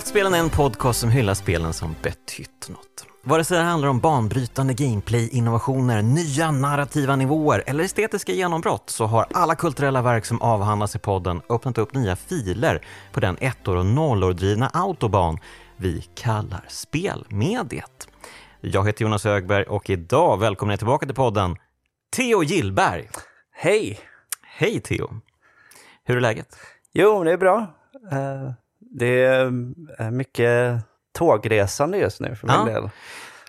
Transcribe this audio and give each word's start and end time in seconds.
Kraftspelen 0.00 0.34
är 0.34 0.38
en 0.38 0.50
podcast 0.50 1.00
som 1.00 1.10
hyllar 1.10 1.34
spelen 1.34 1.72
som 1.72 1.96
betytt 2.02 2.68
något. 2.68 3.06
Vare 3.22 3.44
sig 3.44 3.58
det 3.58 3.64
handlar 3.64 3.88
om 3.88 4.00
banbrytande 4.00 4.74
gameplay, 4.74 5.28
innovationer, 5.28 6.02
nya 6.02 6.50
narrativa 6.50 7.16
nivåer 7.16 7.62
eller 7.66 7.84
estetiska 7.84 8.32
genombrott 8.32 8.90
så 8.90 9.06
har 9.06 9.26
alla 9.32 9.54
kulturella 9.54 10.02
verk 10.02 10.24
som 10.24 10.42
avhandlas 10.42 10.96
i 10.96 10.98
podden 10.98 11.40
öppnat 11.48 11.78
upp 11.78 11.94
nya 11.94 12.16
filer 12.16 12.86
på 13.12 13.20
den 13.20 13.36
ettor 13.40 13.76
och 13.76 13.86
nollor 13.86 14.32
drivna 14.32 14.68
autobahn 14.68 15.38
vi 15.76 16.02
kallar 16.14 16.64
spelmediet. 16.68 18.08
Jag 18.60 18.86
heter 18.86 19.02
Jonas 19.02 19.24
Högberg 19.24 19.64
och 19.64 19.90
idag 19.90 20.40
välkomnar 20.40 20.72
jag 20.72 20.80
tillbaka 20.80 21.06
till 21.06 21.14
podden 21.14 21.56
Theo 22.16 22.42
Gillberg. 22.42 23.08
Hej! 23.52 24.00
Hej 24.42 24.80
Theo! 24.80 25.20
Hur 26.04 26.16
är 26.16 26.20
läget? 26.20 26.56
Jo, 26.92 27.24
det 27.24 27.32
är 27.32 27.36
bra. 27.36 27.58
Eh, 28.12 28.52
Det 28.90 29.24
är 29.24 30.10
mycket 30.10 30.82
tågresande 31.12 31.98
just 31.98 32.20
nu 32.20 32.34
för 32.36 32.46
min 32.46 32.56
Ja. 32.56 32.64
del. 32.64 32.90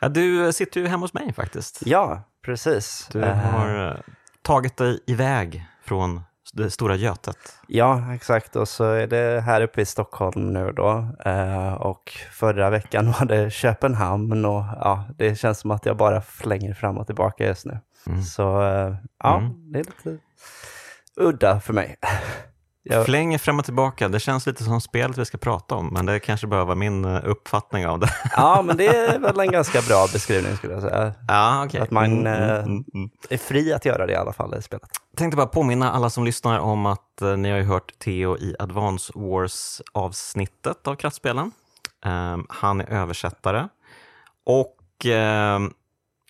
Ja, 0.01 0.09
du 0.09 0.53
sitter 0.53 0.81
ju 0.81 0.87
hemma 0.87 1.03
hos 1.03 1.13
mig 1.13 1.33
faktiskt. 1.33 1.79
Ja, 1.85 2.23
precis. 2.45 3.09
Du 3.11 3.21
Eh, 3.23 3.35
har 3.37 3.87
eh, 3.89 3.95
tagit 4.41 4.77
dig 4.77 4.99
iväg 5.07 5.65
från 5.83 6.21
det 6.53 6.69
stora 6.71 6.95
Götet. 6.95 7.37
Ja, 7.67 8.13
exakt. 8.15 8.55
Och 8.55 8.67
så 8.69 8.83
är 8.83 9.07
det 9.07 9.41
här 9.41 9.61
uppe 9.61 9.81
i 9.81 9.85
Stockholm 9.85 10.53
nu 10.53 10.71
då. 10.71 11.07
Eh, 11.25 11.73
Och 11.73 12.11
förra 12.31 12.69
veckan 12.69 13.05
var 13.19 13.25
det 13.25 13.49
Köpenhamn 13.53 14.45
och 14.45 14.63
ja, 14.79 15.05
det 15.17 15.35
känns 15.35 15.59
som 15.59 15.71
att 15.71 15.85
jag 15.85 15.97
bara 15.97 16.21
flänger 16.21 16.73
fram 16.73 16.97
och 16.97 17.05
tillbaka 17.05 17.45
just 17.47 17.65
nu. 17.65 17.79
Mm. 18.07 18.23
Så 18.23 18.61
eh, 18.61 18.95
ja, 19.23 19.37
Mm. 19.37 19.71
det 19.71 19.79
är 19.79 19.83
lite 19.83 20.17
udda 21.15 21.59
för 21.59 21.73
mig. 21.73 21.95
Jag, 22.83 23.05
Flänger 23.05 23.37
fram 23.37 23.59
och 23.59 23.65
tillbaka, 23.65 24.09
det 24.09 24.19
känns 24.19 24.47
lite 24.47 24.63
som 24.63 24.81
spelet 24.81 25.17
vi 25.17 25.25
ska 25.25 25.37
prata 25.37 25.75
om, 25.75 25.87
men 25.87 26.05
det 26.05 26.19
kanske 26.19 26.47
bara 26.47 26.65
var 26.65 26.75
min 26.75 27.05
eh, 27.05 27.21
uppfattning 27.23 27.87
av 27.87 27.99
det. 27.99 28.09
ja, 28.35 28.61
men 28.65 28.77
det 28.77 28.87
är 28.87 29.19
väl 29.19 29.39
en 29.39 29.51
ganska 29.51 29.81
bra 29.81 30.07
beskrivning 30.13 30.57
skulle 30.57 30.73
jag 30.73 30.81
säga. 30.81 31.13
ja, 31.27 31.65
okej. 31.65 31.81
Att 31.81 31.91
man, 31.91 32.05
Mm, 32.05 32.25
eh, 32.27 32.49
mm, 32.49 32.65
mm, 32.65 32.83
mm. 32.93 33.09
Är 33.29 33.37
fri 33.37 33.73
att 33.73 33.85
göra 33.85 34.05
det 34.05 34.13
i 34.13 34.15
alla 34.15 34.33
fall 34.33 34.55
i 34.57 34.61
spelet. 34.61 34.89
Tänkte 35.17 35.37
bara 35.37 35.47
påminna 35.47 35.91
alla 35.91 36.09
som 36.09 36.25
lyssnar 36.25 36.59
om 36.59 36.85
att 36.85 37.21
eh, 37.21 37.37
ni 37.37 37.49
har 37.51 37.57
ju 37.57 37.63
hört 37.63 37.99
Theo 37.99 38.37
i 38.37 38.55
Advance 38.59 39.11
Wars-avsnittet 39.15 40.87
av 40.87 40.95
Kraftspelen. 40.95 41.51
Ehm, 42.05 42.45
han 42.49 42.81
är 42.81 42.89
översättare. 42.89 43.67
Och 44.45 45.05
ehm, 45.05 45.73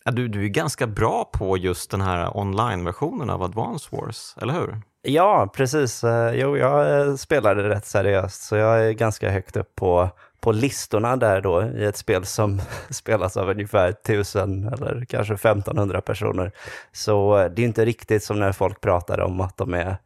du, 0.06 0.28
du 0.28 0.44
är 0.46 0.50
ganska 0.50 0.88
bra 0.88 1.30
på 1.34 1.58
just 1.58 1.92
den 1.92 2.02
här 2.02 2.38
online-versionen 2.38 3.30
av 3.30 3.44
Advance 3.44 3.88
Wars, 3.92 4.36
eller 4.42 4.54
hur? 4.54 4.82
Ja, 5.04 5.50
precis. 5.54 6.04
Eh, 6.04 6.34
jo, 6.36 6.58
jag 6.58 7.08
eh, 7.08 7.16
spelade 7.16 7.70
rätt 7.70 7.86
seriöst, 7.86 8.42
så 8.42 8.56
jag 8.56 8.86
är 8.86 8.92
ganska 8.92 9.30
högt 9.32 9.58
upp 9.58 9.76
på, 9.76 10.10
på 10.40 10.52
listorna 10.52 11.16
där 11.16 11.42
då 11.42 11.64
i 11.64 11.86
ett 11.86 11.98
spel 11.98 12.26
som 12.26 12.62
spelas 12.90 13.38
av 13.38 13.50
ungefär 13.50 13.90
1000 13.90 14.68
eller 14.68 15.06
kanske 15.06 15.34
1500 15.34 16.02
personer. 16.02 16.52
Så 16.92 17.38
eh, 17.38 17.52
det 17.52 17.62
är 17.62 17.66
inte 17.66 17.86
riktigt 17.86 18.24
som 18.24 18.40
när 18.40 18.52
folk 18.52 18.82
pratar 18.82 19.20
om 19.20 19.42
att 19.42 19.58
de 19.58 19.74
är 19.74 19.98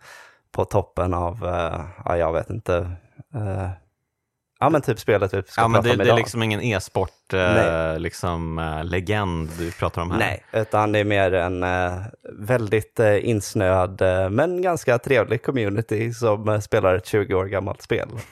på 0.51 0.65
toppen 0.65 1.13
av, 1.13 1.39
ja, 2.05 2.17
jag 2.17 2.33
vet 2.33 2.49
inte, 2.49 2.91
ja 4.59 4.69
men 4.69 4.81
typ 4.81 4.99
spelet 4.99 5.33
vi 5.33 5.43
ska 5.47 5.61
Ja, 5.61 5.67
men 5.67 5.83
det, 5.83 5.91
om 5.91 5.97
det 5.97 6.03
är 6.03 6.05
idag. 6.05 6.17
liksom 6.17 6.43
ingen 6.43 6.61
e-sport 6.61 7.33
eh, 7.33 7.99
liksom, 7.99 8.59
eh, 8.59 8.83
legend 8.83 9.49
du 9.57 9.71
pratar 9.71 10.01
om 10.01 10.11
här. 10.11 10.19
Nej, 10.19 10.43
utan 10.53 10.91
det 10.91 10.99
är 10.99 11.03
mer 11.03 11.33
en 11.33 11.63
eh, 11.63 11.93
väldigt 12.39 12.99
eh, 12.99 13.29
insnöad 13.29 14.01
eh, 14.01 14.29
men 14.29 14.61
ganska 14.61 14.97
trevlig 14.97 15.43
community 15.43 16.13
som 16.13 16.49
eh, 16.49 16.59
spelar 16.59 16.95
ett 16.95 17.05
20 17.05 17.33
år 17.35 17.45
gammalt 17.45 17.81
spel. 17.81 18.07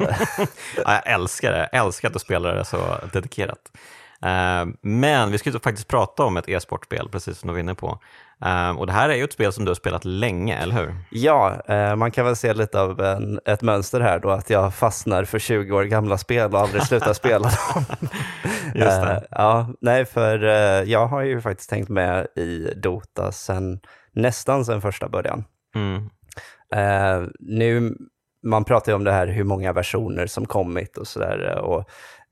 Ja, 0.85 1.01
jag 1.05 1.07
älskar 1.13 1.51
det. 1.51 1.69
Jag 1.71 1.85
älskar 1.85 2.07
att 2.07 2.13
du 2.13 2.19
spelar 2.19 2.55
det 2.55 2.65
så 2.65 2.97
dedikerat. 3.13 3.59
Eh, 4.23 4.65
Men 4.81 5.31
vi 5.31 5.37
ska 5.37 5.49
ju 5.49 5.59
faktiskt 5.59 5.87
prata 5.87 6.23
om 6.23 6.37
ett 6.37 6.49
e-sportspel, 6.49 7.09
precis 7.09 7.37
som 7.39 7.47
du 7.47 7.53
var 7.53 7.59
inne 7.59 7.75
på. 7.75 7.99
Eh, 8.45 8.69
Och 8.77 8.87
det 8.87 8.93
här 8.93 9.09
är 9.09 9.13
ju 9.15 9.23
ett 9.23 9.33
spel 9.33 9.53
som 9.53 9.65
du 9.65 9.69
har 9.69 9.75
spelat 9.75 10.05
länge, 10.05 10.57
eller 10.57 10.75
hur? 10.75 10.95
Ja, 11.11 11.61
eh, 11.67 11.95
man 11.95 12.11
kan 12.11 12.25
väl 12.25 12.35
se 12.35 12.53
lite 12.53 12.81
av 12.81 13.01
en, 13.01 13.39
ett 13.45 13.61
mönster 13.61 13.99
här 13.99 14.19
då, 14.19 14.29
att 14.29 14.49
jag 14.49 14.73
fastnar 14.75 15.23
för 15.23 15.39
20 15.39 15.71
år 15.75 15.83
gamla 15.83 16.17
spel 16.17 16.53
och 16.53 16.59
aldrig 16.59 16.83
slutar 16.83 17.13
spela 17.13 17.49
dem. 17.73 17.83
Just 18.75 19.01
det. 19.01 19.27
Ja, 19.31 19.67
nej, 19.81 20.05
för 20.05 20.39
jag 20.83 21.07
har 21.07 21.21
ju 21.21 21.41
faktiskt 21.41 21.69
tänkt 21.69 21.89
med 21.89 22.27
i 22.35 22.73
Dota 22.75 23.31
sen, 23.31 23.79
nästan 24.11 24.65
sen 24.65 24.81
första 24.81 25.09
början. 25.09 25.43
Mm. 25.75 26.09
Nu, 27.39 27.95
man 28.45 28.63
pratar 28.63 28.91
ju 28.91 28.95
om 28.95 29.03
det 29.03 29.11
här 29.11 29.27
hur 29.27 29.43
många 29.43 29.73
versioner 29.73 30.27
som 30.27 30.45
kommit 30.45 30.97
och 30.97 31.07
sådär. 31.07 31.59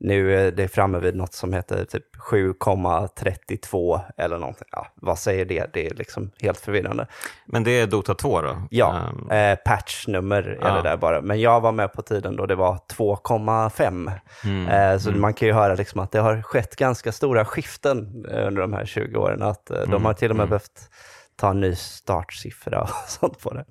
Nu 0.04 0.36
är 0.36 0.50
det 0.52 0.68
framme 0.68 0.98
vid 0.98 1.16
något 1.16 1.34
som 1.34 1.52
heter 1.52 1.84
typ 1.84 2.16
7,32 2.16 4.00
eller 4.16 4.38
någonting. 4.38 4.68
Ja, 4.72 4.86
vad 4.94 5.18
säger 5.18 5.44
det? 5.44 5.70
Det 5.72 5.86
är 5.86 5.94
liksom 5.94 6.30
helt 6.42 6.60
förvirrande. 6.60 7.06
Men 7.46 7.64
det 7.64 7.70
är 7.70 7.86
Dota 7.86 8.14
2 8.14 8.40
då? 8.42 8.56
Ja, 8.70 9.00
Eh, 9.30 9.36
eh, 9.50 9.58
patchnummer 9.64 10.42
är 10.42 10.58
Ja. 10.68 10.74
det 10.74 10.82
där 10.82 10.96
bara. 10.96 11.20
Men 11.20 11.40
jag 11.40 11.60
var 11.60 11.72
med 11.72 11.92
på 11.92 12.02
tiden 12.02 12.36
då 12.36 12.46
det 12.46 12.54
var 12.54 12.78
2,5. 12.96 14.10
Mm. 14.44 14.68
Eh, 14.68 14.98
så 14.98 15.10
man 15.10 15.34
kan 15.34 15.48
ju 15.48 15.54
höra 15.54 15.74
liksom 15.74 16.00
att 16.00 16.12
det 16.12 16.20
har 16.20 16.42
skett 16.42 16.76
ganska 16.76 17.12
stora 17.12 17.44
skiften 17.44 18.24
eh, 18.30 18.46
under 18.46 18.62
de 18.62 18.72
här 18.72 18.84
20 18.86 19.16
åren. 19.20 19.42
Att 19.42 19.70
eh, 19.70 19.76
Mm, 19.76 19.90
de 19.90 20.04
har 20.04 20.14
till 20.14 20.30
och 20.30 20.36
med 20.36 20.48
behövt 20.48 20.90
ta 21.36 21.50
en 21.50 21.60
ny 21.60 21.74
startsiffra 21.74 22.80
och 22.82 22.88
sånt 23.08 23.38
på 23.42 23.54
det. 23.54 23.64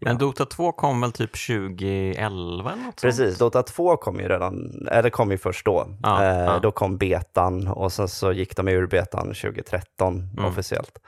Men 0.00 0.18
Dota 0.18 0.44
2 0.46 0.72
kom 0.72 1.00
väl 1.00 1.12
typ 1.12 1.46
2011 1.46 2.72
eller 2.72 2.82
något 2.84 3.02
Precis, 3.02 3.38
Dota 3.38 3.62
2 3.62 3.96
kom 3.96 4.20
ju 4.20 4.28
redan, 4.28 4.86
eller 4.90 5.10
kom 5.10 5.30
ju 5.30 5.38
först 5.38 5.64
då. 5.66 5.86
Ja, 6.02 6.24
eh, 6.24 6.38
ja. 6.38 6.58
Då 6.58 6.70
kom 6.70 6.96
betan 6.96 7.68
och 7.68 7.92
sen 7.92 8.08
så 8.08 8.32
gick 8.32 8.56
de 8.56 8.68
ur 8.68 8.86
betan 8.86 9.26
2013 9.26 10.28
Mm. 10.38 10.44
officiellt. 10.44 10.98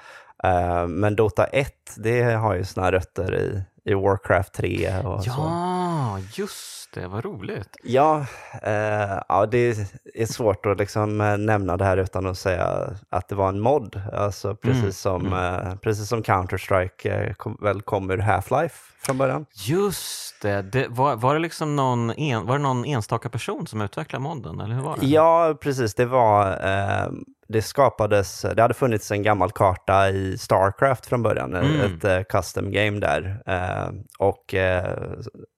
Eh, 0.45 0.87
men 0.87 1.17
Dota 1.17 1.45
1, 1.45 1.73
det 1.97 2.23
har 2.23 2.55
ju 2.55 2.65
sina 2.65 2.93
rötter 2.93 3.35
i, 3.35 3.63
i 3.91 3.95
Warcraft 3.95 4.53
3 4.53 4.97
och 5.05 5.25
så. 5.25 5.31
Ja, 5.31 6.19
just 6.35 6.82
det. 6.93 7.09
Vad 7.09 7.25
roligt. 7.25 7.77
Ja, 7.83 8.27
eh, 8.63 9.19
ja, 9.29 9.47
det 9.51 9.77
är 10.15 10.27
svårt 10.27 10.67
att 10.67 10.79
liksom 10.79 11.21
eh, 11.21 11.37
nämna 11.37 11.77
det 11.77 11.85
här 11.85 11.97
utan 11.97 12.27
att 12.27 12.39
säga 12.39 12.91
att 13.11 13.29
det 13.29 13.35
var 13.35 13.49
en 13.49 13.61
mod. 13.61 14.01
Alltså 14.13 14.55
precis 14.55 14.83
Mm, 14.83 14.93
som, 14.93 15.33
eh, 15.33 15.75
precis 15.77 16.09
som 16.09 16.23
Counter-Strike 16.23 17.27
eh, 17.29 17.35
kom, 17.35 17.57
väl 17.61 17.83
kom 17.83 18.11
ur 18.11 18.19
Half-Life 18.19 18.73
från 19.03 19.19
början. 19.19 19.47
Just 19.55 20.43
det. 20.43 20.63
det 20.63 20.87
var, 20.89 21.17
var 21.17 21.35
det 21.35 21.41
liksom 21.41 21.77
någon, 21.77 22.11
en, 22.11 22.47
var 22.47 22.57
det 22.57 22.63
någon 22.63 22.85
enstaka 22.85 23.29
person 23.29 23.67
som 23.67 23.81
utvecklade 23.81 24.23
modden, 24.23 24.61
eller 24.61 24.75
hur 24.75 24.83
var 24.83 24.97
det? 25.01 25.07
Ja, 25.07 25.55
precis. 25.61 25.95
Det 25.95 26.05
var, 26.05 26.51
eh, 26.51 27.11
det 27.53 27.63
skapades, 27.63 28.47
det 28.57 28.63
hade 28.63 28.75
funnits 28.75 29.11
en 29.11 29.23
gammal 29.23 29.51
karta 29.51 30.11
i 30.11 30.39
Starcraft 30.39 31.07
från 31.07 31.23
början, 31.23 31.55
Mm. 31.57 31.81
ett 31.81 32.05
eh, 32.05 32.23
custom 32.23 32.71
game 32.73 33.01
där, 33.01 33.43
eh, 33.47 33.91
och, 34.19 34.55
eh, 34.55 34.99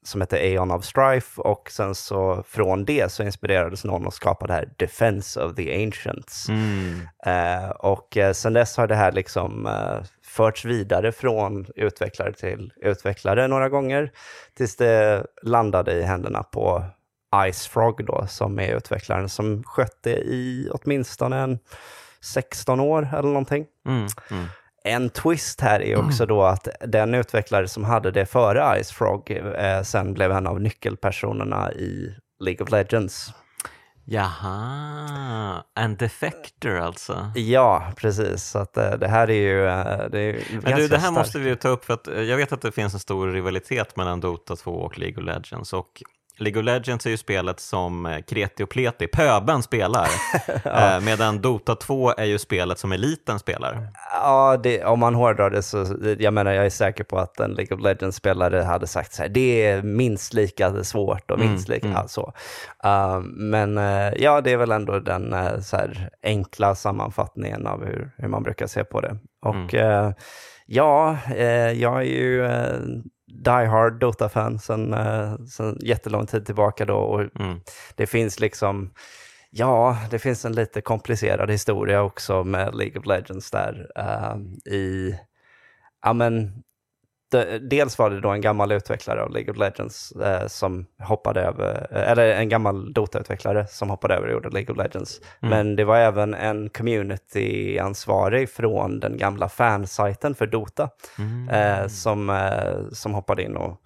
som 0.04 0.20
hette 0.20 0.36
Aeon 0.36 0.70
of 0.70 0.84
Strife. 0.84 1.40
Och 1.40 1.70
sen 1.70 1.94
så 1.94 2.44
från 2.48 2.84
det 2.84 3.12
så 3.12 3.22
inspirerades 3.22 3.84
någon 3.84 4.06
att 4.06 4.14
skapa 4.14 4.46
det 4.46 4.52
här 4.52 4.68
Defense 4.76 5.40
of 5.40 5.54
the 5.54 5.84
Ancients. 5.84 6.48
Mm. 6.48 7.00
Eh, 7.26 7.70
och 7.70 8.16
eh, 8.16 8.32
sen 8.32 8.52
dess 8.52 8.76
har 8.76 8.86
det 8.86 8.94
här 8.94 9.12
liksom 9.12 9.66
eh, 9.66 10.04
förts 10.24 10.64
vidare 10.64 11.12
från 11.12 11.66
utvecklare 11.76 12.32
till 12.32 12.72
utvecklare 12.76 13.48
några 13.48 13.68
gånger, 13.68 14.10
tills 14.56 14.76
det 14.76 15.26
landade 15.42 15.92
i 15.92 16.02
händerna 16.02 16.42
på 16.42 16.84
Ice 17.52 17.66
Frog 17.66 18.06
då, 18.06 18.26
som 18.28 18.58
är 18.58 18.76
utvecklaren 18.76 19.28
som 19.28 19.62
skött 19.64 19.98
det 20.02 20.16
i 20.16 20.68
åtminstone 20.72 21.36
en 21.36 21.58
16 22.20 22.80
år 22.80 23.08
eller 23.12 23.28
någonting. 23.28 23.66
Mm. 23.86 24.06
Mm. 24.30 24.46
En 24.84 25.10
twist 25.10 25.60
här 25.60 25.82
är 25.82 25.96
också 25.96 26.26
då 26.26 26.42
att 26.42 26.68
den 26.80 27.14
utvecklare 27.14 27.68
som 27.68 27.84
hade 27.84 28.10
det 28.10 28.26
före 28.26 28.82
Ice 28.82 28.92
Frog 28.92 29.30
eh, 29.30 29.82
sen 29.82 30.14
blev 30.14 30.32
en 30.32 30.46
av 30.46 30.60
nyckelpersonerna 30.60 31.72
i 31.72 32.14
League 32.40 32.64
of 32.64 32.70
Legends. 32.70 33.32
Jaha, 34.06 35.64
en 35.74 35.96
defector 35.96 36.78
alltså. 36.78 37.32
Ja, 37.34 37.92
precis. 37.96 38.44
Så 38.44 38.58
att, 38.58 38.76
eh, 38.76 38.92
det 38.92 39.08
här 39.08 39.30
är 39.30 39.34
ju, 39.34 39.66
eh, 39.66 40.08
det 40.10 40.18
är 40.18 40.32
ju 40.32 40.60
Men 40.62 40.76
du, 40.76 40.88
det 40.88 40.96
här 40.96 41.00
starkt. 41.00 41.18
måste 41.18 41.38
vi 41.38 41.48
ju 41.48 41.56
ta 41.56 41.68
upp 41.68 41.84
för 41.84 41.94
att 41.94 42.08
eh, 42.08 42.22
jag 42.22 42.36
vet 42.36 42.52
att 42.52 42.60
det 42.62 42.72
finns 42.72 42.94
en 42.94 43.00
stor 43.00 43.32
rivalitet 43.32 43.96
mellan 43.96 44.20
Dota 44.20 44.56
2 44.56 44.70
och 44.70 44.98
League 44.98 45.18
of 45.18 45.24
Legends 45.24 45.72
och 45.72 46.02
League 46.38 46.60
of 46.60 46.64
Legends 46.64 47.06
är 47.06 47.10
ju 47.10 47.16
spelet 47.16 47.60
som 47.60 48.06
eh, 48.06 48.18
Kreti 48.20 48.62
och 48.64 48.68
Pleti, 48.70 49.06
pöben, 49.06 49.62
spelar. 49.62 50.08
Eh, 50.64 51.00
Medan 51.00 51.40
Dota 51.40 51.74
2 51.74 52.10
är 52.16 52.24
ju 52.24 52.38
spelet 52.38 52.78
som 52.78 52.92
eliten 52.92 53.38
spelar. 53.38 53.88
Ja, 54.12 54.56
det, 54.62 54.84
om 54.84 55.00
man 55.00 55.14
hårdrar 55.14 55.50
det 55.50 55.62
så, 55.62 55.86
jag 56.18 56.34
menar 56.34 56.52
jag 56.52 56.66
är 56.66 56.70
säker 56.70 57.04
på 57.04 57.18
att 57.18 57.40
en 57.40 57.50
League 57.50 57.76
of 57.76 57.82
Legends-spelare 57.82 58.62
hade 58.62 58.86
sagt 58.86 59.12
så 59.12 59.22
här, 59.22 59.28
det 59.28 59.66
är 59.66 59.82
minst 59.82 60.34
lika 60.34 60.84
svårt 60.84 61.30
och 61.30 61.38
minst 61.38 61.68
Mm, 61.68 61.74
lika 61.76 61.86
mm. 61.86 61.98
ja, 62.02 62.08
så. 62.08 62.32
Uh, 62.86 63.20
men 63.20 63.78
eh, 63.78 64.12
ja, 64.16 64.40
det 64.40 64.52
är 64.52 64.56
väl 64.56 64.70
ändå 64.72 64.98
den 64.98 65.32
eh, 65.32 65.60
så 65.60 65.76
här, 65.76 66.10
enkla 66.22 66.74
sammanfattningen 66.74 67.66
av 67.66 67.84
hur, 67.84 68.10
hur 68.16 68.28
man 68.28 68.42
brukar 68.42 68.66
se 68.66 68.84
på 68.84 69.00
det. 69.00 69.16
Och 69.42 69.74
Mm. 69.74 70.14
ja, 70.66 71.16
eh, 71.36 71.72
jag 71.72 71.96
är 71.96 72.02
ju, 72.02 72.44
eh, 72.46 72.78
die 73.34 73.66
hard 73.66 74.00
Dota-fan 74.00 74.58
sen, 74.58 74.94
eh, 74.94 75.34
sen 75.44 75.78
jättelång 75.80 76.26
tid 76.26 76.46
tillbaka 76.46 76.84
då. 76.84 76.96
Och 76.96 77.20
Mm. 77.40 77.60
det 77.94 78.06
finns 78.06 78.40
liksom, 78.40 78.92
ja, 79.50 79.98
det 80.10 80.18
finns 80.18 80.44
en 80.44 80.52
lite 80.52 80.80
komplicerad 80.80 81.50
historia 81.50 82.02
också 82.02 82.44
med 82.44 82.74
League 82.74 82.98
of 83.00 83.06
Legends 83.06 83.50
där. 83.50 83.86
eh, 83.96 84.36
I, 84.74 85.14
ja 86.04 86.12
men, 86.12 86.63
dels 87.60 87.98
var 87.98 88.10
det 88.10 88.20
då 88.20 88.28
en 88.28 88.40
gammal 88.40 88.72
utvecklare 88.72 89.22
av 89.22 89.30
League 89.30 89.50
of 89.52 89.56
Legends 89.58 90.12
eh, 90.12 90.46
som 90.46 90.86
hoppade 91.02 91.40
över, 91.40 91.86
eh, 91.90 92.10
eller 92.10 92.32
en 92.32 92.48
gammal 92.48 92.92
Dota-utvecklare 92.92 93.66
som 93.66 93.90
hoppade 93.90 94.14
över 94.14 94.26
och 94.26 94.32
gjorde 94.32 94.50
League 94.50 94.72
of 94.72 94.78
Legends. 94.78 95.20
Men 95.40 95.76
det 95.76 95.84
var 95.84 95.96
även 95.96 96.34
en 96.34 96.70
community-ansvarig 96.70 98.50
från 98.50 99.00
den 99.00 99.16
gamla 99.16 99.48
fansajten 99.48 100.34
för 100.34 100.46
Dota 100.46 100.88
Mm. 101.18 101.48
eh, 101.48 101.88
som, 101.88 102.30
eh, 102.30 102.90
som 102.92 103.14
hoppade 103.14 103.42
in 103.42 103.56
och 103.56 103.80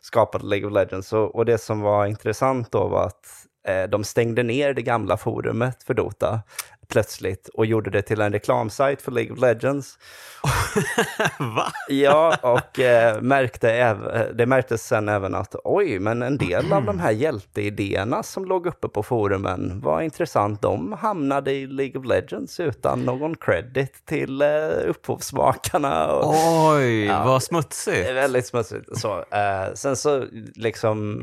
skapade 0.00 0.46
League 0.46 0.66
of 0.66 0.72
Legends. 0.72 1.12
Och, 1.12 1.34
och 1.34 1.44
det 1.44 1.58
som 1.58 1.80
var 1.80 2.06
intressant 2.06 2.72
då 2.72 2.88
var 2.88 3.06
att 3.06 3.26
eh, 3.68 3.82
de 3.88 4.04
stängde 4.04 4.42
ner 4.42 4.74
det 4.74 4.82
gamla 4.82 5.16
forumet 5.16 5.82
för 5.82 5.94
Dota 5.94 6.40
plötsligt 6.88 7.48
och 7.54 7.66
gjorde 7.66 7.90
det 7.90 8.02
till 8.02 8.20
en 8.20 8.32
reklamsajt 8.32 9.02
för 9.02 9.12
League 9.12 9.32
of 9.32 9.38
Legends. 9.40 9.98
Va? 11.38 11.66
Ja, 11.88 12.36
och 12.42 12.80
eh, 12.80 13.20
märkte 13.20 13.68
äv- 13.70 14.32
det 14.34 14.46
märktes 14.46 14.86
sen 14.86 15.08
även 15.08 15.34
att 15.34 15.54
oj, 15.64 15.98
men 15.98 16.22
en 16.22 16.38
del 16.38 16.72
av 16.72 16.84
de 16.84 16.98
här 17.00 17.10
hjälteidéerna 17.10 18.22
som 18.22 18.44
låg 18.44 18.66
uppe 18.66 18.88
på 18.88 19.02
forumen 19.02 19.80
var 19.80 20.00
intressant. 20.00 20.62
De 20.62 20.92
hamnade 20.92 21.52
i 21.52 21.66
League 21.66 22.00
of 22.00 22.06
Legends 22.06 22.60
utan 22.60 23.00
någon 23.00 23.36
credit 23.36 23.92
till 24.06 24.42
eh, 24.42 24.48
upphovsmakarna. 24.86 26.06
Och, 26.06 26.34
Oj, 26.74 27.04
Ja. 27.04 27.24
vad 27.24 27.42
smutsigt. 27.42 28.10
väldigt 28.10 28.46
smutsigt. 28.46 28.98
Så, 28.98 29.18
eh, 29.18 29.74
sen 29.74 29.96
så 29.96 30.26
liksom, 30.54 31.20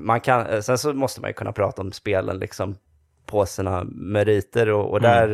man 0.00 0.20
kan, 0.20 0.46
eh, 0.46 0.60
sen 0.60 0.78
så 0.78 0.92
måste 0.92 1.20
man 1.20 1.30
ju 1.30 1.34
kunna 1.34 1.52
prata 1.52 1.82
om 1.82 1.92
spelen 1.92 2.38
liksom 2.38 2.76
på 3.26 3.46
sina 3.46 3.84
meriter 3.84 4.70
och, 4.70 4.90
och 4.90 5.00
där 5.00 5.28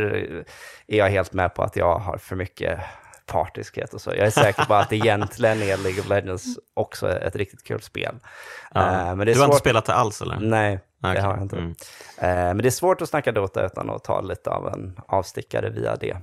är 0.87 0.99
jag 0.99 1.11
helt 1.11 1.33
med 1.33 1.55
på 1.55 1.63
att 1.63 1.77
jag 1.77 1.99
har 1.99 2.19
för 2.19 2.37
mycket 2.37 2.81
partiskhet 3.27 3.95
och 3.95 4.01
så. 4.01 4.11
Jag 4.11 4.27
är 4.27 4.31
säker 4.31 4.65
på 4.65 4.75
att 4.75 4.93
egentligen 4.93 5.63
är 5.63 5.77
League 5.77 6.01
of 6.01 6.09
Legends 6.09 6.45
också 6.75 7.11
ett 7.11 7.37
riktigt 7.37 7.65
kul 7.65 7.83
spel. 7.83 8.15
Ja. 8.75 8.81
Eh, 8.81 9.17
men 9.17 9.19
det 9.19 9.33
är 9.33 9.35
du 9.35 9.41
har 9.41 9.47
inte 9.47 9.55
svårt... 9.55 9.61
spelat 9.61 9.85
det 9.85 9.95
alls 9.95 10.23
eller? 10.23 10.39
Nej, 10.41 10.81
det 11.03 11.09
Okej. 11.09 11.23
har 11.23 11.35
jag 11.35 11.43
inte. 11.43 11.57
Mm. 11.57 11.71
Eh, 12.19 12.55
men 12.55 12.59
det 12.59 12.69
är 12.69 12.71
svårt 12.71 13.03
att 13.03 13.09
snacka 13.09 13.33
Dota 13.33 13.67
utan 13.67 13.91
att 13.91 14.05
ta 14.05 14.21
lite 14.21 14.51
av 14.51 14.69
en 14.69 15.01
avstickare 15.07 15.71
via 15.71 15.97
det. 15.97 16.17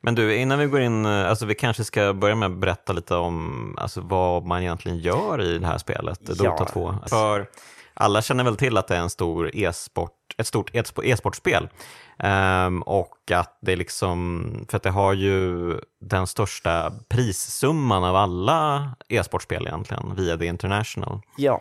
Men 0.00 0.14
du, 0.14 0.36
innan 0.36 0.58
vi 0.58 0.66
går 0.66 0.80
in, 0.80 1.06
eh, 1.06 1.28
alltså 1.28 1.46
vi 1.46 1.54
kanske 1.54 1.84
ska 1.84 2.12
börja 2.12 2.34
med 2.34 2.46
att 2.46 2.58
berätta 2.58 2.92
lite 2.92 3.14
om 3.14 3.78
alltså, 3.80 4.00
vad 4.00 4.44
man 4.44 4.62
egentligen 4.62 4.98
gör 4.98 5.42
i 5.42 5.58
det 5.58 5.66
här 5.66 5.78
spelet, 5.78 6.20
Ja. 6.22 6.34
Dota 6.34 6.64
2. 6.64 6.94
För 7.06 7.46
alla 7.94 8.22
känner 8.22 8.44
väl 8.44 8.56
till 8.56 8.76
att 8.76 8.88
det 8.88 8.96
är 8.96 9.00
en 9.00 9.10
stor 9.10 9.50
e-sport, 9.56 10.12
ett 10.38 10.46
stort 10.46 10.70
e-spo- 10.74 11.04
e-sportspel. 11.04 11.68
Ehm, 12.18 12.82
och 12.82 13.30
att 13.32 13.58
det 13.62 13.76
liksom, 13.76 14.44
för 14.68 14.76
att 14.76 14.82
det 14.82 14.90
har 14.90 15.12
ju 15.12 15.72
den 16.00 16.26
största 16.26 16.92
prissumman 17.08 18.04
av 18.04 18.16
alla 18.16 18.90
e-sportspel 19.08 19.66
egentligen, 19.66 20.14
via 20.16 20.36
The 20.36 20.46
International. 20.46 21.20
Ja, 21.36 21.60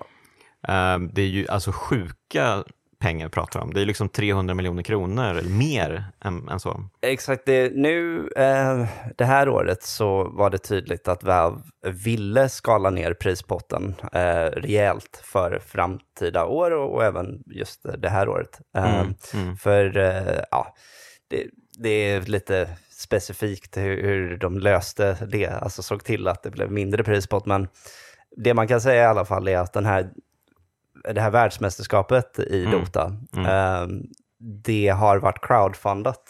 Ehm, 0.68 1.10
det 1.14 1.22
är 1.22 1.28
ju 1.28 1.48
alltså 1.48 1.72
sjuka 1.72 2.64
pengar 3.04 3.30
pratar 3.30 3.60
om. 3.60 3.74
Det 3.74 3.82
är 3.82 3.86
liksom 3.86 4.10
300 4.10 4.56
miljoner 4.56 4.84
kronor, 4.84 5.26
eller 5.26 5.50
mer 5.50 6.06
än, 6.26 6.50
än 6.50 6.60
så. 6.60 6.84
Exakt, 7.02 7.46
det, 7.46 7.72
nu 7.76 8.30
eh, 8.36 8.86
det 9.18 9.26
här 9.26 9.50
året 9.50 9.84
så 9.84 10.24
var 10.24 10.50
det 10.50 10.58
tydligt 10.58 11.08
att 11.08 11.24
Valve 11.24 11.62
ville 11.84 12.50
skala 12.50 12.90
ner 12.90 13.14
prispotten 13.14 13.96
eh, 14.14 14.46
rejält 14.46 15.22
för 15.24 15.60
framtida 15.66 16.46
år 16.46 16.72
och, 16.72 16.96
och 16.96 17.04
även 17.04 17.44
just 17.46 17.86
det 17.98 18.10
här 18.10 18.30
året. 18.30 18.62
Eh, 18.78 18.84
Mm, 18.94 19.14
mm. 19.34 19.58
För 19.58 19.98
eh, 19.98 20.40
ja, 20.52 20.76
det, 21.30 21.48
det 21.78 21.90
är 21.90 22.22
lite 22.22 22.70
specifikt 22.92 23.78
hur, 23.78 24.04
hur 24.04 24.38
de 24.38 24.60
löste 24.60 25.18
det, 25.32 25.48
alltså 25.48 25.84
såg 25.84 26.04
till 26.04 26.28
att 26.28 26.44
det 26.44 26.52
blev 26.52 26.72
mindre 26.72 27.04
prispott, 27.04 27.46
men 27.46 27.68
det 28.38 28.54
man 28.54 28.68
kan 28.68 28.82
säga 28.82 29.04
i 29.04 29.06
alla 29.06 29.26
fall 29.26 29.48
är 29.48 29.58
att 29.58 29.74
den 29.74 29.86
här, 29.86 30.10
det 31.14 31.22
här 31.22 31.30
världsmästerskapet 31.32 32.40
i 32.40 32.66
Mm. 32.66 32.80
Dota, 32.80 33.12
Mm. 33.36 33.46
eh, 33.46 33.88
det 34.64 34.88
har 34.90 35.18
varit 35.18 35.46
crowdfundat. 35.46 36.22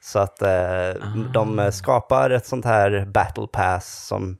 Så 0.00 0.18
att 0.18 0.42
eh, 0.42 1.02
de 1.32 1.58
Ah. 1.58 1.72
skapar 1.72 2.30
ett 2.30 2.46
sånt 2.46 2.64
här 2.64 3.04
battle 3.06 3.46
pass 3.52 4.06
som, 4.06 4.38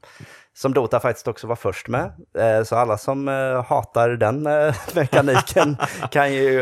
som 0.53 0.73
Dota 0.73 0.99
faktiskt 0.99 1.27
också 1.27 1.47
var 1.47 1.55
först 1.55 1.87
med. 1.87 2.11
Eh, 2.37 2.63
så 2.63 2.75
alla 2.75 2.97
som 2.97 3.27
eh, 3.27 3.63
hatar 3.65 4.09
den 4.09 4.43
mekaniken 4.95 5.77
kan 6.11 6.33
ju 6.33 6.61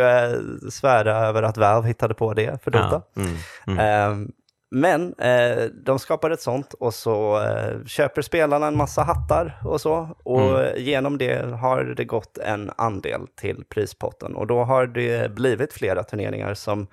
svära 0.72 1.18
över 1.18 1.44
att 1.44 1.58
Valve 1.58 1.88
hittade 1.88 2.14
på 2.14 2.34
det 2.34 2.64
för 2.64 2.72
Dota. 2.72 3.02
Ja, 3.14 3.22
mm, 3.22 3.38
mm. 3.68 4.32
Eh, 4.74 4.80
men 4.80 5.14
eh, 5.18 5.64
de 5.86 6.00
skapar 6.00 6.30
ett 6.32 6.42
sånt 6.42 6.74
och 6.74 6.94
så 6.94 7.42
eh, 7.44 7.86
köper 7.86 8.22
spelarna 8.22 8.68
en 8.68 8.78
massa 8.78 9.02
hattar 9.04 9.60
och 9.66 9.82
så. 9.82 10.10
Och 10.24 10.60
genom 10.78 11.18
det 11.18 11.46
har 11.56 11.84
det 11.84 12.06
gått 12.06 12.38
en 12.38 12.72
andel 12.78 13.28
till 13.42 13.64
prispotten. 13.70 14.36
Och 14.36 14.48
då 14.48 14.64
har 14.64 14.88
det 14.88 15.32
blivit 15.36 15.74
flera 15.74 16.04
turneringar 16.04 16.54
som 16.54 16.88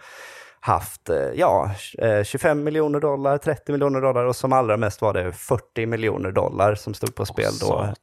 haft 0.62 1.08
eh, 1.08 1.16
ja, 1.34 1.70
eh, 1.98 2.22
25 2.22 2.64
miljoner 2.64 3.00
dollar, 3.00 3.38
30 3.38 3.72
miljoner 3.72 4.00
dollar 4.00 4.24
och 4.24 4.36
som 4.36 4.52
allra 4.52 4.76
mest 4.76 5.02
var 5.02 5.12
det 5.14 5.32
40 5.32 5.86
miljoner 5.86 6.32
dollar 6.32 6.74
som 6.74 6.94
stod 6.94 7.14
på 7.14 7.26
spel 7.26 7.52
då 7.60 7.66
satan. 7.66 7.94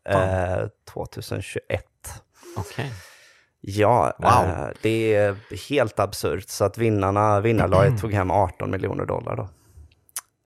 eh, 0.59 0.67
2021. 0.93 1.83
Okej. 2.57 2.91
Ja, 3.61 4.13
Wow. 4.19 4.29
eh, 4.29 4.67
det 4.81 5.15
är 5.15 5.35
helt 5.69 5.99
absurt. 5.99 6.49
Så 6.49 6.65
att 6.65 6.77
vinnarna, 6.77 7.39
vinnarlaget 7.39 7.97
tog 8.01 8.13
hem 8.13 8.31
18 8.31 8.71
miljoner 8.71 9.05
dollar 9.05 9.35
då. 9.35 9.49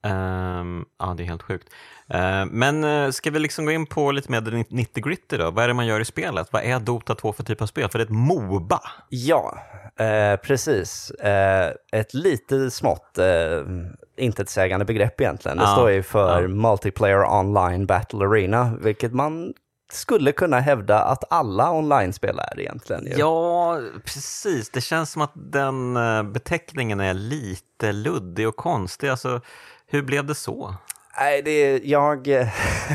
Ehm, 0.02 0.84
ja, 0.98 1.14
det 1.16 1.22
är 1.22 1.26
helt 1.26 1.42
sjukt. 1.42 1.68
Ehm, 2.08 2.48
men 2.48 2.84
eh, 2.84 3.10
ska 3.10 3.30
vi 3.30 3.38
liksom 3.38 3.64
gå 3.64 3.70
in 3.72 3.86
på 3.86 4.12
lite 4.12 4.30
mer 4.30 4.40
det 4.40 4.50
90-gritty 4.50 5.36
då? 5.36 5.50
Vad 5.50 5.64
är 5.64 5.68
det 5.68 5.74
man 5.74 5.86
gör 5.86 6.00
i 6.00 6.04
spelet? 6.04 6.48
Vad 6.50 6.62
är 6.62 6.80
Dota 6.80 7.14
2 7.14 7.32
för 7.32 7.42
typ 7.42 7.62
av 7.62 7.66
spel? 7.66 7.88
För 7.88 7.98
det 7.98 8.02
är 8.02 8.06
ett 8.06 8.12
Moba. 8.12 8.80
Ja, 9.08 9.58
eh, 9.96 10.36
precis. 10.36 11.10
Eh, 11.10 11.72
ett 11.92 12.14
lite 12.14 12.70
smått 12.70 13.18
eh, 13.18 13.24
intetsägande 14.16 14.84
begrepp 14.84 15.20
egentligen. 15.20 15.58
Det 15.58 15.66
står 15.66 15.90
ju 15.90 16.02
för. 16.02 16.48
Multiplayer 16.48 17.24
Online 17.24 17.86
Battle 17.86 18.24
Arena, 18.24 18.76
vilket 18.80 19.12
man 19.12 19.52
skulle 19.92 20.32
kunna 20.32 20.60
hävda 20.60 21.00
att 21.02 21.32
alla 21.32 21.72
online-spel 21.72 22.38
är 22.38 22.60
egentligen. 22.60 23.06
ju. 23.06 23.12
Ja, 23.16 23.80
precis. 24.04 24.70
Det 24.70 24.80
känns 24.80 25.10
som 25.10 25.22
att 25.22 25.32
den 25.34 25.94
beteckningen 26.32 27.00
är 27.00 27.14
lite 27.14 27.92
luddig 27.92 28.48
och 28.48 28.56
konstig. 28.56 29.08
Alltså, 29.08 29.40
hur 29.92 30.02
blev 30.02 30.24
det 30.26 30.34
så? 30.34 30.74
Nej, 31.20 31.42
det 31.42 31.80
jag... 31.84 32.26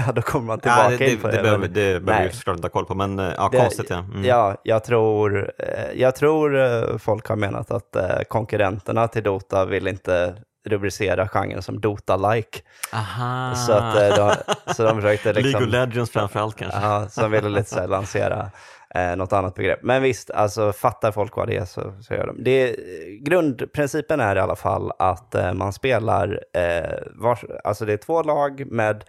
Ja, 0.05 0.11
då 0.15 0.21
kommer 0.21 0.45
man 0.47 0.59
tillbaka 0.59 0.83
Ja, 0.83 0.89
det, 0.89 0.97
det, 0.97 1.11
in 1.11 1.19
på 1.19 1.27
det, 1.27 1.33
behöver, 1.41 1.57
men- 1.57 1.73
det 1.73 1.99
behöver 2.03 2.13
Nej. 2.23 2.27
vi 2.27 2.33
såklart 2.33 2.55
inte 2.55 2.65
ha 2.65 2.71
koll 2.71 2.85
på, 2.85 2.95
men 2.95 3.19
eh, 3.19 3.31
ja, 3.37 3.49
Det- 3.51 3.57
konstigt 3.57 3.89
ja. 3.89 3.97
Mm. 3.97 4.25
Ja, 4.25 4.55
jag 4.63 4.83
tror, 4.83 5.51
eh, 5.59 5.91
jag 6.01 6.15
tror 6.15 6.57
eh, 6.59 6.97
folk 6.97 7.27
har 7.29 7.35
menat 7.35 7.71
att 7.71 7.95
konkurrenterna 8.29 9.07
till 9.07 9.23
Dota 9.23 9.65
vill 9.65 9.87
inte 9.87 10.35
rubricera 10.65 11.27
genren 11.27 11.61
som 11.61 11.79
Dota-like. 11.81 12.59
Aha. 12.93 13.55
Så, 13.55 13.71
att, 13.73 13.95
de, 14.15 14.33
så 14.73 14.83
de 14.83 14.95
försökte 14.95 15.33
League 15.33 15.43
liksom... 15.49 15.63
of 15.63 15.69
Legends 15.71 16.11
framför 16.11 16.39
allt 16.39 16.55
kanske. 16.55 16.79
Ja, 16.79 17.07
de 17.15 17.31
ville 17.31 17.49
lite 17.49 17.69
så 17.69 17.79
här 17.79 17.87
lansera 17.87 18.51
eh, 18.97 19.15
något 19.15 19.33
annat 19.33 19.55
begrepp. 19.55 19.79
Men 19.83 20.03
visst, 20.03 20.31
alltså 20.31 20.73
fattar 20.73 21.11
folk 21.11 21.35
vad 21.35 21.47
det 21.47 21.55
är 21.55 21.65
så, 21.65 21.93
så 22.01 22.13
gör 22.13 22.27
de. 22.27 22.43
Det, 22.43 22.75
grundprincipen 23.21 24.19
är 24.19 24.35
i 24.35 24.39
alla 24.39 24.55
fall 24.55 24.91
att 24.99 25.35
eh, 25.35 25.53
man 25.53 25.73
spelar, 25.73 26.43
eh, 26.53 26.99
vars, 27.15 27.45
alltså 27.63 27.85
det 27.85 27.93
är 27.93 27.97
två 27.97 28.23
lag 28.23 28.71
med 28.71 29.03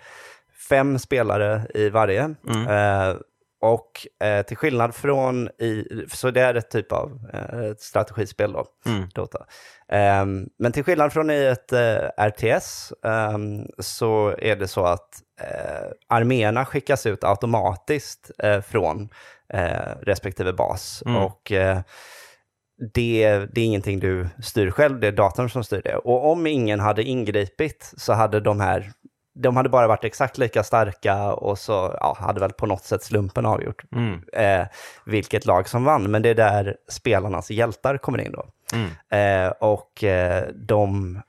fem 0.69 0.99
spelare 0.99 1.63
i 1.75 1.89
varje. 1.89 2.23
Eh, 2.69 3.17
och 3.61 4.07
eh, 4.27 4.43
till 4.43 4.57
skillnad 4.57 4.95
från 4.95 5.49
i, 5.49 5.85
så 6.13 6.31
det 6.31 6.41
är 6.41 6.55
ett 6.55 6.71
typ 6.71 6.93
av 6.93 7.21
eh, 7.33 7.75
strategispel 7.79 8.53
då, 8.53 8.65
Mm. 8.87 9.09
Dota. 9.15 9.47
Ehm, 9.89 10.49
men 10.59 10.73
till 10.73 10.85
skillnad 10.85 11.13
från 11.13 11.31
i 11.31 11.45
ett 11.45 11.73
eh, 11.73 12.27
RTS 12.29 12.93
ehm, 13.05 13.67
så 13.79 14.35
är 14.39 14.57
det 14.57 14.69
så 14.69 14.85
att 14.85 15.09
eh, 15.41 15.89
arméerna 16.09 16.65
skickas 16.65 17.07
ut 17.07 17.25
automatiskt 17.25 18.31
eh, 18.39 18.61
från 18.61 19.09
eh, 19.53 19.95
respektive 20.03 20.53
bas. 20.53 21.03
Mm. 21.07 21.23
Och 21.23 21.53
eh, 21.53 21.81
det, 22.95 23.39
det 23.55 23.61
är 23.61 23.65
ingenting 23.65 24.01
du 24.01 24.29
styr 24.43 24.71
själv, 24.71 25.01
det 25.01 25.07
är 25.07 25.13
datorn 25.13 25.51
som 25.51 25.65
styr 25.65 25.83
det. 25.85 25.97
Och 25.97 26.31
om 26.31 26.47
ingen 26.47 26.81
hade 26.81 27.03
ingripit 27.03 27.93
så 27.97 28.13
hade 28.13 28.41
de 28.41 28.61
här 28.61 28.93
de 29.43 29.57
hade 29.57 29.69
bara 29.69 29.87
varit 29.87 30.05
exakt 30.05 30.39
lika 30.39 30.63
starka 30.63 31.33
och 31.33 31.59
så 31.59 31.97
ja, 32.01 32.17
hade 32.21 32.41
väl 32.41 32.53
på 32.53 32.67
något 32.67 32.85
sätt 32.85 33.03
slumpen 33.03 33.47
avgjort 33.47 33.83
Mm. 33.97 34.21
eh, 34.33 34.67
vilket 35.05 35.47
lag 35.47 35.69
som 35.69 35.85
vann. 35.85 36.11
Men 36.11 36.23
det 36.23 36.29
är 36.29 36.35
där 36.35 36.77
spelarnas 36.89 37.51
hjältar 37.51 37.99
kommer 37.99 38.19
in 38.21 38.33
då. 38.33 38.45
Mm. 38.73 39.47
Eh, 39.47 39.53
och 39.53 40.05
eh, 40.05 40.49
de 40.55 41.21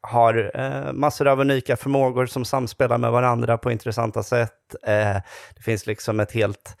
har 0.00 0.50
eh, 0.54 0.92
massor 0.92 1.28
av 1.28 1.40
unika 1.40 1.76
förmågor 1.76 2.26
som 2.26 2.44
samspelar 2.44 2.98
med 2.98 3.12
varandra 3.12 3.58
på 3.58 3.70
intressanta 3.70 4.22
sätt. 4.22 4.74
Eh, 4.86 5.16
det 5.56 5.62
finns 5.62 5.86
liksom 5.86 6.20
ett 6.20 6.32
helt 6.32 6.76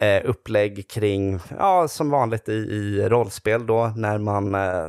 eh, 0.00 0.22
upplägg 0.24 0.90
kring, 0.90 1.40
ja, 1.58 1.88
som 1.88 2.10
vanligt 2.10 2.48
i, 2.48 2.52
i 2.52 3.08
rollspel 3.08 3.66
då, 3.66 3.92
när 3.96 4.18
man 4.18 4.54
eh, 4.54 4.88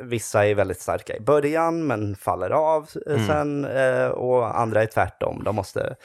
Vissa 0.00 0.46
är 0.46 0.54
väldigt 0.54 0.80
starka 0.80 1.16
i 1.16 1.20
början 1.20 1.86
men 1.86 2.16
faller 2.16 2.50
av 2.50 2.88
eh, 3.06 3.14
mm. 3.14 3.26
sen 3.26 3.64
eh, 3.64 4.08
och 4.08 4.60
andra 4.60 4.82
är 4.82 4.86
tvärtom. 4.86 5.44
De 5.44 5.56
måste 5.56 5.96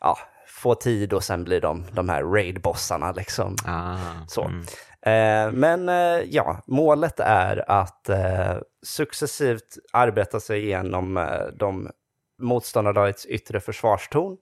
ja, 0.00 0.18
få 0.46 0.74
tid 0.74 1.12
och 1.12 1.24
sen 1.24 1.44
blir 1.44 1.60
de 1.60 1.84
de 1.92 2.08
här 2.08 2.22
raid-bossarna. 2.22 3.12
Liksom. 3.12 3.56
Ah, 3.66 3.96
så. 4.28 4.44
Mm. 4.44 4.62
Eh, 5.02 5.52
men 5.52 5.88
eh, 5.88 6.24
ja, 6.30 6.62
målet 6.66 7.20
är 7.20 7.70
att 7.70 8.08
eh, 8.08 8.56
successivt 8.82 9.78
arbeta 9.92 10.40
sig 10.40 10.64
igenom 10.64 11.16
eh, 11.16 11.46
de 11.54 11.90
motståndarlagets 12.38 13.26
yttre 13.26 13.60
försvarstorn 13.60 14.36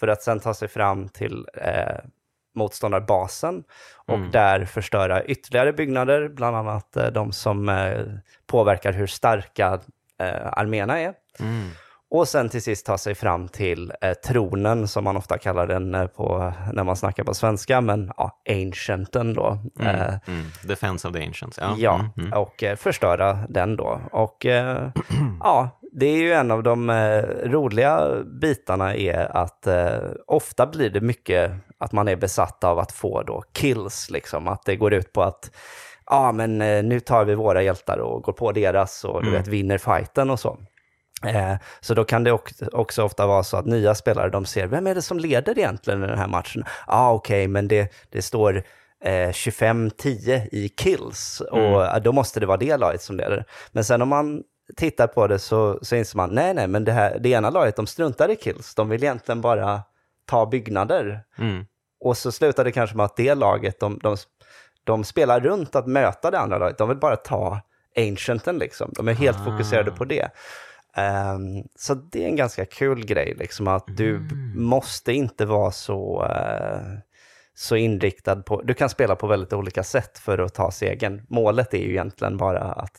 för 0.00 0.08
att 0.08 0.22
sen 0.22 0.40
ta 0.40 0.54
sig 0.54 0.68
fram 0.68 1.08
till 1.08 1.46
motståndarbasen 2.56 3.64
och 4.06 4.14
mm. 4.14 4.30
där 4.30 4.64
förstöra 4.64 5.24
ytterligare 5.24 5.72
byggnader, 5.72 6.28
bland 6.28 6.56
annat 6.56 6.96
eh, 6.96 7.06
de 7.06 7.32
som 7.32 7.68
eh, 7.68 8.02
påverkar 8.46 8.92
hur 8.92 9.06
starka 9.06 9.80
eh, 10.20 10.46
arméerna 10.52 11.00
är. 11.00 11.14
Mm. 11.40 11.70
Och 12.10 12.28
sen 12.28 12.48
till 12.48 12.62
sist 12.62 12.86
ta 12.86 12.98
sig 12.98 13.14
fram 13.14 13.48
till 13.48 13.92
eh, 14.00 14.12
tronen, 14.12 14.88
som 14.88 15.04
man 15.04 15.16
ofta 15.16 15.38
kallar 15.38 15.66
den 15.66 15.94
eh, 15.94 16.06
på, 16.06 16.52
när 16.72 16.84
man 16.84 16.96
snackar 16.96 17.24
på 17.24 17.34
svenska, 17.34 17.80
men 17.80 18.12
ja, 18.16 18.40
ancienten 18.48 19.34
då. 19.34 19.58
Mm, 19.80 19.96
eh, 19.96 20.14
mm. 20.26 20.46
Defense 20.62 21.08
of 21.08 21.14
the 21.14 21.24
ancients, 21.26 21.58
ja. 21.60 21.74
Ja, 21.78 21.94
mm, 21.94 22.10
mm. 22.16 22.32
och 22.32 22.62
eh, 22.62 22.76
förstöra 22.76 23.38
den 23.48 23.76
då. 23.76 24.00
Och 24.12 24.44
ja, 25.40 25.80
det 25.92 26.06
är 26.06 26.18
ju 26.18 26.32
en 26.32 26.50
av 26.50 26.62
de 26.62 26.90
roliga 27.44 28.22
bitarna 28.40 28.94
är 28.94 29.36
att 29.36 29.66
ofta 30.26 30.66
blir 30.66 30.90
det 30.90 31.00
mycket 31.00 31.52
att 31.78 31.92
man 31.92 32.08
är 32.08 32.16
besatt 32.16 32.64
av 32.64 32.78
att 32.78 32.92
få 32.92 33.22
då 33.22 33.42
kills, 33.52 34.10
liksom. 34.10 34.48
Att 34.48 34.64
det 34.64 34.76
går 34.76 34.94
ut 34.94 35.12
på 35.12 35.22
att 35.22 35.50
ja, 36.06 36.32
men 36.32 36.58
nu 36.88 37.00
tar 37.00 37.24
vi 37.24 37.34
våra 37.34 37.62
hjältar 37.62 37.98
och 37.98 38.22
går 38.22 38.32
på 38.32 38.52
deras 38.52 39.04
och 39.04 39.22
du 39.22 39.28
mm. 39.28 39.40
vet, 39.40 39.48
vinner 39.48 39.78
fighten 39.78 40.30
och 40.30 40.40
så. 40.40 40.58
Eh, 41.24 41.54
så 41.80 41.94
då 41.94 42.04
kan 42.04 42.24
det 42.24 42.38
också 42.72 43.02
ofta 43.02 43.26
vara 43.26 43.42
så 43.42 43.56
att 43.56 43.66
nya 43.66 43.94
spelare, 43.94 44.30
de 44.30 44.44
ser, 44.44 44.66
vem 44.66 44.86
är 44.86 44.94
det 44.94 45.02
som 45.02 45.18
leder 45.18 45.58
egentligen 45.58 46.04
i 46.04 46.06
den 46.06 46.18
här 46.18 46.28
matchen? 46.28 46.64
Ja, 46.66 46.72
ah, 46.86 47.12
okej, 47.12 47.42
okay, 47.42 47.48
men 47.48 47.68
det, 47.68 47.92
det 48.10 48.22
står 48.22 48.62
eh, 49.04 49.28
25-10 49.28 50.48
i 50.52 50.68
kills 50.68 51.42
mm. 51.52 51.74
och 51.74 52.02
då 52.02 52.12
måste 52.12 52.40
det 52.40 52.46
vara 52.46 52.56
det 52.56 52.76
laget 52.76 53.02
som 53.02 53.16
leder. 53.16 53.44
Men 53.72 53.84
sen 53.84 54.02
om 54.02 54.08
man 54.08 54.42
tittar 54.76 55.06
på 55.06 55.26
det 55.26 55.38
så, 55.38 55.78
så 55.82 55.96
inser 55.96 56.16
man, 56.16 56.30
nej, 56.30 56.54
nej, 56.54 56.68
men 56.68 56.84
det, 56.84 56.92
här, 56.92 57.18
det 57.18 57.28
ena 57.28 57.50
laget, 57.50 57.76
de 57.76 57.86
struntar 57.86 58.30
i 58.30 58.36
kills. 58.36 58.74
De 58.74 58.88
vill 58.88 59.02
egentligen 59.02 59.40
bara 59.40 59.82
ta 60.26 60.46
byggnader. 60.46 61.24
Mm. 61.38 61.66
Och 62.00 62.16
så 62.16 62.32
slutar 62.32 62.64
det 62.64 62.72
kanske 62.72 62.96
med 62.96 63.06
att 63.06 63.16
det 63.16 63.34
laget, 63.34 63.80
de, 63.80 63.98
de, 64.02 64.16
de 64.84 65.04
spelar 65.04 65.40
runt 65.40 65.76
att 65.76 65.86
möta 65.86 66.30
det 66.30 66.38
andra 66.38 66.58
laget. 66.58 66.78
De 66.78 66.88
vill 66.88 66.98
bara 66.98 67.16
ta 67.16 67.60
ancienten 67.96 68.58
liksom. 68.58 68.90
De 68.96 69.08
är 69.08 69.12
helt 69.12 69.38
ah. 69.40 69.44
fokuserade 69.44 69.90
på 69.90 70.04
det. 70.04 70.30
Um, 70.96 71.68
så 71.76 71.94
det 71.94 72.24
är 72.24 72.28
en 72.28 72.36
ganska 72.36 72.64
kul 72.64 73.06
grej, 73.06 73.34
liksom 73.38 73.68
att 73.68 73.84
du 73.86 74.16
mm. 74.16 74.52
måste 74.64 75.12
inte 75.12 75.46
vara 75.46 75.70
så, 75.70 76.24
uh, 76.24 76.98
så 77.54 77.76
inriktad 77.76 78.36
på... 78.36 78.62
Du 78.62 78.74
kan 78.74 78.88
spela 78.88 79.16
på 79.16 79.26
väldigt 79.26 79.52
olika 79.52 79.82
sätt 79.82 80.18
för 80.18 80.38
att 80.38 80.54
ta 80.54 80.70
segern. 80.70 81.26
Målet 81.28 81.74
är 81.74 81.78
ju 81.78 81.90
egentligen 81.90 82.36
bara 82.36 82.60
att... 82.60 82.92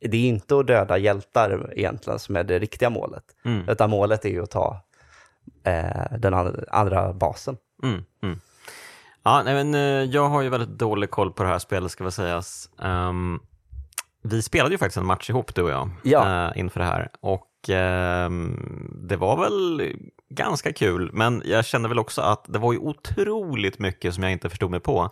Det 0.00 0.16
är 0.16 0.28
inte 0.28 0.58
att 0.58 0.66
döda 0.66 0.98
hjältar 0.98 1.72
egentligen 1.76 2.18
som 2.18 2.36
är 2.36 2.44
det 2.44 2.58
riktiga 2.58 2.90
målet, 2.90 3.24
mm. 3.44 3.68
utan 3.68 3.90
målet 3.90 4.24
är 4.24 4.28
ju 4.28 4.42
att 4.42 4.50
ta 4.50 4.84
uh, 5.68 6.18
den 6.18 6.34
andra 6.70 7.12
basen. 7.12 7.56
Mm. 7.82 8.04
mm. 8.22 8.40
Ja, 9.22 9.42
nej, 9.42 9.54
men, 9.54 9.74
uh, 9.74 10.10
jag 10.14 10.28
har 10.28 10.42
ju 10.42 10.48
väldigt 10.48 10.78
dålig 10.78 11.10
koll 11.10 11.32
på 11.32 11.42
det 11.42 11.48
här 11.48 11.58
spelet, 11.58 11.90
ska 11.90 12.04
väl 12.04 12.12
sägas. 12.12 12.70
Um, 12.78 13.40
vi 14.22 14.42
spelade 14.42 14.74
ju 14.74 14.78
faktiskt 14.78 14.96
en 14.96 15.06
match 15.06 15.30
ihop, 15.30 15.54
du 15.54 15.62
och 15.62 15.70
jag, 15.70 15.90
ja. 16.02 16.48
äh, 16.48 16.58
inför 16.58 16.80
det 16.80 16.86
här. 16.86 17.10
Och 17.20 17.70
äh, 17.70 18.30
det 19.08 19.16
var 19.16 19.36
väl 19.36 19.92
ganska 20.28 20.72
kul, 20.72 21.10
men 21.12 21.42
jag 21.44 21.64
kände 21.64 21.88
väl 21.88 21.98
också 21.98 22.22
att 22.22 22.44
det 22.48 22.58
var 22.58 22.72
ju 22.72 22.78
otroligt 22.78 23.78
mycket 23.78 24.14
som 24.14 24.22
jag 24.22 24.32
inte 24.32 24.50
förstod 24.50 24.70
mig 24.70 24.80
på. 24.80 25.10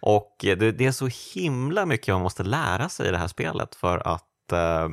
Och 0.00 0.36
det, 0.40 0.54
det 0.54 0.86
är 0.86 0.92
så 0.92 1.08
himla 1.34 1.86
mycket 1.86 2.14
man 2.14 2.22
måste 2.22 2.42
lära 2.42 2.88
sig 2.88 3.08
i 3.08 3.10
det 3.10 3.18
här 3.18 3.28
spelet 3.28 3.74
för 3.74 4.08
att 4.08 4.52
äh, 4.52 4.88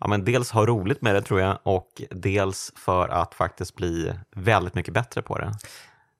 ja, 0.00 0.08
men 0.08 0.24
dels 0.24 0.50
ha 0.50 0.66
roligt 0.66 1.02
med 1.02 1.14
det 1.14 1.22
tror 1.22 1.40
jag 1.40 1.58
och 1.62 2.02
dels 2.10 2.72
för 2.76 3.08
att 3.08 3.34
faktiskt 3.34 3.74
bli 3.76 4.12
väldigt 4.36 4.74
mycket 4.74 4.94
bättre 4.94 5.22
på 5.22 5.38
det. 5.38 5.52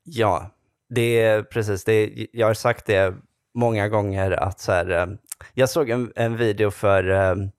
Ja, 0.04 0.50
det 0.88 1.20
är 1.20 1.42
precis 1.42 1.84
det. 1.84 2.26
Jag 2.32 2.46
har 2.46 2.54
sagt 2.54 2.86
det 2.86 3.14
många 3.54 3.88
gånger 3.88 4.30
att 4.30 4.60
så 4.60 4.72
här, 4.72 4.90
ehm, 4.90 5.18
jag 5.54 5.68
såg 5.68 5.90
en, 5.90 6.12
en 6.16 6.36
video 6.36 6.70
för, 6.70 7.10
ehm, 7.10 7.50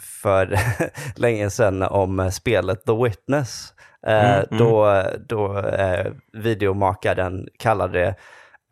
för 0.00 0.58
länge 1.20 1.50
sedan 1.50 1.82
om 1.82 2.30
spelet 2.32 2.84
The 2.84 2.92
Witness. 3.04 3.74
Eh, 4.06 4.34
mm, 4.34 4.46
mm. 4.50 4.58
Då, 4.58 5.02
då 5.28 5.58
eh, 5.58 6.12
videomakaren 6.32 7.48
kallade 7.58 7.98
det 7.98 8.14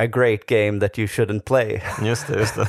A 0.02 0.06
great 0.06 0.47
game 0.47 0.80
that 0.80 0.99
you 0.99 1.06
shouldn't 1.06 1.44
play. 1.44 1.82
Just 2.02 2.26
det, 2.26 2.38
just 2.38 2.54
det. 2.54 2.68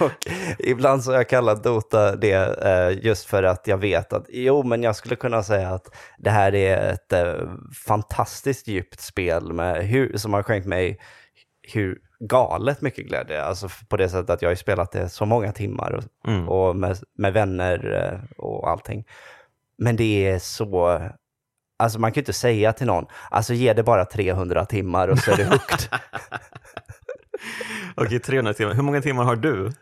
och 0.00 0.26
ibland 0.58 1.04
så 1.04 1.10
har 1.10 1.16
jag 1.16 1.28
kallat 1.28 1.64
Dota 1.64 2.16
det 2.16 2.64
eh, 2.64 3.04
just 3.04 3.26
för 3.26 3.42
att 3.42 3.66
jag 3.66 3.78
vet 3.78 4.12
att, 4.12 4.26
jo 4.28 4.62
men 4.62 4.82
jag 4.82 4.96
skulle 4.96 5.16
kunna 5.16 5.42
säga 5.42 5.68
att 5.68 5.94
det 6.18 6.30
här 6.30 6.54
är 6.54 6.92
ett 6.92 7.12
fantastiskt 7.86 8.68
djupt 8.68 9.00
spel 9.00 9.52
med 9.52 9.86
hur, 9.86 10.16
som 10.16 10.34
har 10.34 10.42
skänkt 10.42 10.66
mig 10.66 11.00
hur 11.72 11.98
galet 12.20 12.80
mycket 12.80 13.06
glädje. 13.06 13.42
Alltså 13.42 13.68
på 13.88 13.96
det 13.96 14.08
sättet 14.08 14.30
att 14.30 14.42
jag 14.42 14.50
har 14.50 14.54
spelat 14.54 14.92
det 14.92 15.08
så 15.08 15.26
många 15.26 15.52
timmar 15.52 15.92
och, 15.92 16.30
mm. 16.30 16.48
och 16.48 16.76
med, 16.76 16.98
med, 17.18 17.32
vänner 17.32 17.92
eh, 17.92 18.38
och 18.44 18.70
allting. 18.70 19.04
Men 19.78 19.96
det 19.96 20.28
är 20.28 20.38
så... 20.38 21.00
Alltså 21.80 21.98
man 21.98 22.12
kan 22.12 22.14
ju 22.14 22.22
inte 22.22 22.32
säga 22.32 22.72
till 22.72 22.86
någon, 22.86 23.06
alltså 23.30 23.54
ge 23.54 23.72
det 23.72 23.82
bara 23.82 24.04
300 24.04 24.64
timmar 24.64 25.08
och 25.08 25.18
så 25.18 25.32
är 25.32 25.36
det 25.36 25.44
högt. 25.44 25.90
Okej, 27.94 28.18
300 28.18 28.54
timmar. 28.54 28.74
Hur 28.74 28.82
många 28.82 29.02
timmar 29.02 29.24
har 29.24 29.36
du? 29.36 29.72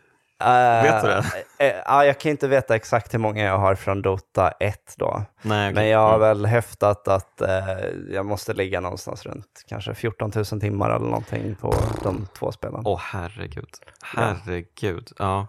Uh, 0.43 0.83
Vet 0.83 1.01
du 1.01 1.07
det? 1.07 1.17
Uh, 1.17 1.97
uh, 1.97 2.05
jag 2.05 2.19
kan 2.19 2.31
inte 2.31 2.47
veta 2.47 2.75
exakt 2.75 3.13
hur 3.13 3.19
många 3.19 3.43
jag 3.43 3.57
har 3.57 3.75
från 3.75 4.01
Dota 4.01 4.51
1 4.59 4.95
då. 4.97 5.23
Nej, 5.41 5.71
okay. 5.71 5.73
Men 5.73 5.89
jag 5.89 5.99
har 5.99 6.19
väl 6.19 6.45
häftat 6.45 7.07
att 7.07 7.41
uh, 7.41 8.13
jag 8.13 8.25
måste 8.25 8.53
ligga 8.53 8.79
någonstans 8.79 9.25
runt 9.25 9.63
kanske 9.69 9.93
14 9.93 10.31
000 10.35 10.45
timmar 10.45 10.89
eller 10.89 11.05
någonting 11.05 11.55
på 11.55 11.75
de 12.03 12.27
två 12.39 12.51
spelen. 12.51 12.81
Åh 12.85 12.95
oh, 12.95 12.99
herregud. 13.03 13.69
Herregud. 14.03 15.11
Ja. 15.17 15.47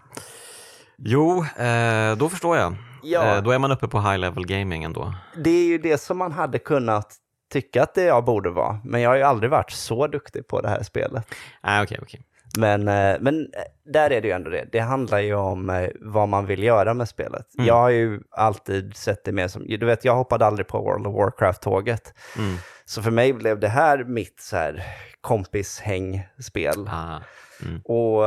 Jo, 0.97 1.45
eh, 1.57 2.17
då 2.17 2.29
förstår 2.29 2.57
jag. 2.57 2.75
Ja. 3.03 3.41
då 3.41 3.51
är 3.51 3.59
man 3.59 3.71
uppe 3.71 3.87
på 3.87 4.01
high 4.01 4.17
level 4.17 4.45
gaming 4.45 4.83
ändå. 4.83 5.13
Det 5.35 5.49
är 5.49 5.65
ju 5.65 5.77
det 5.77 5.97
som 5.97 6.17
man 6.17 6.31
hade 6.31 6.59
kunnat 6.59 7.15
tycka 7.51 7.83
att 7.83 7.93
det 7.93 8.03
jag 8.03 8.25
borde 8.25 8.49
vara. 8.49 8.79
Men 8.83 9.01
jag 9.01 9.09
har 9.09 9.17
ju 9.17 9.23
aldrig 9.23 9.51
varit 9.51 9.71
så 9.71 10.07
duktig 10.07 10.47
på 10.47 10.61
det 10.61 10.69
här 10.69 10.83
spelet. 10.83 11.25
Ah, 11.61 11.83
okay, 11.83 11.97
okay. 12.01 12.19
Men, 12.57 12.87
eh, 12.87 13.17
men 13.19 13.39
eh, 13.39 13.91
där 13.91 14.09
är 14.11 14.21
det 14.21 14.27
ju 14.27 14.33
ändå 14.33 14.49
det. 14.49 14.69
Det 14.71 14.79
handlar 14.79 15.19
ju 15.19 15.35
om 15.35 15.69
eh, 15.69 15.89
vad 15.99 16.29
man 16.29 16.45
vill 16.45 16.63
göra 16.63 16.93
med 16.93 17.09
spelet. 17.09 17.55
Mm. 17.55 17.67
Jag 17.67 17.75
har 17.75 17.89
ju 17.89 18.19
alltid 18.31 18.95
sett 18.95 19.25
det 19.25 19.31
mer 19.31 19.47
som, 19.47 19.65
du 19.67 19.85
vet 19.85 20.05
jag 20.05 20.15
hoppade 20.15 20.45
aldrig 20.45 20.67
på 20.67 20.81
World 20.81 21.07
of 21.07 21.15
Warcraft-tåget. 21.15 22.13
Mm. 22.37 22.55
Så 22.85 23.01
för 23.01 23.11
mig 23.11 23.33
blev 23.33 23.59
det 23.59 23.67
här 23.67 24.03
mitt 24.03 24.39
så 24.39 24.55
här 24.55 24.83
kompishängspel. 25.21 26.89
Ah. 26.91 27.19
Mm. 27.65 27.81
Och 27.81 28.23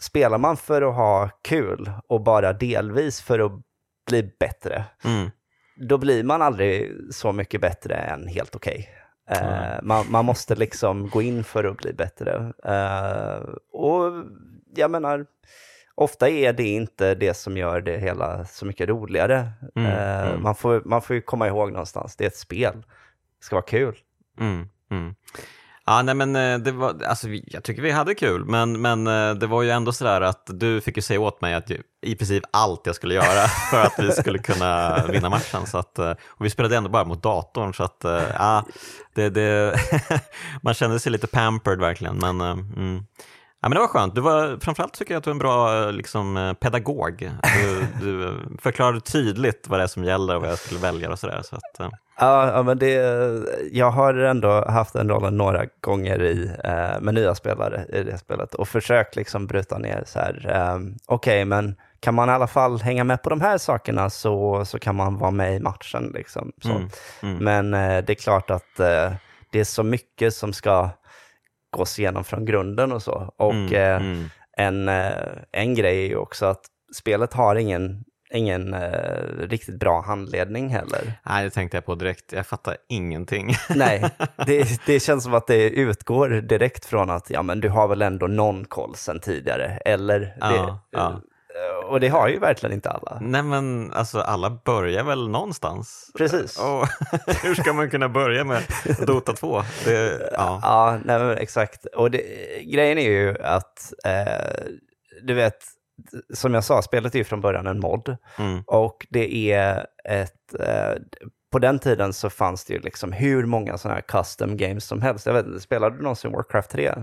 spelar 0.00 0.38
man 0.38 0.56
för 0.56 0.82
att 0.82 0.94
ha 0.94 1.30
kul 1.42 1.90
och 2.08 2.22
bara 2.22 2.52
delvis 2.52 3.20
för 3.20 3.38
att 3.38 3.52
bli 4.08 4.32
bättre, 4.40 4.84
mm. 5.04 5.30
då 5.76 5.98
blir 5.98 6.24
man 6.24 6.42
aldrig 6.42 6.92
så 7.10 7.32
mycket 7.32 7.60
bättre 7.60 7.94
än 7.94 8.28
helt 8.28 8.56
okej. 8.56 8.74
Okay. 8.74 8.94
Uh, 9.36 9.82
man, 9.82 10.06
man, 10.10 10.24
måste 10.24 10.54
liksom 10.54 11.08
gå 11.08 11.22
in 11.22 11.44
för 11.44 11.64
att 11.64 11.76
bli 11.76 11.92
bättre. 11.92 12.52
Uh, 12.68 13.54
och 13.72 14.24
jag 14.74 14.90
menar, 14.90 15.26
ofta 15.94 16.28
är 16.28 16.52
det 16.52 16.68
inte 16.68 17.14
det 17.14 17.34
som 17.34 17.56
gör 17.56 17.80
det 17.80 17.98
hela 17.98 18.44
så 18.44 18.66
mycket 18.66 18.88
roligare. 18.88 19.50
Mm, 19.74 19.92
uh, 19.92 20.28
mm. 20.28 20.42
Man, 20.42 20.54
får, 20.54 20.82
man 20.84 21.02
får 21.02 21.16
ju 21.16 21.22
komma 21.22 21.46
ihåg 21.46 21.72
någonstans, 21.72 22.16
det 22.16 22.24
är 22.24 22.28
ett 22.28 22.36
spel. 22.36 22.82
Det 23.38 23.44
ska 23.44 23.56
vara 23.56 23.66
kul. 23.66 23.96
Mm, 24.40 24.68
mm. 24.90 25.14
Ja, 25.88 26.02
nej 26.02 26.14
men 26.14 26.36
eh, 26.36 26.58
det 26.58 26.72
var, 26.72 27.02
alltså, 27.04 27.28
jag 27.28 27.64
tycker 27.64 27.82
vi 27.82 27.90
hade 27.90 28.14
kul, 28.14 28.44
men, 28.44 28.80
men 28.80 29.06
eh, 29.06 29.34
det 29.34 29.46
var 29.46 29.62
ju 29.62 29.70
ändå 29.70 29.92
sådär 29.92 30.20
att 30.20 30.42
du 30.46 30.80
fick 30.80 30.96
ju 30.96 31.02
säga 31.02 31.20
åt 31.20 31.40
mig 31.40 31.54
att 31.54 31.70
i 32.02 32.14
princip 32.16 32.44
allt 32.50 32.80
jag 32.84 32.94
skulle 32.94 33.14
göra 33.14 33.48
för 33.70 33.82
att 33.82 33.98
vi 33.98 34.12
skulle 34.12 34.38
kunna 34.38 35.02
vinna 35.06 35.28
matchen. 35.28 35.66
Så 35.66 35.78
att, 35.78 35.98
eh, 35.98 36.10
och 36.10 36.44
vi 36.44 36.50
spelade 36.50 36.76
ändå 36.76 36.90
bara 36.90 37.04
mot 37.04 37.22
datorn, 37.22 37.74
så 37.74 37.82
att 37.82 38.04
ja, 38.38 38.64
det, 39.14 39.30
det 39.30 39.80
man 40.62 40.74
kände 40.74 40.98
sig 40.98 41.12
lite 41.12 41.26
pampered 41.26 41.80
verkligen. 41.80 42.16
Men, 42.16 42.40
mm, 42.40 43.04
Ja, 43.60 43.68
men 43.68 43.74
det 43.76 43.80
var 43.80 43.88
skönt. 43.88 44.14
Du 44.14 44.20
var, 44.20 44.58
framförallt 44.60 44.94
tycker 44.94 45.14
jag 45.14 45.18
att 45.18 45.24
du 45.24 45.30
är 45.30 45.34
en 45.34 45.38
bra 45.38 45.90
liksom, 45.90 46.54
pedagog. 46.60 47.30
Du, 47.60 47.86
du 48.00 48.36
förklarade 48.62 49.00
tydligt 49.00 49.66
vad 49.68 49.80
det 49.80 49.82
är 49.82 49.86
som 49.86 50.04
gäller 50.04 50.36
och 50.36 50.42
vad 50.42 50.50
jag 50.50 50.58
skulle 50.58 50.80
välja 50.80 51.10
och 51.10 51.18
sådär. 51.18 51.42
Så 51.44 51.56
att. 51.56 51.92
Ja, 52.20 52.62
men 52.62 52.78
det, 52.78 52.92
jag 53.72 53.90
har 53.90 54.14
ändå 54.14 54.64
haft 54.68 54.92
den 54.92 55.08
rollen 55.08 55.36
några 55.36 55.66
gånger 55.80 56.22
i, 56.22 56.50
eh, 56.64 57.00
med 57.00 57.14
nya 57.14 57.34
spelare 57.34 57.86
i 57.92 58.02
det 58.02 58.18
spelet 58.18 58.54
och 58.54 58.68
försökt 58.68 59.16
liksom 59.16 59.46
bryta 59.46 59.78
ner 59.78 60.02
så 60.06 60.18
här, 60.18 60.50
eh, 60.54 60.76
okej, 61.06 61.42
okay, 61.42 61.44
men 61.44 61.76
kan 62.00 62.14
man 62.14 62.28
i 62.28 62.32
alla 62.32 62.46
fall 62.46 62.80
hänga 62.80 63.04
med 63.04 63.22
på 63.22 63.30
de 63.30 63.40
här 63.40 63.58
sakerna 63.58 64.10
så, 64.10 64.64
så 64.64 64.78
kan 64.78 64.96
man 64.96 65.18
vara 65.18 65.30
med 65.30 65.56
i 65.56 65.60
matchen. 65.60 66.12
Liksom, 66.14 66.52
mm, 66.64 66.88
mm. 67.22 67.44
Men 67.44 67.74
eh, 67.74 68.04
det 68.04 68.12
är 68.12 68.22
klart 68.22 68.50
att 68.50 68.80
eh, 68.80 69.12
det 69.50 69.60
är 69.60 69.64
så 69.64 69.82
mycket 69.82 70.34
som 70.34 70.52
ska 70.52 70.90
gås 71.76 71.98
igenom 71.98 72.24
från 72.24 72.44
grunden 72.44 72.92
och 72.92 73.02
så. 73.02 73.34
Och 73.36 73.52
mm, 73.52 73.74
eh, 73.74 74.06
mm. 74.06 74.30
En, 74.56 74.88
eh, 74.88 75.12
en 75.52 75.74
grej 75.74 76.04
är 76.04 76.08
ju 76.08 76.16
också 76.16 76.46
att 76.46 76.60
spelet 76.96 77.32
har 77.32 77.56
ingen 77.56 78.04
ingen 78.30 78.74
eh, 78.74 79.22
riktigt 79.38 79.78
bra 79.78 80.02
handledning 80.02 80.68
heller. 80.68 81.12
Nej, 81.22 81.44
det 81.44 81.50
tänkte 81.50 81.76
jag 81.76 81.84
på 81.84 81.94
direkt. 81.94 82.32
Jag 82.32 82.46
fattar 82.46 82.76
ingenting. 82.88 83.54
Nej, 83.74 84.10
det, 84.46 84.86
det 84.86 85.00
känns 85.00 85.24
som 85.24 85.34
att 85.34 85.46
det 85.46 85.70
utgår 85.70 86.28
direkt 86.28 86.84
från 86.84 87.10
att 87.10 87.30
ja, 87.30 87.42
men 87.42 87.60
du 87.60 87.68
har 87.68 87.88
väl 87.88 88.02
ändå 88.02 88.26
någon 88.26 88.64
koll 88.64 88.94
sen 88.96 89.20
tidigare. 89.20 89.78
Eller 89.84 90.36
ja, 90.40 90.48
det, 90.90 90.98
ja. 90.98 91.20
Och 91.88 92.00
det 92.00 92.08
har 92.08 92.28
ju 92.28 92.38
verkligen 92.38 92.74
inte 92.74 92.90
alla. 92.90 93.18
Nej 93.20 93.42
men 93.42 93.92
alltså 93.92 94.20
alla 94.20 94.50
börjar 94.50 95.04
väl 95.04 95.28
någonstans. 95.28 96.10
Precis. 96.18 96.58
Och 96.62 96.88
hur 97.42 97.54
ska 97.54 97.72
man 97.72 97.90
kunna 97.90 98.08
börja 98.08 98.44
med 98.44 98.62
Dota 99.06 99.32
2? 99.32 99.62
Det, 99.84 100.30
ja, 100.32 100.60
ja 100.62 100.98
nej, 101.04 101.36
exakt. 101.38 101.86
Och 101.86 102.10
grejen 102.62 102.98
är 102.98 103.10
ju 103.10 103.42
att 103.42 103.92
eh, 104.04 104.74
du 105.22 105.34
vet, 105.34 105.58
som 106.34 106.54
jag 106.54 106.64
sa, 106.64 106.82
spelet 106.82 107.14
är 107.14 107.18
ju 107.18 107.24
från 107.24 107.40
början 107.40 107.66
en 107.66 107.80
mod. 107.80 108.16
Mm. 108.38 108.62
Och 108.66 109.06
det 109.10 109.52
är 109.52 109.86
ett... 110.04 110.54
Eh, 110.60 110.94
på 111.52 111.58
den 111.58 111.78
tiden 111.78 112.12
så 112.12 112.30
fanns 112.30 112.64
det 112.64 112.74
ju 112.74 112.80
liksom 112.80 113.12
hur 113.12 113.46
många 113.46 113.78
sådana 113.78 113.94
här 113.94 114.22
custom 114.22 114.56
games 114.56 114.84
som 114.84 115.02
helst. 115.02 115.26
Jag 115.26 115.32
vet 115.32 115.46
inte, 115.46 115.60
spelade 115.60 115.96
du 115.96 116.02
någonsin 116.02 116.32
Warcraft 116.32 116.70
3? 116.70 116.94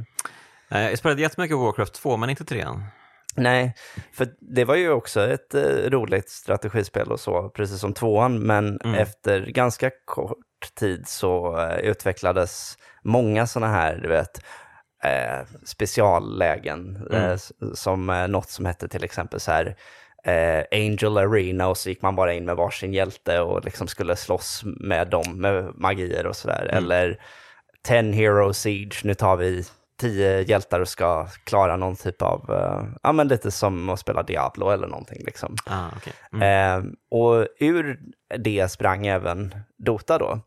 Jag 0.69 0.97
spelade 0.97 1.21
jättemycket 1.21 1.57
Warcraft 1.57 1.93
2, 1.93 2.17
men 2.17 2.29
inte 2.29 2.45
3 2.45 2.65
Nej, 3.37 3.75
för 4.11 4.27
det 4.39 4.65
var 4.65 4.75
ju 4.75 4.91
också 4.91 5.27
ett 5.27 5.53
eh, 5.53 5.89
roligt 5.89 6.29
strategispel 6.29 7.11
och 7.11 7.19
så, 7.19 7.49
precis 7.49 7.79
som 7.79 7.93
tvåan, 7.93 8.39
men 8.39 8.81
mm. 8.83 8.95
efter 8.95 9.45
ganska 9.45 9.91
kort 10.05 10.75
tid 10.79 11.07
så 11.07 11.59
eh, 11.59 11.77
utvecklades 11.79 12.77
många 13.03 13.47
sådana 13.47 13.73
här, 13.73 13.99
du 14.01 14.07
vet, 14.07 14.41
eh, 15.05 15.45
speciallägen, 15.63 17.07
mm. 17.11 17.23
eh, 17.23 17.37
som 17.73 18.09
eh, 18.09 18.27
något 18.27 18.49
som 18.49 18.65
hette 18.65 18.87
till 18.87 19.03
exempel 19.03 19.39
så 19.39 19.51
här, 19.51 19.75
eh, 20.23 20.63
Angel 20.71 21.17
Arena 21.17 21.67
och 21.67 21.77
så 21.77 21.89
gick 21.89 22.01
man 22.01 22.15
bara 22.15 22.33
in 22.33 22.45
med 22.45 22.55
varsin 22.55 22.93
hjälte 22.93 23.39
och 23.39 23.65
liksom 23.65 23.87
skulle 23.87 24.15
slåss 24.15 24.61
med 24.65 25.07
dem 25.07 25.41
med 25.41 25.71
magier 25.75 26.27
och 26.27 26.35
sådär. 26.35 26.67
Mm. 26.71 26.83
Eller 26.83 27.19
Ten 27.87 28.13
Hero 28.13 28.53
Siege, 28.53 29.01
nu 29.03 29.13
tar 29.13 29.37
vi 29.37 29.65
tio 29.99 30.41
hjältar 30.41 30.79
och 30.79 30.89
ska 30.89 31.27
klara 31.43 31.75
någon 31.75 31.95
typ 31.95 32.21
av, 32.21 32.51
uh, 32.51 32.89
ja 33.03 33.11
men 33.11 33.27
lite 33.27 33.51
som 33.51 33.89
att 33.89 33.99
spela 33.99 34.23
Diablo 34.23 34.69
eller 34.69 34.87
någonting 34.87 35.23
liksom. 35.25 35.55
Ah, 35.65 35.87
okay. 35.97 36.13
mm. 36.33 36.85
uh, 36.85 36.91
och 37.11 37.47
ur 37.59 37.99
det 38.37 38.71
sprang 38.71 39.07
även 39.07 39.55
Dota 39.77 40.17
då. 40.17 40.39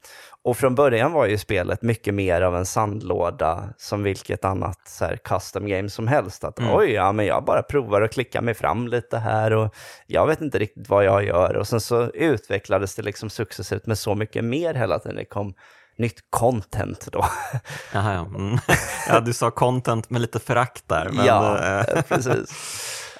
Och 0.48 0.56
från 0.56 0.74
början 0.74 1.12
var 1.12 1.26
ju 1.26 1.38
spelet 1.38 1.82
mycket 1.82 2.14
mer 2.14 2.42
av 2.42 2.56
en 2.56 2.66
sandlåda 2.66 3.64
som 3.76 4.02
vilket 4.02 4.44
annat 4.44 4.88
så 4.88 5.04
här, 5.04 5.16
custom 5.16 5.66
game 5.68 5.90
som 5.90 6.08
helst. 6.08 6.44
Att 6.44 6.58
mm. 6.58 6.74
oj, 6.74 6.92
ja 6.92 7.12
men 7.12 7.26
jag 7.26 7.44
bara 7.44 7.62
provar 7.62 8.02
att 8.02 8.12
klicka 8.12 8.40
mig 8.40 8.54
fram 8.54 8.88
lite 8.88 9.18
här 9.18 9.52
och 9.52 9.74
jag 10.06 10.26
vet 10.26 10.40
inte 10.40 10.58
riktigt 10.58 10.88
vad 10.88 11.04
jag 11.04 11.24
gör. 11.24 11.56
Och 11.56 11.68
sen 11.68 11.80
så 11.80 12.10
utvecklades 12.10 12.94
det 12.94 13.02
liksom 13.02 13.30
successivt 13.30 13.86
med 13.86 13.98
så 13.98 14.14
mycket 14.14 14.44
mer 14.44 14.74
hela 14.74 14.98
tiden. 14.98 15.16
Det 15.16 15.24
kom 15.24 15.54
nytt 15.98 16.20
content 16.30 17.08
då. 17.12 17.24
Jaha, 17.92 18.14
ja. 18.14 18.26
Mm. 18.26 18.58
ja, 19.08 19.20
du 19.20 19.32
sa 19.32 19.50
content 19.50 20.10
med 20.10 20.20
lite 20.20 20.38
förakt 20.38 20.88
där. 20.88 21.10
Men, 21.12 21.26
ja, 21.26 21.58
eh, 21.58 22.02
precis. 22.08 22.50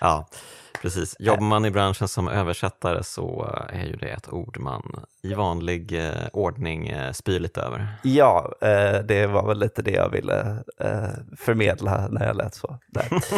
ja. 0.00 0.28
Precis. 0.82 1.16
Jobbar 1.18 1.42
man 1.42 1.64
i 1.64 1.70
branschen 1.70 2.08
som 2.08 2.28
översättare 2.28 3.04
så 3.04 3.54
är 3.68 3.84
ju 3.84 3.96
det 3.96 4.08
ett 4.08 4.32
ord 4.32 4.58
man 4.60 5.04
i 5.22 5.34
vanlig 5.34 6.06
eh, 6.06 6.28
ordning 6.32 6.88
eh, 6.88 7.12
spyr 7.12 7.40
lite 7.40 7.60
över. 7.60 7.88
Ja, 8.02 8.52
eh, 8.60 8.98
det 9.04 9.26
var 9.26 9.46
väl 9.46 9.58
lite 9.58 9.82
det 9.82 9.90
jag 9.90 10.08
ville 10.08 10.56
eh, 10.80 11.08
förmedla 11.36 12.08
när 12.08 12.26
jag 12.26 12.36
lät 12.36 12.54
så. 12.54 12.78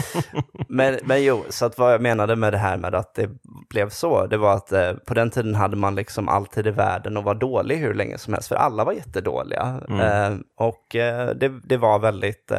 men, 0.68 0.98
men 1.04 1.24
jo, 1.24 1.44
så 1.48 1.66
att 1.66 1.78
vad 1.78 1.92
jag 1.92 2.00
menade 2.00 2.36
med 2.36 2.52
det 2.52 2.58
här 2.58 2.76
med 2.76 2.94
att 2.94 3.14
det 3.14 3.30
blev 3.70 3.90
så, 3.90 4.26
det 4.26 4.36
var 4.36 4.54
att 4.54 4.72
eh, 4.72 4.92
på 4.92 5.14
den 5.14 5.30
tiden 5.30 5.54
hade 5.54 5.76
man 5.76 5.94
liksom 5.94 6.28
alltid 6.28 6.66
i 6.66 6.70
världen 6.70 7.16
och 7.16 7.24
var 7.24 7.34
dålig 7.34 7.76
hur 7.76 7.94
länge 7.94 8.18
som 8.18 8.34
helst, 8.34 8.48
för 8.48 8.56
alla 8.56 8.84
var 8.84 8.92
jättedåliga. 8.92 9.80
Mm. 9.88 10.00
Eh, 10.00 10.38
och 10.56 10.86
det, 11.34 11.52
det 11.64 11.76
var 11.76 11.98
väldigt 11.98 12.52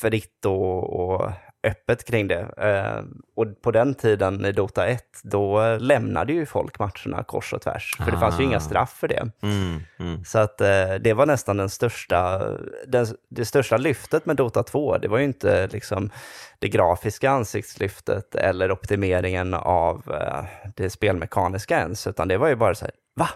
fritt 0.00 0.44
och, 0.44 1.00
och 1.00 1.30
öppet 1.66 2.04
kring 2.04 2.28
det. 2.28 2.40
Eh, 2.56 3.04
och 3.36 3.62
på 3.62 3.70
den 3.70 3.94
tiden 3.94 4.44
i 4.44 4.52
Dota 4.52 4.86
1, 4.86 5.04
då 5.22 5.76
lämnade 5.76 6.32
ju 6.32 6.46
folk 6.46 6.78
matcherna 6.78 7.22
kors 7.22 7.52
och 7.52 7.62
tvärs. 7.62 7.96
För 8.04 8.10
det 8.10 8.18
fanns 8.18 8.40
ju 8.40 8.44
inga 8.44 8.56
ah. 8.56 8.60
straff 8.60 8.90
för 8.90 9.08
det. 9.08 9.28
Mm, 9.42 9.80
mm. 9.98 10.24
Så 10.24 10.38
att 10.38 10.60
eh, 10.60 10.94
det 11.00 11.14
var 11.14 11.26
nästan 11.26 11.56
den 11.56 11.70
största, 11.70 12.50
den, 12.86 13.06
det 13.28 13.44
största 13.44 13.76
lyftet 13.76 14.26
med 14.26 14.36
Dota 14.36 14.62
2. 14.62 14.98
Det 14.98 15.08
var 15.08 15.18
ju 15.18 15.24
inte 15.24 15.66
liksom 15.66 16.10
det 16.58 16.68
grafiska 16.68 17.30
ansiktslyftet 17.30 18.34
eller 18.34 18.72
optimeringen 18.72 19.54
av 19.54 20.02
eh, 20.20 20.44
det 20.76 20.90
spelmekaniska 20.90 21.78
ens, 21.78 22.06
utan 22.06 22.28
det 22.28 22.38
var 22.38 22.48
ju 22.48 22.54
bara 22.56 22.74
så 22.74 22.84
här, 22.84 22.94
va? 23.16 23.28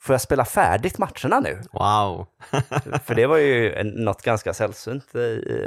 Får 0.00 0.14
jag 0.14 0.20
spela 0.20 0.44
färdigt 0.44 0.98
matcherna 0.98 1.40
nu? 1.40 1.62
Wow! 1.72 2.26
för 3.04 3.14
det 3.14 3.26
var 3.26 3.36
ju 3.36 3.82
något 3.84 4.22
ganska 4.22 4.54
sällsynt 4.54 5.14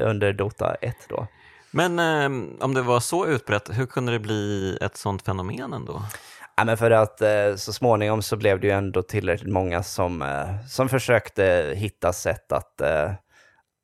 under 0.02 0.34
Dota 0.34 0.76
1 0.82 0.96
då. 1.10 1.28
Men 1.72 2.00
eh, 2.00 2.64
om 2.64 2.74
det 2.74 2.82
var 2.82 3.00
så 3.00 3.28
utbrett, 3.28 3.70
hur 3.74 3.86
kunde 3.86 4.12
det 4.12 4.20
bli 4.20 4.78
ett 4.82 4.98
sånt 4.98 5.22
fenomen 5.22 5.74
ändå? 5.74 6.02
Ja, 6.56 6.66
men 6.66 6.78
för 6.78 6.92
att 6.92 7.22
eh, 7.22 7.56
så 7.56 7.74
småningom 7.74 8.22
så 8.22 8.36
blev 8.36 8.60
det 8.60 8.68
ju 8.68 8.74
ändå 8.74 9.02
tillräckligt 9.02 9.54
många 9.54 9.84
som, 9.84 10.22
eh, 10.22 10.66
som 10.68 10.90
försökte 10.90 11.74
hitta 11.76 12.14
sätt 12.14 12.52
att, 12.52 12.82
eh, 12.82 13.12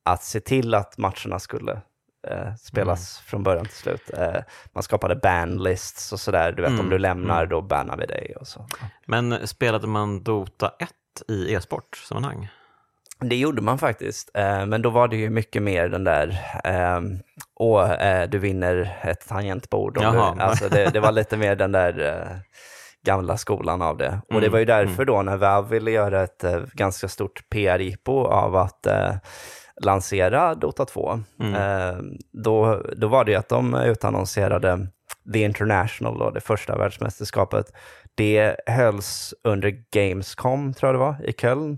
att 0.06 0.24
se 0.24 0.40
till 0.40 0.74
att 0.74 0.98
matcherna 0.98 1.40
skulle 1.40 1.82
eh, 2.28 2.56
spelas 2.56 3.20
mm. 3.20 3.26
från 3.26 3.44
början 3.44 3.66
till 3.66 3.76
slut. 3.76 4.10
Eh, 4.14 4.42
man 4.74 4.84
skapade 4.84 5.16
banlists 5.16 6.14
och 6.14 6.20
sådär, 6.20 6.52
du 6.52 6.62
vet 6.62 6.72
mm. 6.72 6.86
om 6.86 6.90
du 6.90 6.98
lämnar 6.98 7.38
mm. 7.38 7.50
då 7.50 7.62
bannar 7.62 7.98
vi 7.98 8.06
dig 8.06 8.36
och 8.40 8.48
så. 8.48 8.66
Men 9.06 9.48
spelade 9.48 9.88
man 9.88 10.24
Dota 10.24 10.72
1 10.80 10.90
i 11.28 11.54
e-sportsammanhang? 11.54 12.50
Det 13.20 13.36
gjorde 13.36 13.62
man 13.62 13.78
faktiskt, 13.78 14.30
men 14.68 14.82
då 14.82 14.90
var 14.90 15.08
det 15.08 15.18
ju 15.18 15.30
mycket 15.30 15.64
mer 15.64 15.90
den 15.90 16.04
där, 16.04 16.28
eh, 16.64 17.02
åh, 17.60 17.92
eh, 17.92 18.30
du 18.30 18.38
vinner 18.38 19.00
ett 19.02 19.28
tangentbord. 19.28 20.00
Du, 20.00 20.06
alltså 20.06 20.70
det, 20.70 20.90
det, 20.94 21.00
var 21.00 21.12
lite 21.12 21.38
mer 21.38 21.56
den 21.56 21.72
där 21.72 22.00
eh, 22.00 22.38
gamla 23.06 23.38
skolan 23.38 23.82
av 23.82 23.98
det. 23.98 24.22
Och 24.26 24.32
mm. 24.32 24.44
det 24.44 24.50
var 24.50 24.60
ju 24.60 24.66
därför 24.66 25.06
då 25.06 25.22
när 25.22 25.38
Valve 25.38 25.70
ville 25.70 25.92
göra 25.92 26.24
ett 26.24 26.44
eh, 26.44 26.60
ganska 26.74 27.08
stort 27.08 27.50
PR-jippo 27.50 28.26
av 28.26 28.56
att 28.56 28.86
eh, 28.86 29.16
lansera 29.82 30.56
Dota 30.56 30.86
2, 30.86 31.20
mm. 31.40 32.18
då, 32.32 32.84
då 32.96 33.08
var 33.08 33.26
det 33.26 33.32
ju 33.32 33.38
att 33.38 33.50
de 33.50 33.76
utannonserade 33.76 34.88
The 35.34 35.40
International, 35.40 36.20
då, 36.20 36.30
det 36.32 36.42
första 36.42 36.78
världsmästerskapet. 36.78 37.66
Det 38.16 38.56
hölls 38.66 39.34
under 39.44 39.84
Gamescom, 39.92 40.74
tror 40.74 40.88
jag 40.88 40.96
det 40.96 41.06
var, 41.06 41.30
i 41.30 41.34
Köln. 41.34 41.78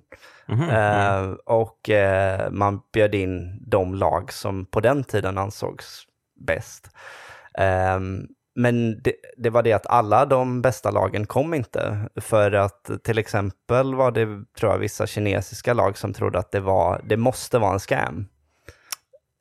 Mm 0.49 0.69
-hmm. 0.69 1.29
uh, 1.29 1.35
och 1.45 1.89
uh, 1.89 2.51
man 2.51 2.81
bjöd 2.93 3.15
in 3.15 3.63
de 3.67 3.95
lag 3.95 4.33
som 4.33 4.65
på 4.65 4.79
den 4.79 5.03
tiden 5.03 5.37
ansågs 5.37 6.03
bäst. 6.47 6.89
Um, 7.95 8.27
men 8.55 9.01
det, 9.01 9.13
det, 9.37 9.49
var 9.49 9.63
det 9.63 9.73
att 9.73 9.87
alla 9.87 10.25
de 10.25 10.61
bästa 10.61 10.91
lagen 10.91 11.25
kom 11.25 11.53
inte. 11.53 12.09
För 12.15 12.51
att 12.51 12.89
till 13.03 13.17
exempel 13.17 13.95
var 13.95 14.11
det, 14.11 14.25
tror 14.59 14.71
jag, 14.71 14.79
vissa 14.79 15.07
kinesiska 15.07 15.73
lag 15.73 15.97
som 15.97 16.13
trodde 16.13 16.39
att 16.39 16.51
det, 16.51 16.59
var, 16.59 17.01
det 17.03 17.17
måste 17.17 17.59
vara 17.59 17.73
en 17.73 17.79
scam. 17.79 18.27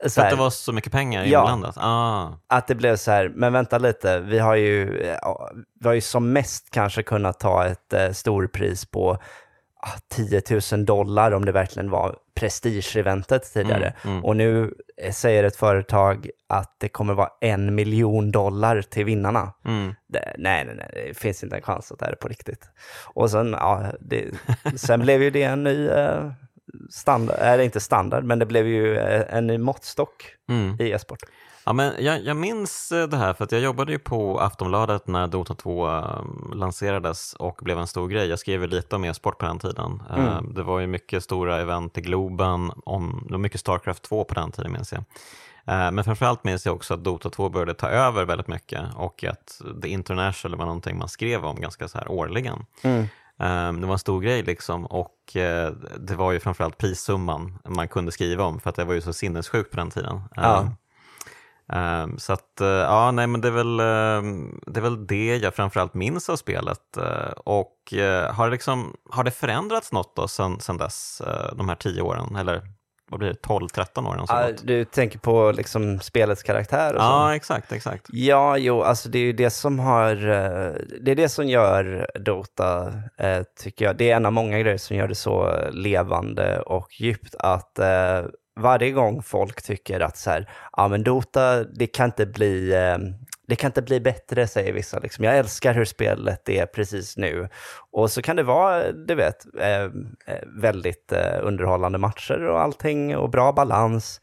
Så 0.07 0.23
att 0.23 0.31
det 0.31 0.37
var 0.37 0.51
så 0.51 0.73
mycket 0.73 0.93
pengar 0.93 1.25
inblandat? 1.25 1.77
Ja, 1.77 1.83
ah. 1.83 2.33
att 2.47 2.67
det 2.67 2.75
blev 2.75 2.97
så 2.97 3.11
här, 3.11 3.33
men 3.35 3.53
vänta 3.53 3.79
lite, 3.79 4.21
vi 4.21 4.39
har 4.39 4.55
ju, 4.55 5.03
vi 5.81 5.89
har 5.89 5.95
ju 5.95 6.01
som 6.01 6.33
mest 6.33 6.71
kanske 6.71 7.03
kunnat 7.03 7.41
ta 7.41 7.67
ett 7.67 7.93
eh, 7.93 8.11
storpris 8.11 8.85
på 8.85 9.19
10 10.09 10.43
ah, 10.51 10.61
000 10.73 10.85
dollar 10.85 11.33
om 11.33 11.45
det 11.45 11.53
verkligen 11.53 11.91
var 11.91 12.17
prestige-eventet 12.35 13.53
tidigare. 13.53 13.95
Mm, 14.05 14.13
mm. 14.15 14.25
Och 14.25 14.37
nu 14.37 14.75
säger 15.13 15.45
ett 15.45 15.57
företag 15.57 16.31
att 16.47 16.75
det 16.79 16.89
kommer 16.89 17.15
vara 17.15 17.31
en 17.41 17.75
miljon 17.75 18.31
dollar 18.31 18.83
till 18.83 19.05
vinnarna. 19.05 19.53
Mm. 19.65 19.95
Det, 20.07 20.35
nej, 20.39 20.65
nej, 20.65 20.75
nej, 20.77 21.05
det 21.09 21.15
finns 21.15 21.43
inte 21.43 21.57
en 21.57 21.63
chans 21.63 21.93
att 21.93 21.99
det 21.99 22.07
är 22.07 22.15
på 22.15 22.29
riktigt. 22.29 22.71
Och 23.05 23.31
sen, 23.31 23.53
ja, 23.53 23.93
det, 24.01 24.31
sen 24.77 25.01
blev 25.01 25.23
ju 25.23 25.31
det 25.31 25.43
en 25.43 25.65
ny, 25.65 25.89
uh, 25.89 26.33
standard, 26.91 27.37
är 27.39 27.59
inte 27.59 27.81
standard, 27.81 28.25
men 28.25 28.39
det 28.39 28.47
blev 28.47 28.67
ju 28.67 28.97
eh, 28.97 29.37
en 29.37 29.63
måttstock 29.63 30.35
Mm. 30.49 30.77
i 30.81 30.93
e-sport. 30.93 31.19
Ja, 31.69 31.73
men 31.73 32.05
jag, 32.05 32.25
jag 32.25 32.37
minns 32.37 32.93
eh, 32.93 33.09
det 33.09 33.17
här 33.17 33.35
för 33.35 33.45
att 33.45 33.53
jag 33.53 33.61
jobbade 33.61 33.93
ju 33.93 33.99
på 33.99 34.41
Aftonbladet 34.41 35.07
när 35.07 35.27
Dota 35.27 35.55
2 35.55 35.87
um, 35.89 36.53
lanserades 36.55 37.35
och 37.35 37.59
blev 37.63 37.79
en 37.79 37.87
stor 37.87 38.09
grej. 38.09 38.29
Jag 38.29 38.39
skrev 38.39 38.69
lite 38.69 38.97
om 38.97 39.05
e-sport 39.05 39.39
på 39.39 39.47
den 39.47 39.59
tiden. 39.59 40.03
Eh, 40.11 40.43
Det 40.43 40.63
var 40.63 40.81
ju 40.81 40.87
mycket 40.87 41.25
stora 41.25 41.61
event 41.61 41.99
i 41.99 42.01
Globen, 42.01 42.73
om, 42.85 43.23
det 43.27 43.33
var 43.33 43.39
mycket 43.39 43.61
Starcraft 43.61 44.03
2 44.03 44.25
på 44.25 44.35
den 44.35 44.53
tiden 44.53 44.73
minns 44.73 44.93
jag. 44.93 45.01
Eh, 45.67 45.91
Men 45.93 46.05
framförallt 46.05 46.45
minns 46.45 46.67
jag 46.67 46.75
också 46.75 46.95
att 46.95 47.05
Dota 47.05 47.31
2 47.31 47.49
började 47.49 47.75
ta 47.75 47.89
över 47.89 48.25
väldigt 48.25 48.49
mycket 48.49 48.81
och 48.97 49.25
att 49.25 49.61
The 49.83 49.89
International 49.89 50.59
var 50.59 50.67
någonting 50.67 50.99
man 50.99 51.09
skrev 51.09 51.45
om 51.45 51.61
ganska 51.61 51.89
så 51.89 51.99
här 51.99 52.11
årligen. 52.11 52.65
Eh, 53.41 53.73
Det 53.73 53.87
var 53.87 53.93
en 53.93 53.99
stor 53.99 54.21
grej 54.21 54.43
liksom 54.43 54.87
och 54.87 55.37
eh, 55.37 55.73
det 55.99 56.15
var 56.15 56.33
ju 56.33 56.41
framförallt 56.41 56.79
prissumman 56.79 57.59
man 57.69 57.89
kunde 57.89 58.13
skriva 58.13 58.45
om 58.45 58.61
för 58.61 58.71
att 58.71 58.77
det 58.77 58.85
var 58.85 58.95
ju 58.95 59.01
så 59.01 59.13
sinnessjukt 59.13 59.71
på 59.71 59.77
den 59.77 59.91
tiden. 59.91 60.21
Ja. 60.37 60.43
Ehm, 61.73 62.19
så 62.19 62.33
att, 62.33 62.61
eh, 62.61 62.69
ja, 62.69 63.11
nej 63.11 63.27
men 63.27 63.41
det 63.41 63.49
är, 63.49 63.53
väl, 63.53 63.81
ehm, 63.81 64.61
det 64.67 64.81
är 64.81 64.83
väl 64.83 65.07
det 65.07 65.37
jag 65.37 65.55
framförallt 65.55 65.95
minns 65.95 66.29
av 66.29 66.37
spelet. 66.37 66.97
Eh, 66.97 67.33
och 67.45 67.95
eh, 67.95 68.33
har 68.35 68.47
det, 68.47 68.53
liksom, 68.53 68.97
har 69.11 69.25
det 69.25 69.31
förändrats 69.31 69.93
något 69.93 70.17
då 70.17 70.29
sen, 70.29 70.61
sen 70.61 70.77
dess, 70.77 71.23
de 71.57 71.69
här 71.69 71.77
tio 71.77 72.03
åren? 72.03 72.37
Eller 72.37 72.63
vad 73.11 73.21
blir 73.21 73.29
det, 73.29 73.41
12-13 73.49 74.09
åren 74.09 74.25
Ah, 74.29 74.49
du 74.63 74.85
tänker 74.85 75.19
på 75.19 75.53
liksom 75.53 76.01
spelets 76.01 76.43
karaktär 76.43 76.95
och 76.95 77.01
så? 77.01 77.07
Ja, 77.07 77.35
exakt, 77.35 77.73
exakt. 77.73 78.07
Ja, 78.09 78.57
jo, 78.57 78.83
alltså 78.83 79.09
det 79.09 79.19
är 79.19 79.23
ju 79.23 79.33
det 79.33 79.51
som 79.51 79.79
har, 79.79 80.15
det 81.01 81.11
är 81.11 81.15
det 81.15 81.29
som 81.29 81.47
gör 81.47 82.11
Dota, 82.21 82.93
tycker 83.59 83.85
jag, 83.85 83.97
det 83.97 84.11
är 84.11 84.17
en 84.17 84.27
av 84.27 84.33
många 84.33 84.59
grejer 84.59 84.79
som 84.79 84.97
gör 84.97 85.09
det 85.09 85.15
så 85.15 85.55
levande 85.71 86.61
och 86.61 87.01
djupt 87.01 87.35
att 87.39 87.79
varje 88.59 88.91
gång 88.91 89.23
folk 89.23 89.63
tycker 89.63 90.01
att 90.01 90.17
så 90.17 90.31
här, 90.31 90.51
ja 90.77 90.89
men 90.89 91.03
Dota, 91.05 91.65
det 91.65 91.87
kan 91.87 92.07
inte 92.07 92.27
bli, 92.27 92.73
eh, 92.75 92.99
det 93.49 93.57
kan 93.57 93.69
inte 93.69 93.83
bli 93.83 94.01
bättre, 94.01 94.47
säger 94.47 94.73
vissa. 94.73 94.99
Liksom. 94.99 95.25
Jag 95.25 95.39
älskar 95.39 95.75
hur 95.75 95.85
spelet 95.85 96.49
är 96.49 96.67
precis 96.67 97.17
nu. 97.17 97.49
Och 97.93 98.11
så 98.11 98.23
kan 98.23 98.37
det 98.37 98.43
vara, 98.43 98.93
du 98.93 99.15
vet, 99.15 99.47
ehm, 99.61 100.17
eh, 100.27 100.49
väldigt 100.63 101.13
eh, 101.13 101.39
underhållande 101.43 101.99
matcher 101.99 102.49
och 102.49 102.61
allting 102.61 103.17
och 103.17 103.31
bra 103.31 103.53
balans. 103.53 104.21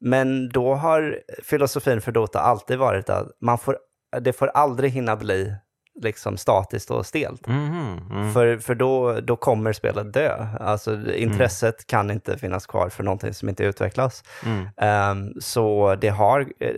Men 0.00 0.48
då 0.48 0.74
har 0.74 1.20
filosofin 1.44 2.00
för 2.00 2.12
Dota 2.12 2.40
alltid 2.40 2.78
varit 2.78 3.10
att 3.10 3.26
man 3.40 3.58
får, 3.58 3.78
det 4.20 4.32
får 4.32 4.46
aldrig 4.46 4.90
hinna 4.90 5.16
bli 5.16 5.54
liksom 6.02 6.36
statiskt 6.36 6.90
och 6.90 7.06
stelt. 7.06 7.46
Mhm, 7.46 8.00
mm. 8.10 8.32
För, 8.32 8.58
för 8.58 8.74
då, 8.74 9.20
då 9.20 9.36
kommer 9.36 9.72
spelet 9.72 10.12
dö. 10.12 10.46
Alltså 10.60 11.12
intresset 11.12 11.86
kan 11.86 12.10
inte 12.10 12.38
finnas 12.38 12.66
kvar 12.66 12.88
för 12.88 13.04
någonting 13.04 13.34
som 13.34 13.48
inte 13.48 13.64
utvecklas. 13.64 14.24
Mm. 14.44 14.68
Ehm, 14.76 15.40
så 15.40 15.94
det 16.00 16.08
har, 16.08 16.40
eh, 16.40 16.74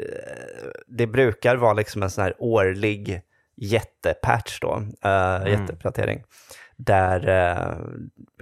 det 0.86 1.06
brukar 1.06 1.56
vara 1.56 1.72
liksom 1.72 2.02
en 2.02 2.10
sån 2.10 2.24
här 2.24 2.34
årlig 2.38 3.22
jättepatch 3.56 4.60
då, 4.60 4.74
uh, 5.04 5.50
jätteuppdatering, 5.50 6.22
där 6.84 7.28
uh, 7.28 7.76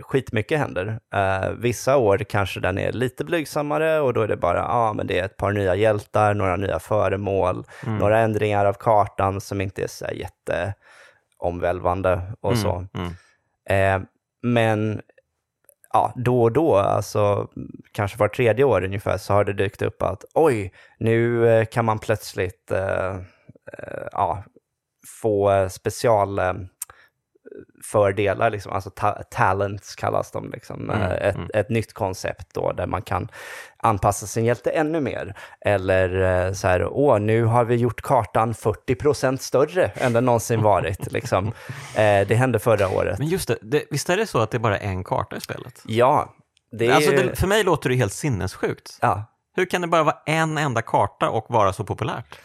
skitmycket 0.02 0.58
händer. 0.58 1.00
Eh, 1.14 1.50
vissa 1.50 1.96
år 1.96 2.18
kanske 2.18 2.60
den 2.60 2.78
är 2.78 2.92
lite 2.92 3.24
blygsammare 3.24 4.00
och 4.00 4.12
då 4.12 4.22
är 4.22 4.28
det 4.28 4.36
bara, 4.36 4.68
ah, 4.68 4.92
men 4.92 5.06
det 5.06 5.18
är 5.18 5.24
ett 5.24 5.36
par 5.36 5.52
nya 5.52 5.74
hjältar, 5.74 6.34
några 6.34 6.56
nya 6.56 6.78
föremål, 6.78 7.64
några 7.86 8.18
ändringar 8.18 8.66
av 8.66 8.72
kartan 8.72 9.40
som 9.40 9.60
inte 9.60 9.82
är 9.82 9.88
så 9.88 10.06
jätteomvälvande 10.12 12.22
och 12.40 12.58
så. 12.58 12.86
Mm. 12.94 13.12
Eh, 13.70 14.08
men 14.42 15.00
ja, 15.92 16.12
då 16.16 16.42
och 16.42 16.52
då, 16.52 16.76
alltså 16.76 17.48
kanske 17.92 18.18
var 18.18 18.28
tredje 18.28 18.64
år 18.64 18.84
ungefär, 18.84 19.18
så 19.18 19.32
har 19.32 19.44
det 19.44 19.52
dykt 19.52 19.82
upp 19.82 20.02
att 20.02 20.24
oj, 20.34 20.72
nu 20.98 21.48
eh, 21.48 21.64
kan 21.64 21.84
man 21.84 21.98
plötsligt 21.98 22.70
eh, 22.70 23.14
eh, 23.78 24.06
ja, 24.12 24.44
få 25.22 25.50
eh, 25.50 25.68
special 25.68 26.38
eh, 26.38 26.52
fördelar, 27.84 28.50
liksom, 28.50 28.72
alltså 28.72 28.90
ta 28.90 29.12
talents 29.12 29.94
kallas 29.94 30.30
de. 30.30 30.50
Liksom. 30.50 30.90
Mm, 30.90 31.02
Eh, 31.02 31.28
ett, 31.28 31.34
mm. 31.34 31.50
ett 31.54 31.68
nytt 31.68 31.92
koncept 31.92 32.48
då, 32.54 32.72
där 32.72 32.86
man 32.86 33.02
kan 33.02 33.28
anpassa 33.76 34.26
sin 34.26 34.44
hjälte 34.44 34.70
ännu 34.70 35.00
mer. 35.00 35.34
Eller 35.60 36.46
eh, 36.46 36.52
så 36.52 36.68
här, 36.68 36.86
åh, 36.86 37.18
nu 37.18 37.44
har 37.44 37.64
vi 37.64 37.76
gjort 37.76 38.00
kartan 38.02 38.52
40% 38.52 39.36
större 39.36 39.86
än 39.86 40.12
den 40.12 40.24
någonsin 40.24 40.62
varit. 40.62 41.12
liksom. 41.12 41.46
eh, 41.94 42.26
det 42.28 42.34
hände 42.34 42.58
förra 42.58 42.88
året. 42.88 43.18
Men 43.18 43.28
just 43.28 43.48
det, 43.48 43.58
det, 43.62 43.84
visst 43.90 44.10
är 44.10 44.16
det 44.16 44.26
så 44.26 44.38
att 44.38 44.50
det 44.50 44.56
är 44.56 44.60
bara 44.60 44.78
en 44.78 45.04
karta 45.04 45.36
i 45.36 45.40
spelet? 45.40 45.82
Ja, 45.84 46.34
det 46.72 46.86
är 46.86 46.92
Alltså 46.92 47.10
det, 47.10 47.38
för 47.38 47.46
mig 47.46 47.64
låter 47.64 47.88
det 47.90 47.96
helt 47.96 48.12
sinnessjukt. 48.12 48.98
Ja. 49.00 49.24
Hur 49.56 49.64
kan 49.64 49.80
det 49.80 49.88
bara 49.88 50.02
vara 50.02 50.16
en 50.26 50.58
enda 50.58 50.82
karta 50.82 51.30
och 51.30 51.46
vara 51.48 51.72
så 51.72 51.84
populärt? 51.84 52.38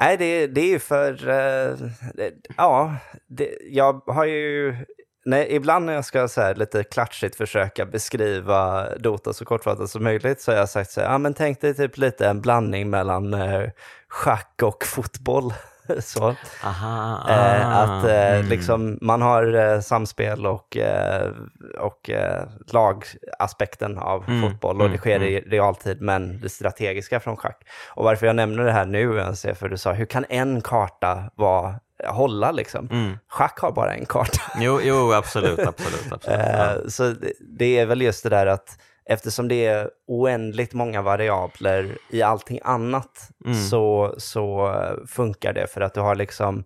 Nej, 0.00 0.16
det, 0.16 0.46
det 0.46 0.60
är 0.60 0.68
ju 0.68 0.78
för... 0.78 1.12
Uh, 1.28 1.90
det, 2.14 2.32
ja, 2.56 2.96
det, 3.26 3.56
jag 3.70 4.00
har 4.06 4.24
ju... 4.24 4.76
Nej, 5.24 5.46
ibland 5.50 5.86
när 5.86 5.92
jag 5.92 6.04
ska 6.04 6.28
så 6.28 6.40
här, 6.40 6.54
lite 6.54 6.84
klatschigt 6.84 7.36
försöka 7.36 7.86
beskriva 7.86 8.88
Dota 8.96 9.32
så 9.32 9.44
kortfattat 9.44 9.90
som 9.90 10.04
möjligt 10.04 10.40
så 10.40 10.52
har 10.52 10.58
jag 10.58 10.68
sagt 10.68 10.90
så 10.90 11.00
här, 11.00 11.08
ja 11.08 11.18
men 11.18 11.34
tänk 11.34 11.60
dig 11.60 11.74
typ 11.74 11.96
lite 11.96 12.28
en 12.28 12.40
blandning 12.40 12.90
mellan 12.90 13.34
uh, 13.34 13.70
schack 14.08 14.60
och 14.62 14.84
fotboll. 14.84 15.52
så. 16.00 16.34
Aha, 16.64 17.26
Eh, 17.28 17.68
ah, 17.68 17.82
att 17.82 18.04
eh, 18.04 18.34
mm. 18.34 18.46
liksom, 18.48 18.98
man 19.00 19.22
har 19.22 19.54
eh, 19.54 19.80
samspel 19.80 20.46
och, 20.46 20.76
eh, 20.76 21.30
och 21.78 22.10
eh, 22.10 22.42
lagaspekten 22.72 23.98
av 23.98 24.24
Mm, 24.28 24.42
fotboll 24.42 24.76
och 24.76 24.82
mm, 24.82 24.92
det 24.92 24.98
sker 24.98 25.22
i 25.22 25.40
realtid, 25.40 26.00
men 26.00 26.40
det 26.40 26.48
strategiska 26.48 27.20
från 27.20 27.36
schack. 27.36 27.62
Och 27.94 28.04
varför 28.04 28.26
jag 28.26 28.36
nämner 28.36 28.64
det 28.64 28.72
här 28.72 28.86
nu 28.86 29.18
ens 29.18 29.44
är 29.44 29.54
för 29.54 29.68
du 29.68 29.76
sa, 29.78 29.92
hur 29.92 30.06
kan 30.06 30.24
en 30.28 30.60
karta 30.60 31.30
vara, 31.34 31.74
hålla 32.08 32.52
liksom? 32.52 32.88
Mm. 32.92 33.18
Schack 33.28 33.58
har 33.58 33.72
bara 33.72 33.94
en 33.94 34.06
karta. 34.06 34.40
Jo, 34.58 34.80
jo, 34.82 35.12
absolut, 35.12 35.58
absolut. 35.66 36.12
absolut. 36.12 36.38
Ja. 36.38 36.72
Eh, 36.74 36.76
Så 36.88 37.14
det 37.58 37.78
är 37.78 37.86
väl 37.86 38.02
just 38.02 38.22
det 38.22 38.28
där 38.30 38.46
att 38.46 38.78
eftersom 39.08 39.48
det 39.48 39.66
är 39.66 39.90
oändligt 40.06 40.72
många 40.72 41.02
variabler 41.02 41.98
i 42.10 42.22
allting 42.22 42.60
annat 42.64 43.30
Mm. 43.46 43.58
så, 43.64 44.14
så 44.18 44.68
eh, 44.72 45.06
funkar 45.06 45.52
det 45.52 45.66
för 45.66 45.80
att 45.80 45.94
du 45.94 46.00
har 46.00 46.14
liksom 46.14 46.64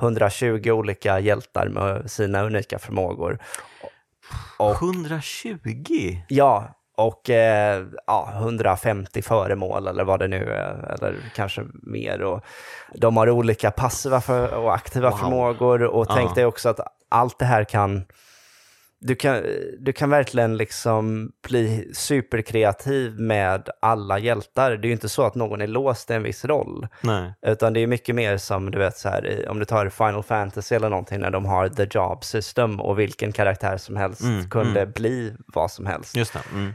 120 0.00 0.70
olika 0.70 1.20
hjältar 1.20 1.68
med 1.68 2.10
sina 2.10 2.42
unika 2.42 2.78
förmågor. 2.78 3.38
Och, 4.58 4.82
120? 4.82 5.58
ja, 6.28 6.68
och 6.96 7.30
eh, 7.30 7.84
ja, 8.06 8.28
150 8.38 9.22
föremål 9.22 9.86
eller 9.88 10.04
vad 10.04 10.18
det 10.20 10.28
nu 10.28 10.52
är, 10.52 10.94
eller 10.94 11.16
kanske 11.34 11.62
mer. 11.82 12.22
Och 12.22 12.40
de 12.94 13.16
har 13.16 13.30
olika 13.30 13.70
passiva 13.70 14.20
för, 14.20 14.54
och 14.54 14.74
aktiva 14.74 15.10
Wow. 15.10 15.18
förmågor 15.18 15.82
och 15.82 16.08
tänk 16.08 16.30
Ja. 16.30 16.34
dig 16.34 16.44
också 16.46 16.68
att 16.68 16.80
allt 17.08 17.38
det 17.38 17.44
här 17.44 17.64
kan 17.64 18.04
du 19.04 19.14
kan, 19.14 19.42
du 19.78 19.92
kan 19.92 20.10
verkligen 20.10 20.56
liksom 20.56 21.32
bli 21.48 21.90
superkreativ 21.94 23.20
med 23.20 23.68
alla 23.80 24.18
hjältar. 24.18 24.70
Det 24.70 24.86
är 24.86 24.88
ju 24.88 24.92
inte 24.92 25.08
så 25.08 25.22
att 25.22 25.34
någon 25.34 25.60
är 25.60 25.66
låst 25.66 26.10
i 26.10 26.14
en 26.14 26.22
viss 26.22 26.44
roll. 26.44 26.88
Nej. 27.00 27.34
Utan 27.46 27.72
det 27.72 27.80
är 27.80 27.86
mycket 27.86 28.14
mer 28.14 28.36
som, 28.36 28.70
du 28.70 28.78
vet, 28.78 28.96
så 28.96 29.08
här, 29.08 29.46
om 29.48 29.58
du 29.58 29.64
tar 29.64 29.88
Final 29.88 30.22
Fantasy 30.22 30.74
eller 30.74 30.88
någonting, 30.88 31.20
när 31.20 31.30
de 31.30 31.44
har 31.44 31.68
the 31.68 31.86
job 31.90 32.24
system 32.24 32.80
och 32.80 32.98
vilken 32.98 33.32
karaktär 33.32 33.76
som 33.76 33.96
helst 33.96 34.22
Mm, 34.22 34.50
kunde 34.50 34.80
mm. 34.80 34.92
bli 34.92 35.34
vad 35.46 35.70
som 35.70 35.86
helst. 35.86 36.16
Just 36.16 36.32
det. 36.32 36.40
Mm. 36.52 36.74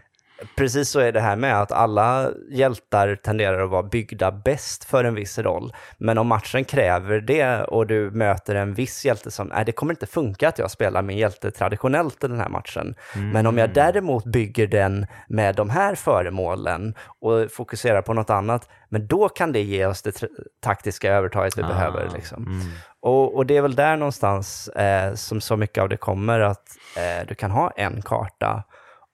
Precis 0.55 0.89
så 0.89 0.99
är 0.99 1.11
det 1.11 1.21
här 1.21 1.35
med 1.35 1.61
att 1.61 1.71
alla 1.71 2.29
hjältar 2.51 3.15
tenderar 3.15 3.63
att 3.63 3.69
vara 3.69 3.83
byggda 3.83 4.31
bäst 4.31 4.83
för 4.83 5.03
en 5.03 5.15
viss 5.15 5.39
roll. 5.39 5.73
Men 5.97 6.17
om 6.17 6.27
matchen 6.27 6.65
kräver 6.65 7.19
det 7.19 7.63
och 7.63 7.87
du 7.87 8.11
möter 8.11 8.55
en 8.55 8.73
viss 8.73 9.05
hjälte 9.05 9.31
som, 9.31 9.47
nej 9.47 9.65
det 9.65 9.71
kommer 9.71 9.93
inte 9.93 10.07
funka 10.07 10.49
att 10.49 10.59
jag 10.59 10.71
spelar 10.71 11.01
min 11.01 11.17
hjälte 11.17 11.51
traditionellt 11.51 12.23
i 12.23 12.27
den 12.27 12.39
här 12.39 12.49
matchen. 12.49 12.95
Men 13.33 13.47
om 13.47 13.57
jag 13.57 13.73
däremot 13.73 14.25
bygger 14.25 14.67
den 14.67 15.07
med 15.27 15.55
de 15.55 15.69
här 15.69 15.95
föremålen 15.95 16.95
och 17.19 17.51
fokuserar 17.51 18.01
på 18.01 18.13
något 18.13 18.29
annat, 18.29 18.69
men 18.89 19.07
då 19.07 19.29
kan 19.29 19.51
det 19.51 19.61
ge 19.61 19.85
oss 19.85 20.01
det 20.01 20.23
taktiska 20.61 21.13
övertaget 21.13 21.57
vi 21.57 21.63
behöver. 21.63 22.09
Liksom. 22.13 22.45
Mm. 22.45 22.67
Och, 22.99 23.35
och 23.35 23.45
det 23.45 23.57
är 23.57 23.61
väl 23.61 23.75
där 23.75 23.97
någonstans 23.97 24.67
eh, 24.67 25.13
som 25.13 25.41
så 25.41 25.57
mycket 25.57 25.81
av 25.81 25.89
det 25.89 25.97
kommer, 25.97 26.39
att 26.39 26.67
eh, 26.97 27.27
du 27.27 27.35
kan 27.35 27.51
ha 27.51 27.71
en 27.71 28.01
karta 28.01 28.63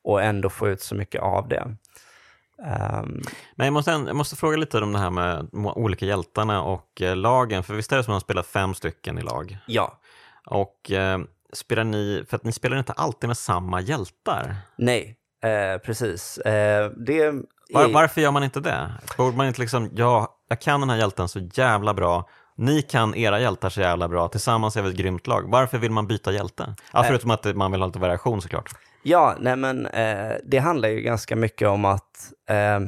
och 0.03 0.21
ändå 0.23 0.49
få 0.49 0.67
ut 0.69 0.81
så 0.81 0.95
mycket 0.95 1.21
av 1.21 1.47
det. 1.47 1.75
Ehm, 2.65 3.21
Men 3.55 3.65
jag 3.67 3.73
måste, 3.73 3.91
jag 3.91 4.15
måste 4.15 4.35
fråga 4.35 4.57
lite 4.57 4.77
om 4.79 4.93
det 4.93 4.99
här 4.99 5.09
med 5.09 5.47
olika 5.53 6.05
hjältarna 6.05 6.63
och 6.63 7.01
eh, 7.01 7.15
lagen. 7.15 7.63
För 7.63 7.73
visst 7.73 7.91
är 7.91 7.97
det 7.97 8.03
som 8.03 8.11
att 8.11 8.15
man 8.15 8.21
spelar 8.21 8.43
fem 8.43 8.73
stycken 8.73 9.17
i 9.17 9.21
lag? 9.21 9.57
ja, 9.67 9.99
Och 10.45 10.91
eh, 10.91 11.19
spelar 11.53 11.83
ni, 11.83 12.23
för 12.29 12.35
att 12.35 12.43
ni 12.43 12.51
spelar 12.51 12.77
inte 12.77 12.93
alltid 12.93 13.27
med 13.27 13.37
samma 13.37 13.81
hjältar. 13.81 14.55
nej, 14.77 15.17
eh, 15.43 15.77
precis. 15.81 16.37
Eh, 16.37 16.91
det 16.97 17.31
Var, 17.73 17.87
varför 17.93 18.21
gör 18.21 18.31
man 18.31 18.43
inte 18.43 18.59
det? 18.59 18.91
Borde 19.17 19.37
man 19.37 19.47
inte 19.47 19.61
liksom, 19.61 19.89
ja, 19.93 20.37
jag 20.49 20.61
kan 20.61 20.79
den 20.79 20.89
här 20.89 20.97
hjälten 20.97 21.27
så 21.27 21.39
jävla 21.39 21.93
bra 21.93 22.29
ni 22.55 22.81
kan 22.81 23.15
era 23.15 23.39
hjältar 23.39 23.69
så 23.69 23.81
jävla 23.81 24.07
bra, 24.07 24.27
tillsammans 24.27 24.77
är 24.77 24.81
vi 24.81 24.89
ett 24.89 24.95
grymt 24.95 25.27
lag. 25.27 25.51
Varför 25.51 25.77
vill 25.77 25.91
man 25.91 26.07
byta 26.07 26.31
hjälte? 26.31 26.75
Ja, 26.93 27.03
förutom 27.03 27.31
att 27.31 27.55
man 27.55 27.71
vill 27.71 27.81
ha 27.81 27.87
lite 27.87 27.99
variation 27.99 28.41
såklart. 28.41 28.69
Ja, 29.03 29.35
nej 29.39 29.55
men 29.55 29.85
eh, 29.85 30.33
det 30.43 30.57
handlar 30.57 30.89
ju 30.89 31.01
ganska 31.01 31.35
mycket 31.35 31.67
om 31.67 31.85
att 31.85 32.33
eh, 32.49 32.79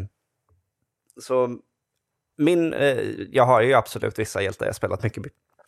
så 1.21 1.58
min, 2.38 2.73
eh, 2.73 2.97
jag 3.32 3.45
har 3.45 3.62
ju 3.62 3.73
absolut 3.73 4.19
vissa 4.19 4.41
hjältar 4.41 4.65
jag 4.65 4.75
spelat 4.75 5.04
mycket 5.04 5.23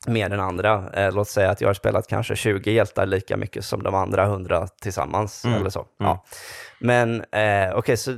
mer 0.07 0.33
än 0.33 0.39
andra. 0.39 0.89
Eh, 0.93 1.13
låt 1.13 1.27
säga 1.27 1.49
att 1.51 1.62
jag 1.62 1.69
har 1.69 1.73
spelat 1.73 2.07
kanske 2.07 2.36
20 2.36 2.71
hjältar 2.71 3.05
lika 3.05 3.38
mycket 3.38 3.65
som 3.65 3.83
de 3.83 3.95
andra 3.95 4.23
100 4.23 4.67
tillsammans. 4.67 5.45
Mm. 5.45 5.60
eller 5.60 5.69
så. 5.69 5.79
Mm. 5.79 5.89
Ja. 5.97 6.25
Men 6.79 7.15
eh, 7.15 7.67
okej, 7.69 7.73
okay, 7.75 7.97
så 7.97 8.12
eh, 8.12 8.17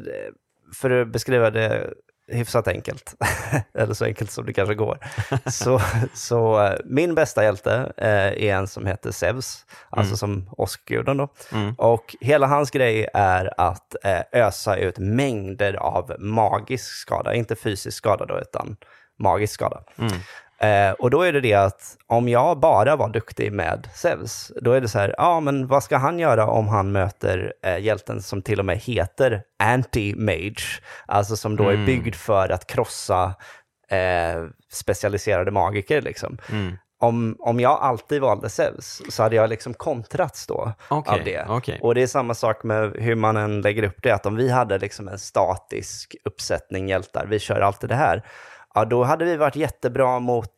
för 0.73 0.89
att 0.89 1.07
beskriva 1.07 1.51
det 1.51 1.93
hyfsat 2.31 2.67
enkelt, 2.67 3.15
eller 3.73 3.93
så 3.93 4.05
enkelt 4.05 4.31
som 4.31 4.45
det 4.45 4.53
kanske 4.53 4.75
går. 4.75 4.97
så, 5.51 5.81
så 6.13 6.63
eh, 6.65 6.79
min 6.85 7.15
bästa 7.15 7.43
hjälte 7.43 7.93
eh, 7.97 8.47
är 8.47 8.55
en 8.55 8.67
som 8.67 8.85
heter 8.85 9.11
Zeus, 9.11 9.65
alltså 9.89 10.11
mm. 10.11 10.17
som 10.17 10.49
åskguden 10.57 11.17
då. 11.17 11.27
Mm. 11.51 11.75
Och 11.77 12.15
hela 12.21 12.47
hans 12.47 12.71
grej 12.71 13.07
är 13.13 13.53
att 13.57 13.95
eh, 14.03 14.21
ösa 14.31 14.75
ut 14.75 14.97
mängder 14.97 15.73
av 15.73 16.15
magisk 16.19 16.85
skada, 16.85 17.33
inte 17.33 17.55
fysisk 17.55 17.97
skada 17.97 18.25
då, 18.25 18.39
utan 18.39 18.75
magisk 19.19 19.53
skada. 19.53 19.83
Mm. 19.97 20.13
Eh, 20.61 20.91
och 20.91 21.09
då 21.09 21.21
är 21.21 21.33
det 21.33 21.41
det 21.41 21.53
att 21.53 21.97
om 22.07 22.29
jag 22.29 22.59
bara 22.59 22.95
var 22.95 23.09
duktig 23.09 23.53
med 23.53 23.89
Zeus, 23.95 24.51
då 24.61 24.71
är 24.71 24.81
det 24.81 24.87
så 24.87 24.99
här, 24.99 25.15
ja 25.17 25.39
men 25.39 25.67
vad 25.67 25.83
ska 25.83 25.97
han 25.97 26.19
göra 26.19 26.47
om 26.47 26.67
han 26.67 26.91
möter 26.91 27.53
eh, 27.63 27.79
hjälten 27.79 28.21
som 28.21 28.41
till 28.41 28.59
och 28.59 28.65
med 28.65 28.77
heter 28.77 29.43
Anti-Mage, 29.63 30.81
alltså 31.05 31.37
som 31.37 31.55
då 31.55 31.63
mm. 31.63 31.81
är 31.81 31.85
byggd 31.85 32.15
för 32.15 32.49
att 32.49 32.67
krossa 32.67 33.33
eh, 33.89 34.43
specialiserade 34.71 35.51
magiker 35.51 36.01
liksom. 36.01 36.37
Mm. 36.51 36.77
Om, 37.01 37.35
om 37.39 37.59
jag 37.59 37.79
alltid 37.81 38.21
valde 38.21 38.49
Zeus 38.49 39.01
så 39.09 39.23
hade 39.23 39.35
jag 39.35 39.49
liksom 39.49 39.73
kontrats 39.73 40.47
då 40.47 40.71
okay, 40.89 41.19
av 41.19 41.25
det. 41.25 41.45
Okay. 41.49 41.79
Och 41.81 41.95
det 41.95 42.01
är 42.01 42.07
samma 42.07 42.33
sak 42.33 42.63
med 42.63 42.95
hur 42.95 43.15
man 43.15 43.37
än 43.37 43.61
lägger 43.61 43.83
upp 43.83 44.03
det, 44.03 44.11
att 44.11 44.25
om 44.25 44.35
vi 44.35 44.49
hade 44.49 44.77
liksom 44.77 45.07
en 45.07 45.19
statisk 45.19 46.15
uppsättning 46.23 46.89
hjältar, 46.89 47.25
vi 47.29 47.39
kör 47.39 47.61
alltid 47.61 47.89
det 47.89 47.95
här, 47.95 48.23
ja 48.73 48.85
då 48.85 49.03
hade 49.03 49.25
vi 49.25 49.37
varit 49.37 49.55
jättebra 49.55 50.19
mot 50.19 50.53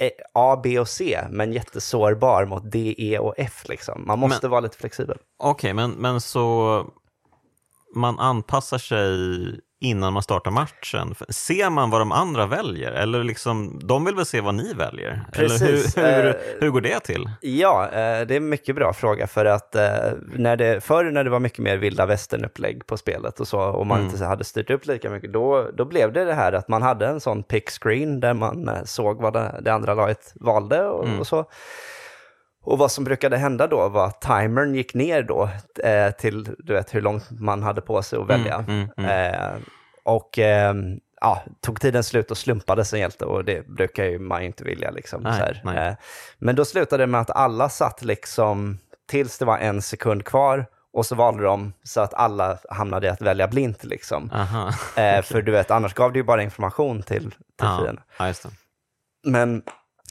e, 0.00 0.10
A, 0.34 0.60
B 0.62 0.78
och 0.78 0.88
C, 0.88 1.20
men 1.30 1.52
jättesårbar 1.52 2.44
mot 2.44 2.70
D, 2.70 2.94
E 2.98 3.18
och 3.18 3.34
F. 3.36 3.62
Liksom. 3.68 4.06
Man 4.06 4.18
måste 4.18 4.46
men, 4.46 4.50
vara 4.50 4.60
lite 4.60 4.76
flexibel. 4.76 5.18
Okej, 5.38 5.50
okay, 5.50 5.74
men, 5.74 5.90
men 5.90 6.20
så 6.20 6.86
man 7.94 8.18
anpassar 8.18 8.78
sig 8.78 9.06
innan 9.82 10.12
man 10.12 10.22
startar 10.22 10.50
matchen? 10.50 11.14
Ser 11.28 11.70
man 11.70 11.90
vad 11.90 12.00
de 12.00 12.12
andra 12.12 12.46
väljer? 12.46 12.92
Eller 12.92 13.24
liksom, 13.24 13.80
de 13.82 14.04
vill 14.04 14.14
väl 14.14 14.26
se 14.26 14.40
vad 14.40 14.54
ni 14.54 14.74
väljer? 14.74 15.24
Precis. 15.32 15.96
Eller 15.96 16.22
hur, 16.22 16.22
hur, 16.22 16.28
eh, 16.28 16.34
hur 16.60 16.70
går 16.70 16.80
det 16.80 17.00
till? 17.00 17.30
Ja, 17.40 17.84
eh, 17.84 18.26
det 18.26 18.34
är 18.34 18.36
en 18.36 18.48
mycket 18.48 18.74
bra 18.74 18.92
fråga. 18.92 19.26
För 19.26 19.44
att 19.44 19.74
eh, 19.74 19.82
när 20.36 20.56
det, 20.56 20.84
förr 20.84 21.04
när 21.04 21.24
det 21.24 21.30
var 21.30 21.40
mycket 21.40 21.58
mer 21.58 21.76
vilda 21.76 22.06
västern-upplägg 22.06 22.86
på 22.86 22.96
spelet 22.96 23.40
och 23.40 23.48
så, 23.48 23.60
och 23.60 23.86
man 23.86 24.00
mm. 24.00 24.10
inte 24.10 24.24
hade 24.24 24.44
styrt 24.44 24.70
upp 24.70 24.86
lika 24.86 25.10
mycket, 25.10 25.32
då, 25.32 25.70
då 25.74 25.84
blev 25.84 26.12
det 26.12 26.24
det 26.24 26.34
här 26.34 26.52
att 26.52 26.68
man 26.68 26.82
hade 26.82 27.06
en 27.06 27.20
sån 27.20 27.42
pick 27.42 27.70
screen 27.70 28.20
där 28.20 28.34
man 28.34 28.70
såg 28.84 29.22
vad 29.22 29.32
det, 29.32 29.60
det 29.62 29.72
andra 29.72 29.94
laget 29.94 30.32
valde 30.34 30.84
och, 30.84 31.04
mm. 31.04 31.20
och 31.20 31.26
så. 31.26 31.44
Och 32.64 32.78
vad 32.78 32.92
som 32.92 33.04
brukade 33.04 33.36
hända 33.36 33.66
då 33.66 33.88
var 33.88 34.06
att 34.06 34.20
timern 34.20 34.74
gick 34.74 34.94
ner 34.94 35.22
då 35.22 35.48
eh, 35.84 36.10
till 36.10 36.44
du 36.58 36.72
vet, 36.72 36.94
hur 36.94 37.00
långt 37.00 37.30
man 37.30 37.62
hade 37.62 37.80
på 37.80 38.02
sig 38.02 38.18
att 38.18 38.30
mm, 38.30 38.40
välja. 38.40 38.64
Mm, 38.68 38.88
mm, 38.96 39.34
eh, 39.34 39.62
och 40.04 40.38
eh, 40.38 40.74
ja, 41.20 41.42
tog 41.60 41.80
tiden 41.80 42.04
slut 42.04 42.30
och 42.30 42.38
slumpades 42.38 42.92
en 42.92 43.00
hjälte 43.00 43.24
och 43.24 43.44
det 43.44 43.68
brukar 43.68 44.04
ju 44.04 44.18
man 44.18 44.42
inte 44.42 44.64
vilja. 44.64 44.90
Liksom, 44.90 45.22
nej, 45.22 45.60
nej. 45.64 45.88
Eh, 45.88 45.94
men 46.38 46.56
då 46.56 46.64
slutade 46.64 47.02
det 47.02 47.06
med 47.06 47.20
att 47.20 47.30
alla 47.30 47.68
satt 47.68 48.04
liksom 48.04 48.78
tills 49.08 49.38
det 49.38 49.44
var 49.44 49.58
en 49.58 49.82
sekund 49.82 50.24
kvar 50.24 50.66
och 50.92 51.06
så 51.06 51.14
valde 51.14 51.42
de 51.42 51.72
så 51.82 52.00
att 52.00 52.14
alla 52.14 52.58
hamnade 52.70 53.06
i 53.06 53.10
att 53.10 53.22
välja 53.22 53.48
blint. 53.48 53.84
Liksom. 53.84 54.30
Aha, 54.32 54.68
okay. 54.92 55.22
För 55.22 55.42
du 55.42 55.52
vet, 55.52 55.70
annars 55.70 55.94
gav 55.94 56.12
det 56.12 56.18
ju 56.18 56.24
bara 56.24 56.42
information 56.42 57.02
till, 57.02 57.30
till 57.30 57.34
ja, 57.56 57.78
fienden. 57.78 58.04
Ja, 58.18 58.34
Men 59.26 59.62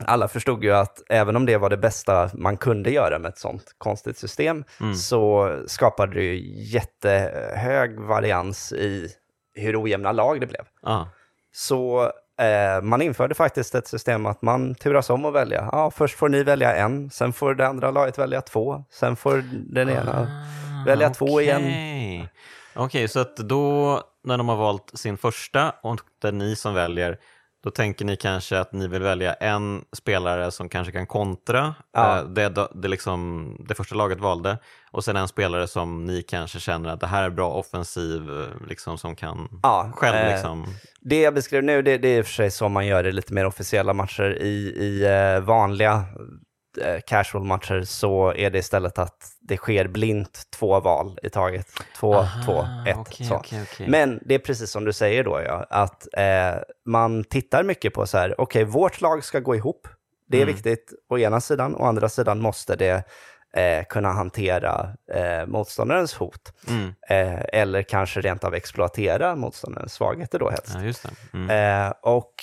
alla 0.08 0.28
förstod 0.28 0.64
ju 0.64 0.72
att 0.72 1.02
även 1.10 1.36
om 1.36 1.46
det 1.46 1.58
var 1.58 1.70
det 1.70 1.78
bästa 1.78 2.30
man 2.34 2.58
kunde 2.58 2.92
göra 2.92 3.20
med 3.20 3.30
ett 3.30 3.38
sånt 3.38 3.76
konstigt 3.78 4.18
system, 4.18 4.64
mm. 4.80 4.96
så 4.96 5.56
skapade 5.68 6.14
det 6.14 6.24
ju 6.24 6.64
jättehög 6.64 8.00
varians 8.00 8.74
i 8.74 9.10
hur 9.54 9.84
ojämna 9.84 10.12
lag 10.12 10.42
det 10.42 10.48
blev. 10.48 10.66
Ah. 10.84 11.06
Så 11.54 12.12
eh, 12.40 12.82
man 12.82 13.02
införde 13.02 13.36
faktiskt 13.36 13.76
ett 13.76 13.88
system 13.88 14.26
att 14.26 14.42
man 14.42 14.76
turas 14.76 15.10
om 15.10 15.26
att 15.26 15.34
välja. 15.34 15.70
Ja, 15.72 15.92
först 15.92 16.18
får 16.18 16.30
ni 16.30 16.44
välja 16.44 16.76
en, 16.76 17.10
sen 17.10 17.34
får 17.34 17.56
det 17.56 17.68
andra 17.68 17.92
laget 17.92 18.20
välja 18.20 18.42
två, 18.42 18.84
sen 18.92 19.16
får 19.16 19.44
den 19.74 19.90
ena 19.90 20.12
ah, 20.22 20.86
välja 20.86 21.08
okay. 21.08 21.16
två 21.16 21.42
igen. 21.42 21.62
Okej, 21.62 22.86
okay, 22.86 23.08
så 23.08 23.20
att 23.20 23.36
då 23.36 24.02
när 24.24 24.38
de 24.38 24.50
har 24.50 24.56
valt 24.56 24.92
sin 24.94 25.18
första 25.18 25.74
och 25.84 26.00
det 26.22 26.28
är 26.28 26.32
ni 26.32 26.56
som 26.56 26.74
väljer, 26.74 27.18
då 27.63 27.71
tänker 27.71 28.06
ni 28.06 28.15
kanske 28.15 28.60
att 28.60 28.74
ni 28.74 28.88
vill 28.88 29.02
välja 29.02 29.34
en 29.34 29.86
spelare 29.93 30.52
som 30.52 30.69
kanske 30.69 30.91
kan 30.91 31.08
kontra 31.08 31.76
ja. 31.93 32.17
Eh, 32.17 32.26
det, 32.26 32.67
det, 32.74 32.88
liksom, 32.88 33.56
det 33.67 33.76
första 33.76 33.95
laget 33.95 34.19
valde 34.19 34.58
och 34.91 35.04
sen 35.04 35.15
en 35.15 35.28
spelare 35.28 35.67
som 35.67 36.06
ni 36.06 36.24
kanske 36.24 36.60
känner 36.60 36.89
att 36.89 37.00
det 37.00 37.08
här 37.08 37.24
är 37.24 37.30
bra 37.30 37.50
offensiv 37.50 38.21
eh, 38.30 38.67
liksom, 38.67 38.97
som 38.97 39.15
kan 39.15 39.60
ja, 39.63 39.91
själv. 39.95 40.17
Eh, 40.17 40.34
liksom... 40.34 40.65
Det 41.02 41.21
jag 41.21 41.34
beskrev 41.34 41.63
nu 41.63 41.82
det, 41.82 41.97
det 41.97 42.08
är 42.08 42.17
i 42.17 42.21
och 42.21 42.26
för 42.26 42.34
sig 42.34 42.52
så 42.52 42.69
man 42.69 42.88
gör 42.88 43.08
i 43.08 43.12
lite 43.12 43.34
mer 43.34 43.45
officiella 43.45 43.93
matcher. 43.93 44.38
I, 44.41 44.74
i 44.78 45.06
eh, 45.06 45.41
vanliga 45.41 46.06
casual-matcher 47.08 47.84
så 47.84 48.34
är 48.34 48.50
det 48.50 48.60
istället 48.60 49.00
att 49.00 49.32
det 49.40 49.58
sker 49.58 49.88
blint 49.88 50.42
två 50.50 50.80
val 50.80 51.20
i 51.24 51.30
taget. 51.30 51.68
Två, 52.00 52.16
Aha, 52.16 52.44
två, 52.46 52.68
ett. 52.88 52.98
Okay, 52.98 53.28
så. 53.28 53.36
Okay, 53.36 53.62
okay. 53.62 53.88
Men 53.88 54.20
det 54.26 54.36
är 54.36 54.40
precis 54.40 54.72
som 54.72 54.86
du 54.86 54.94
säger 54.94 55.24
då, 55.24 55.42
ja, 55.46 55.66
att 55.70 56.08
eh, 56.14 56.62
man 56.86 57.24
tittar 57.24 57.64
mycket 57.64 57.94
på 57.94 58.08
så 58.08 58.18
här, 58.18 58.42
okej, 58.42 58.64
vårt 58.64 59.02
lag 59.02 59.24
ska 59.24 59.40
gå 59.40 59.56
ihop. 59.56 59.88
Det 60.28 60.38
är 60.38 60.42
mm. 60.42 60.56
viktigt 60.56 60.94
å 61.10 61.18
ena 61.18 61.42
sidan, 61.42 61.76
å 61.76 61.86
andra 61.86 62.10
sidan 62.10 62.40
måste 62.40 62.76
det 62.76 63.04
eh, 63.54 63.86
kunna 63.90 64.12
hantera 64.12 64.90
eh, 65.14 65.46
motståndarens 65.48 66.14
hot. 66.14 66.54
Mm. 66.68 66.94
Eh, 67.10 67.42
eller 67.54 67.84
kanske 67.84 68.22
rent 68.22 68.44
av 68.44 68.54
exploatera 68.54 69.36
motståndarens 69.36 69.94
svagheter 69.94 70.40
då 70.40 70.50
helst. 70.50 71.04
Ja, 71.04 71.10
det. 71.32 71.38
Mm. 71.38 71.86
Eh, 71.88 71.94
och 72.02 72.34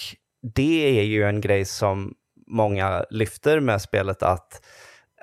det 0.54 0.98
är 0.98 1.02
ju 1.02 1.24
en 1.24 1.40
grej 1.40 1.64
som 1.64 2.14
många 2.50 3.04
lyfter 3.10 3.60
med 3.60 3.82
spelet 3.82 4.22
att 4.22 4.62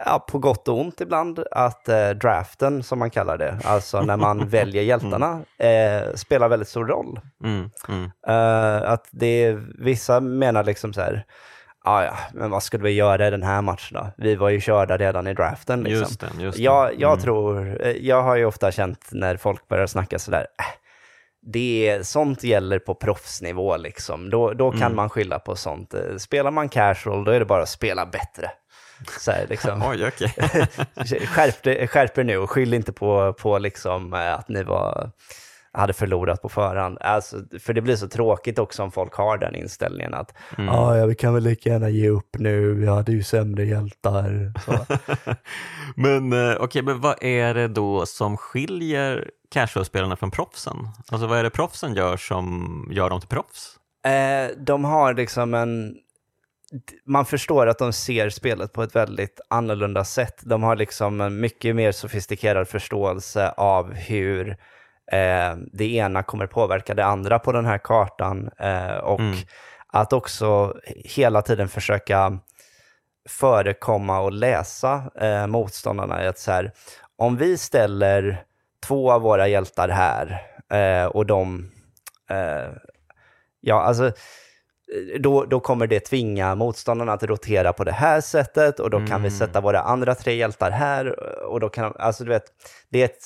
ja, 0.06 0.26
på 0.30 0.40
gott 0.40 0.68
och 0.68 0.80
ont 0.80 1.02
ibland, 1.02 1.44
att 1.52 1.90
eh, 1.90 2.10
draften, 2.10 2.84
som 2.84 3.00
man 3.00 3.10
kallar 3.10 3.38
det, 3.38 3.60
alltså 3.64 4.02
när 4.02 4.18
man 4.18 4.48
väljer 4.50 4.84
hjältarna, 4.84 5.42
eh, 5.58 6.14
spelar 6.16 6.50
väldigt 6.50 6.70
stor 6.70 6.86
roll. 6.86 7.20
Mm, 7.44 7.70
mm. 7.90 8.12
Eh, 8.28 8.92
att 8.92 9.08
det 9.12 9.58
vissa 9.80 10.20
menar 10.20 10.64
liksom 10.64 10.94
så 10.94 11.02
här, 11.02 11.26
ah, 11.86 12.04
ja, 12.04 12.14
men 12.34 12.52
vad 12.52 12.64
skulle 12.64 12.84
vi 12.84 12.92
göra 12.92 13.28
i 13.28 13.32
den 13.32 13.44
här 13.44 13.62
matchen 13.62 13.98
då? 13.98 14.08
Vi 14.18 14.36
var 14.36 14.50
ju 14.50 14.62
körda 14.62 14.98
redan 14.98 15.28
i 15.28 15.34
draften. 15.34 15.84
Liksom. 15.84 16.00
Just 16.00 16.20
det, 16.20 16.44
just 16.44 16.58
det. 16.58 16.64
Jag, 16.64 16.94
jag 17.00 17.12
mm. 17.12 17.22
tror, 17.22 17.78
eh, 17.86 17.92
jag 17.92 18.24
har 18.24 18.36
ju 18.36 18.46
ofta 18.46 18.72
känt 18.72 19.10
när 19.12 19.38
folk 19.38 19.68
börjar 19.68 19.88
snacka 19.88 20.20
sådär, 20.20 20.48
äh, 20.60 20.85
det, 21.46 22.08
sånt 22.08 22.44
gäller 22.44 22.80
på 22.80 22.96
proffsnivå. 22.96 23.78
Liksom. 23.78 24.30
Då, 24.30 24.54
då 24.54 24.72
kan 24.72 24.82
mm. 24.82 24.96
man 24.96 25.10
skylla 25.10 25.40
på 25.40 25.56
sånt. 25.56 25.94
Eh, 25.94 26.18
spelar 26.18 26.52
man 26.52 26.70
casual, 26.70 27.24
då 27.24 27.32
är 27.32 27.40
det 27.40 27.46
bara 27.46 27.64
att 27.64 27.70
spela 27.70 28.06
bättre. 28.06 28.52
Så 29.20 29.32
här, 29.32 29.48
liksom. 29.50 29.84
Oj, 29.86 30.08
okay. 30.08 30.28
skärp, 31.28 31.90
skärp 31.90 32.18
er 32.18 32.24
nu 32.24 32.38
och 32.38 32.52
skyll 32.52 32.74
inte 32.74 32.94
på, 32.94 33.34
på 33.34 33.58
liksom, 33.58 34.14
eh, 34.14 34.34
att 34.34 34.50
ni 34.50 34.64
var, 34.64 35.12
hade 35.76 35.94
förlorat 35.94 36.42
på 36.42 36.50
förhand. 36.50 36.98
Alltså, 37.02 37.38
för 37.60 37.74
det 37.74 37.82
blir 37.82 37.96
så 37.96 38.08
tråkigt 38.08 38.60
också 38.60 38.84
om 38.84 38.92
folk 38.92 39.14
har 39.14 39.38
den 39.38 39.56
inställningen 39.56 40.14
att 40.14 40.34
mm. 40.58 40.70
ah, 40.70 40.98
ja, 40.98 41.06
vi 41.06 41.16
kan 41.16 41.34
väl 41.34 41.44
lika 41.44 41.70
gärna 41.70 41.90
ge 41.90 42.10
upp 42.10 42.38
nu, 42.40 42.74
vi 42.74 42.88
hade 42.88 43.12
ju 43.12 43.24
sämre 43.24 43.66
hjältar. 43.66 44.54
men 45.96 46.34
eh, 46.34 46.52
okej, 46.52 46.64
okay, 46.64 46.82
men 46.82 47.02
vad 47.02 47.24
är 47.24 47.54
det 47.54 47.68
då 47.68 48.06
som 48.06 48.38
skiljer 48.38 49.30
casual-spelarna 49.52 50.16
från 50.16 50.32
proffsen? 50.32 50.76
Alltså 51.08 51.28
vad 51.28 51.40
är 51.40 51.44
det 51.44 51.50
proffsen 51.50 51.96
gör 51.96 52.18
som 52.18 52.90
gör 52.92 53.10
dem 53.10 53.20
till 53.20 53.30
proffs? 53.30 53.80
Eh, 54.06 54.58
de 54.58 54.86
har 54.86 55.14
liksom 55.14 55.54
en... 55.54 55.96
Man 57.06 57.26
förstår 57.26 57.68
att 57.68 57.80
de 57.80 57.94
ser 57.94 58.30
spelet 58.30 58.74
på 58.74 58.84
ett 58.84 58.96
väldigt 58.96 59.42
annorlunda 59.48 60.06
sätt. 60.06 60.42
De 60.44 60.64
har 60.64 60.76
liksom 60.76 61.22
en 61.22 61.40
mycket 61.40 61.76
mer 61.76 61.92
sofistikerad 61.92 62.68
förståelse 62.68 63.50
av 63.50 63.94
hur 63.94 64.58
eh, 65.12 65.58
det 65.72 65.96
ena 65.96 66.24
kommer 66.24 66.48
påverka 66.48 66.94
det 66.94 67.06
andra 67.06 67.40
på 67.40 67.52
den 67.52 67.66
här 67.66 67.78
kartan. 67.78 68.50
Eh, 68.60 68.98
och 68.98 69.20
mm. 69.20 69.38
att 69.88 70.14
också 70.14 70.74
hela 70.86 71.42
tiden 71.42 71.68
försöka 71.68 72.40
förekomma 73.30 74.20
och 74.20 74.32
läsa 74.32 75.12
eh, 75.22 75.48
motståndarna. 75.48 76.16
Att 76.16 76.40
så 76.40 76.52
här, 76.52 76.72
om 77.18 77.38
vi 77.38 77.58
ställer 77.58 78.44
två 78.88 79.12
av 79.12 79.22
våra 79.22 79.48
hjältar 79.48 79.90
här 79.90 80.42
eh, 80.72 81.06
och 81.06 81.26
de... 81.26 81.72
Eh, 82.30 82.70
ja, 83.62 83.82
alltså 83.82 84.12
då, 85.20 85.46
då 85.46 85.60
kommer 85.60 85.88
det 85.88 86.00
tvinga 86.00 86.56
motståndarna 86.56 87.14
att 87.14 87.24
rotera 87.24 87.74
på 87.74 87.84
det 87.84 87.92
här 87.92 88.22
sättet 88.22 88.80
och 88.80 88.90
då 88.90 89.08
kan 89.08 89.24
vi 89.24 89.32
sätta 89.32 89.62
våra 89.62 89.80
andra 89.80 90.16
tre 90.16 90.36
hjältar 90.36 90.72
här 90.72 91.20
och 91.46 91.60
då 91.60 91.70
kan, 91.70 91.94
alltså 92.00 92.24
du 92.24 92.30
vet, 92.30 92.44
det 92.90 93.02
är 93.02 93.06
ett, 93.06 93.24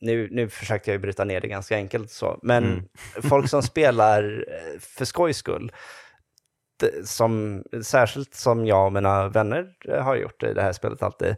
nu, 0.00 0.28
nu 0.30 0.48
försökte 0.48 0.90
jag 0.90 0.94
ju 0.94 0.98
bryta 0.98 1.24
ner 1.24 1.40
det 1.40 1.48
ganska 1.48 1.76
enkelt 1.76 2.10
så, 2.10 2.38
men 2.42 2.88
folk 3.28 3.48
som 3.48 3.62
spelar 3.72 4.44
eh, 4.48 4.80
för 4.80 5.04
skojs 5.04 5.36
skull, 5.36 5.72
som, 7.04 7.62
särskilt 7.82 8.34
som 8.34 8.66
jag 8.66 8.86
och 8.86 8.92
mina 8.92 9.28
vänner 9.28 9.66
eh, 9.88 10.02
har 10.02 10.16
gjort 10.16 10.42
i 10.42 10.54
det 10.54 10.62
här 10.62 10.72
spelet 10.72 11.02
alltid, 11.02 11.36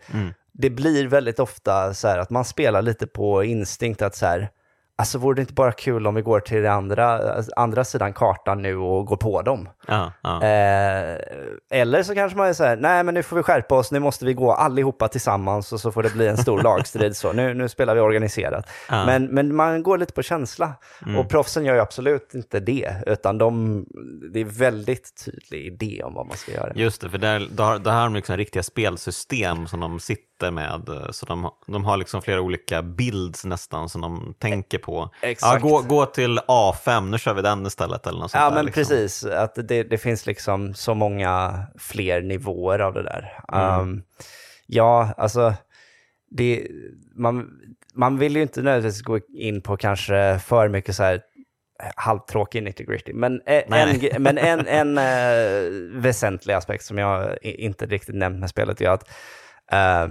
det 0.53 0.71
blir 0.71 1.07
väldigt 1.07 1.39
ofta 1.39 1.95
så 1.95 2.09
här 2.09 2.19
att 2.19 2.31
man 2.31 2.45
spelar 2.45 2.83
lite 2.83 3.07
på 3.07 3.45
instinkt 3.45 4.03
att 4.03 4.17
så 4.17 4.27
här, 4.27 4.51
alltså 5.01 5.19
vore 5.19 5.35
det 5.35 5.41
inte 5.41 5.53
bara 5.53 5.73
kul 5.73 6.07
om 6.07 6.15
vi 6.15 6.23
går 6.23 6.41
till 6.41 6.67
andra, 6.67 7.35
andra 7.57 7.85
sidan 7.85 8.13
kartan 8.13 8.63
nu 8.63 8.77
och 8.77 9.07
går 9.07 9.17
på 9.17 9.43
dem? 9.43 9.69
Ja, 9.87 10.13
ja. 10.23 10.43
Eh, 10.43 11.19
eller 11.71 12.03
så 12.03 12.15
kanske 12.15 12.39
man 12.39 12.49
är 12.49 12.53
så 12.53 12.65
här, 12.65 12.77
nej 12.77 13.05
men 13.05 13.15
nu 13.15 13.23
får 13.23 13.37
vi 13.37 13.43
skärpa 13.43 13.75
oss, 13.75 13.93
nu 13.93 13.99
måste 13.99 14.25
vi 14.25 14.35
gå 14.35 14.53
allihopa 14.53 15.09
tillsammans 15.09 15.73
och 15.73 15.81
så 15.81 15.93
får 15.93 16.03
det 16.03 16.13
bli 16.13 16.27
en 16.29 16.37
stor 16.37 16.63
lagstrid. 16.63 17.17
Så 17.17 17.33
nu, 17.33 17.55
nu 17.55 17.69
spelar 17.69 17.95
vi 17.95 18.01
organiserat. 18.01 18.69
Ja. 18.89 19.07
Men, 19.07 19.27
men 19.27 19.55
man 19.55 19.83
går 19.83 19.99
lite 19.99 20.13
på 20.13 20.23
känsla. 20.23 20.73
Och 21.19 21.29
proffsen 21.29 21.65
gör 21.65 21.75
ju 21.75 21.81
absolut 21.81 22.35
inte 22.35 22.61
det, 22.61 22.95
utan 23.07 23.39
de, 23.39 23.85
det 24.33 24.41
är 24.41 24.45
väldigt 24.45 25.25
tydlig 25.25 25.67
idé 25.67 26.03
om 26.05 26.15
vad 26.15 26.27
man 26.27 26.37
ska 26.37 26.53
göra. 26.53 26.73
Just 26.75 27.01
det, 27.01 27.11
för 27.11 27.19
där, 27.19 27.49
där, 27.51 27.79
där 27.79 27.91
har 27.91 28.03
de 28.03 28.15
liksom 28.15 28.37
riktiga 28.37 28.63
spelsystem 28.63 29.67
som 29.67 29.81
de 29.81 30.01
sitter 30.01 30.30
med. 30.51 30.91
Så 31.11 31.27
de, 31.27 31.51
de 31.67 31.85
har 31.85 31.97
liksom 31.97 32.23
flera 32.23 32.41
olika 32.41 32.83
builds 32.83 33.45
nästan 33.45 33.89
som 33.89 34.01
de 34.01 34.35
tänker 34.39 34.79
på. 34.79 35.11
Exakt. 35.23 35.63
Ja, 35.63 35.69
gå, 35.69 35.83
gå 35.83 36.07
till 36.07 36.39
A5, 36.39 37.11
nu 37.11 37.19
kör 37.19 37.35
vi 37.35 37.43
den 37.43 37.67
istället. 37.67 38.07
Eller 38.07 38.19
något 38.21 38.31
sånt 38.31 38.41
Ja, 38.43 38.49
där, 38.49 38.57
men 38.57 38.65
liksom. 38.67 38.81
precis. 38.81 39.25
Att 39.25 39.55
det, 39.55 39.83
det 39.83 39.99
finns 39.99 40.27
liksom 40.27 40.75
så 40.75 40.95
många 40.95 41.63
fler 41.79 42.23
nivåer 42.23 42.79
av 42.79 42.95
det 42.95 43.03
där. 43.03 43.41
Mm. 43.53 43.81
Um, 43.81 44.03
ja, 44.67 45.15
alltså, 45.17 45.55
det, 46.31 46.67
man, 47.15 47.51
man 47.95 48.19
vill 48.19 48.37
ju 48.37 48.43
inte 48.43 48.63
nödvändigtvis 48.63 49.03
gå 49.03 49.19
in 49.35 49.63
på 49.63 49.77
kanske 49.77 50.39
för 50.39 50.69
mycket 50.69 50.97
så 50.97 51.03
här 51.03 51.21
halvtråkig 51.97 52.63
nitty 52.63 52.85
gritty. 52.85 53.13
Men, 53.13 53.41
eh, 53.47 53.63
Nej, 53.69 53.83
en, 53.83 53.99
nej. 54.01 54.17
men 54.19 54.39
en, 54.39 54.67
en 54.67 54.99
eh, 54.99 56.01
väsentlig 56.01 56.55
aspekt 56.55 56.85
som 56.85 56.99
jag 56.99 57.39
inte 57.43 57.87
riktigt 57.87 58.15
nämnt 58.15 58.41
med 58.41 58.51
spelet 58.51 58.81
är 58.81 58.89
att 58.89 59.09
eh, 59.73 60.09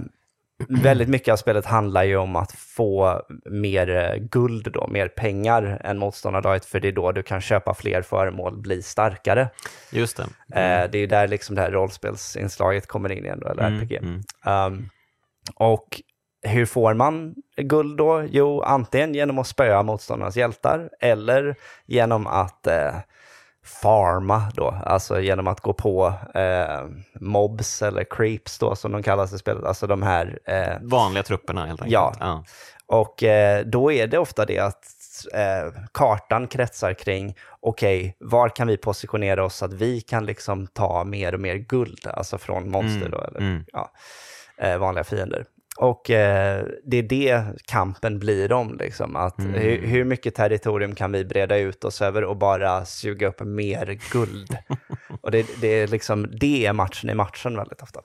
väldigt 0.82 1.08
mycket 1.08 1.32
av 1.32 1.36
spelet 1.36 1.66
handlar 1.66 2.04
ju 2.04 2.16
om 2.16 2.36
att 2.36 2.52
få 2.52 3.22
mer 3.44 3.90
eh, 3.90 4.16
guld 4.16 4.72
då, 4.72 4.86
mer 4.86 5.08
pengar 5.08 5.80
än 5.84 5.98
motståndarlaget, 5.98 6.64
för 6.64 6.80
det 6.80 6.88
är 6.88 6.92
då 6.92 7.12
du 7.12 7.22
kan 7.22 7.40
köpa 7.40 7.74
fler 7.74 8.02
föremål, 8.02 8.56
bli 8.56 8.82
starkare. 8.82 9.48
Just 9.92 10.16
det. 10.16 10.22
Eh, 10.60 10.90
det 10.90 10.98
är 10.98 11.06
där 11.06 11.28
liksom 11.28 11.56
det 11.56 11.62
här 11.62 11.70
rollspelsinslaget 11.70 12.86
kommer 12.86 13.12
in 13.12 13.24
igen, 13.24 13.40
då, 13.40 13.48
eller 13.48 13.66
Mm, 13.66 13.80
RPG. 13.80 13.96
mm. 13.96 14.22
Um, 14.46 14.88
och 15.54 16.02
hur 16.42 16.66
får 16.66 16.94
man 16.94 17.34
guld 17.56 17.96
då? 17.98 18.24
Jo, 18.30 18.62
antingen 18.62 19.14
genom 19.14 19.38
att 19.38 19.46
spöa 19.46 19.82
motståndarnas 19.82 20.36
hjältar 20.36 20.90
eller 21.00 21.54
genom 21.86 22.26
att 22.26 22.66
eh, 22.66 22.94
farma 23.64 24.42
då, 24.54 24.74
alltså 24.84 25.20
genom 25.20 25.46
att 25.46 25.60
gå 25.60 25.72
på 25.72 26.12
eh, 26.34 26.86
mobs 27.20 27.82
eller 27.82 28.04
creeps 28.04 28.58
då 28.58 28.76
som 28.76 28.92
de 28.92 29.02
kallas 29.02 29.32
i 29.32 29.38
spelet, 29.38 29.64
alltså 29.64 29.86
de 29.86 30.02
här 30.02 30.38
eh, 30.44 30.76
Vanliga 30.80 31.22
trupperna 31.22 31.66
helt 31.66 31.82
enkelt. 31.82 31.92
Ja. 31.92 32.14
ja. 32.20 32.44
och 32.86 33.22
eh, 33.22 33.64
då 33.66 33.92
är 33.92 34.06
det 34.06 34.18
ofta 34.18 34.46
det 34.46 34.58
att 34.58 34.84
eh, 35.34 35.82
kartan 35.92 36.46
kretsar 36.46 36.94
kring, 36.94 37.36
okej, 37.60 38.16
var 38.20 38.48
kan 38.48 38.68
vi 38.68 38.76
positionera 38.76 39.44
oss 39.44 39.56
så 39.56 39.64
att 39.64 39.72
vi 39.72 40.00
kan 40.00 40.26
liksom 40.26 40.66
ta 40.66 41.04
mer 41.04 41.34
och 41.34 41.40
mer 41.40 41.54
guld, 41.54 42.06
alltså 42.06 42.38
från 42.38 42.70
monster 42.70 43.08
då, 43.08 43.18
eller 43.18 43.40
mm. 43.40 43.64
ja, 43.72 43.90
eh, 44.58 44.78
vanliga 44.78 45.04
fiender. 45.04 45.44
Och 45.76 46.10
eh, 46.10 46.64
det 46.84 46.96
är 46.96 47.02
det 47.02 47.44
kampen 47.64 48.18
blir 48.18 48.52
om, 48.52 48.76
liksom. 48.78 49.16
Att 49.16 49.38
Mm. 49.38 49.54
hur, 49.54 49.86
hur 49.86 50.04
mycket 50.04 50.34
territorium 50.34 50.94
kan 50.94 51.12
vi 51.12 51.24
breda 51.24 51.56
ut 51.58 51.84
oss 51.84 52.02
över 52.02 52.24
och 52.24 52.36
bara 52.36 52.84
suga 52.84 53.28
upp 53.28 53.40
mer 53.40 53.98
guld? 54.12 54.56
och 55.20 55.30
det, 55.30 55.46
det, 55.60 55.68
är 55.68 55.86
liksom, 55.88 56.28
det 56.40 56.66
är 56.66 56.72
matchen 56.72 57.10
i 57.10 57.14
matchen 57.14 57.56
väldigt 57.56 57.82
ofta. 57.82 58.00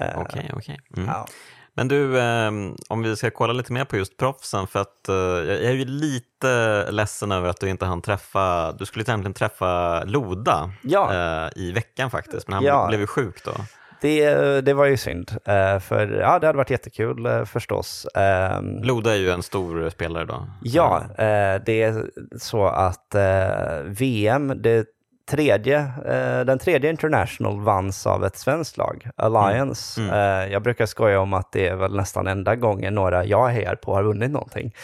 Eh, 0.00 0.18
Okej, 0.20 0.50
okej. 0.54 0.78
Mm. 0.96 1.08
ja. 1.08 1.26
Men 1.74 1.88
du, 1.88 2.18
eh, 2.18 2.50
om 2.88 3.02
vi 3.02 3.16
ska 3.16 3.30
kolla 3.30 3.52
lite 3.52 3.72
mer 3.72 3.84
på 3.84 3.96
just 3.96 4.16
proffsen, 4.16 4.66
för 4.66 4.80
att 4.80 5.08
eh, 5.08 5.14
jag 5.14 5.64
är 5.64 5.72
ju 5.72 5.84
lite 5.84 6.86
ledsen 6.90 7.32
över 7.32 7.48
att 7.48 7.60
du 7.60 7.68
inte 7.68 7.86
hann 7.86 8.02
träffa, 8.02 8.72
du 8.72 8.86
skulle 8.86 9.02
egentligen 9.04 9.34
träffa 9.34 10.04
Loda 10.04 10.72
Ja. 10.82 11.12
eh, 11.46 11.50
i 11.62 11.72
veckan 11.72 12.10
faktiskt, 12.10 12.48
men 12.48 12.54
han 12.54 12.64
Ja. 12.64 12.86
blev 12.88 13.00
ju 13.00 13.06
sjuk 13.06 13.44
då. 13.44 13.52
Det, 14.00 14.60
det 14.60 14.74
var 14.74 14.84
ju 14.84 14.96
synd, 14.96 15.30
eh, 15.44 15.78
för 15.78 16.20
ja, 16.20 16.38
det 16.38 16.46
hade 16.46 16.56
varit 16.56 16.70
jättekul 16.70 17.26
eh, 17.26 17.44
förstås. 17.44 18.06
Ehm, 18.14 18.82
Loda 18.82 19.12
är 19.12 19.18
ju 19.18 19.30
en 19.30 19.42
stor 19.42 19.90
spelare 19.90 20.24
då. 20.24 20.46
Ja, 20.62 21.02
eh, 21.18 21.62
det 21.66 21.82
är 21.82 22.10
så 22.38 22.66
att 22.66 23.14
eh, 23.14 23.82
VM, 23.84 24.52
det 24.62 24.86
tredje, 25.30 25.78
eh, 26.06 26.44
den 26.44 26.58
tredje 26.58 26.90
International 26.90 27.60
vanns 27.60 28.06
av 28.06 28.24
ett 28.24 28.36
svenskt 28.36 28.76
lag, 28.76 29.10
Alliance. 29.16 30.00
Mm. 30.00 30.14
Eh, 30.14 30.52
jag 30.52 30.62
brukar 30.62 30.86
skoja 30.86 31.20
om 31.20 31.34
att 31.34 31.52
det 31.52 31.68
är 31.68 31.76
väl 31.76 31.96
nästan 31.96 32.26
enda 32.26 32.56
gången 32.56 32.94
några 32.94 33.24
jag 33.24 33.48
hejar 33.48 33.74
på 33.74 33.94
har 33.94 34.02
vunnit 34.02 34.30
någonting. 34.30 34.74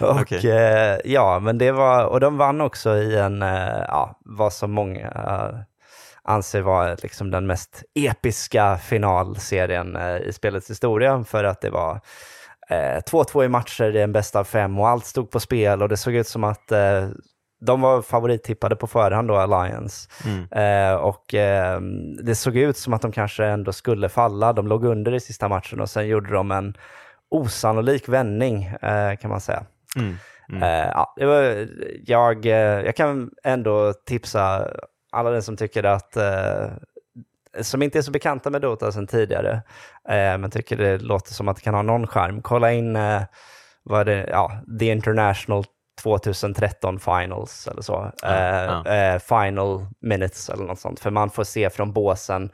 och, 0.00 0.44
eh, 0.44 0.98
ja, 1.04 1.38
men 1.38 1.58
det 1.58 1.72
var, 1.72 2.04
och 2.04 2.20
de 2.20 2.38
vann 2.38 2.60
också 2.60 2.96
i 2.96 3.16
en, 3.16 3.42
eh, 3.42 3.84
ja, 3.88 4.18
vad 4.20 4.52
som 4.52 4.72
många 4.72 5.06
eh, 5.06 5.69
anser 6.30 6.60
vara 6.60 6.96
liksom 7.02 7.30
den 7.30 7.46
mest 7.46 7.82
episka 7.94 8.76
finalserien 8.76 9.96
eh, 9.96 10.16
i 10.16 10.32
spelets 10.32 10.70
historia 10.70 11.24
för 11.24 11.44
att 11.44 11.60
det 11.60 11.70
var 11.70 12.00
eh, 12.70 12.98
2-2 13.10 13.44
i 13.44 13.48
matcher 13.48 13.96
i 13.96 14.00
en 14.02 14.12
bäst 14.12 14.36
av 14.36 14.44
fem 14.44 14.78
och 14.78 14.88
allt 14.88 15.06
stod 15.06 15.30
på 15.30 15.40
spel 15.40 15.82
och 15.82 15.88
det 15.88 15.96
såg 15.96 16.14
ut 16.14 16.26
som 16.26 16.44
att 16.44 16.72
eh, 16.72 17.08
de 17.60 17.80
var 17.80 18.02
favorittippade 18.02 18.76
på 18.76 18.86
förhand 18.86 19.28
då, 19.28 19.36
Alliance. 19.36 20.08
Mm. 20.24 20.48
Eh, 20.52 20.94
och 20.94 21.34
eh, 21.34 21.80
det 22.22 22.34
såg 22.34 22.56
ut 22.56 22.76
som 22.76 22.92
att 22.92 23.02
de 23.02 23.12
kanske 23.12 23.44
ändå 23.44 23.72
skulle 23.72 24.08
falla. 24.08 24.52
De 24.52 24.66
låg 24.66 24.84
under 24.84 25.14
i 25.14 25.20
sista 25.20 25.48
matchen 25.48 25.80
och 25.80 25.90
sen 25.90 26.08
gjorde 26.08 26.32
de 26.32 26.50
en 26.50 26.74
osannolik 27.30 28.08
vändning 28.08 28.64
eh, 28.64 29.16
kan 29.16 29.30
man 29.30 29.40
säga. 29.40 29.64
Mm. 29.96 30.16
Mm. 30.48 30.62
Eh, 30.62 30.90
ja, 30.94 31.14
det 31.16 31.26
var, 31.26 31.68
jag, 32.06 32.46
eh, 32.46 32.84
jag 32.84 32.96
kan 32.96 33.30
ändå 33.44 33.92
tipsa 33.92 34.68
alla 35.10 35.30
den 35.30 35.42
som 35.42 35.56
tycker 35.56 35.84
att, 35.84 36.16
eh, 36.16 36.66
som 37.60 37.82
inte 37.82 37.98
är 37.98 38.02
så 38.02 38.10
bekanta 38.10 38.50
med 38.50 38.62
Dota 38.62 38.92
sedan 38.92 39.06
tidigare, 39.06 39.52
eh, 40.08 40.38
men 40.38 40.50
tycker 40.50 40.76
det 40.76 40.98
låter 40.98 41.32
som 41.32 41.48
att 41.48 41.56
det 41.56 41.62
kan 41.62 41.74
ha 41.74 41.82
någon 41.82 42.06
charm. 42.06 42.42
Kolla 42.42 42.72
in 42.72 42.96
eh, 42.96 43.22
vad 43.82 44.06
det, 44.06 44.26
ja, 44.30 44.52
The 44.80 44.86
International 44.86 45.64
2013 46.02 47.00
Finals 47.00 47.68
eller 47.68 47.82
så. 47.82 48.12
Ja, 48.22 48.84
ja. 48.84 49.18
Final 49.18 49.86
Minutes 50.00 50.48
eller 50.48 50.64
något 50.64 50.80
sånt. 50.80 51.00
För 51.00 51.10
man 51.10 51.30
får 51.30 51.44
se 51.44 51.70
från 51.70 51.92
båsen 51.92 52.50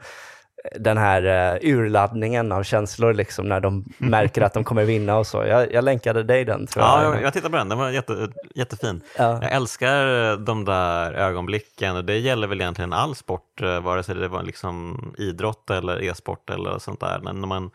den 0.79 0.97
här 0.97 1.55
uh, 1.63 1.69
urladdningen 1.73 2.51
av 2.51 2.63
känslor 2.63 3.13
liksom 3.13 3.49
när 3.49 3.59
de 3.59 3.85
märker 3.97 4.41
att 4.41 4.53
de 4.53 4.63
kommer 4.63 4.83
vinna 4.83 5.17
och 5.17 5.27
så. 5.27 5.45
Jag, 5.45 5.73
jag 5.73 5.83
länkade 5.83 6.23
dig 6.23 6.45
den 6.45 6.67
tror 6.67 6.85
Ja, 6.85 7.03
jag. 7.03 7.15
jag, 7.15 7.23
jag 7.23 7.33
tittade 7.33 7.51
på 7.51 7.57
den, 7.57 7.69
den 7.69 7.77
var 7.77 7.89
jätte, 7.89 8.27
jättefin. 8.55 9.01
Ja. 9.17 9.39
Jag 9.41 9.51
älskar 9.51 10.37
de 10.37 10.65
där 10.65 11.13
ögonblicken 11.13 11.95
och 11.95 12.05
det 12.05 12.17
gäller 12.17 12.47
väl 12.47 12.61
egentligen 12.61 12.93
all 12.93 13.15
sport, 13.15 13.61
eh, 13.61 13.79
vare 13.81 14.03
sig 14.03 14.15
det 14.15 14.27
var 14.27 14.43
liksom 14.43 14.97
idrott 15.17 15.69
eller 15.69 16.03
e-sport 16.03 16.49
eller 16.49 16.79
sånt 16.79 16.99
där. 16.99 17.19
Men 17.23 17.41
när 17.41 17.47
man, 17.47 17.71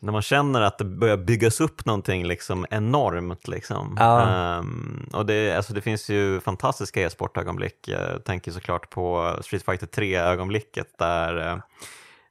när 0.00 0.12
man 0.12 0.22
känner 0.22 0.60
att 0.60 0.78
det 0.78 0.84
börjar 0.84 1.16
byggas 1.16 1.60
upp 1.60 1.84
någonting 1.86 2.26
liksom 2.26 2.66
enormt. 2.70 3.48
Liksom. 3.48 3.96
Ja. 4.00 4.22
Ehm, 4.28 5.08
och 5.12 5.26
det, 5.26 5.52
alltså 5.56 5.72
det 5.74 5.80
finns 5.80 6.08
ju 6.10 6.40
fantastiska 6.40 7.00
e-sportögonblick. 7.02 7.88
Jag 7.88 8.24
tänker 8.24 8.50
såklart 8.52 8.90
på 8.90 9.36
Street 9.40 9.64
Fighter 9.64 9.86
3-ögonblicket 9.86 10.86
där, 10.98 11.62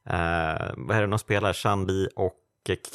eh, 0.06 0.66
vad 0.76 0.96
är 0.96 1.00
det 1.00 1.06
de 1.06 1.18
spelar, 1.18 1.52
Chan-Li 1.52 2.08
och 2.16 2.34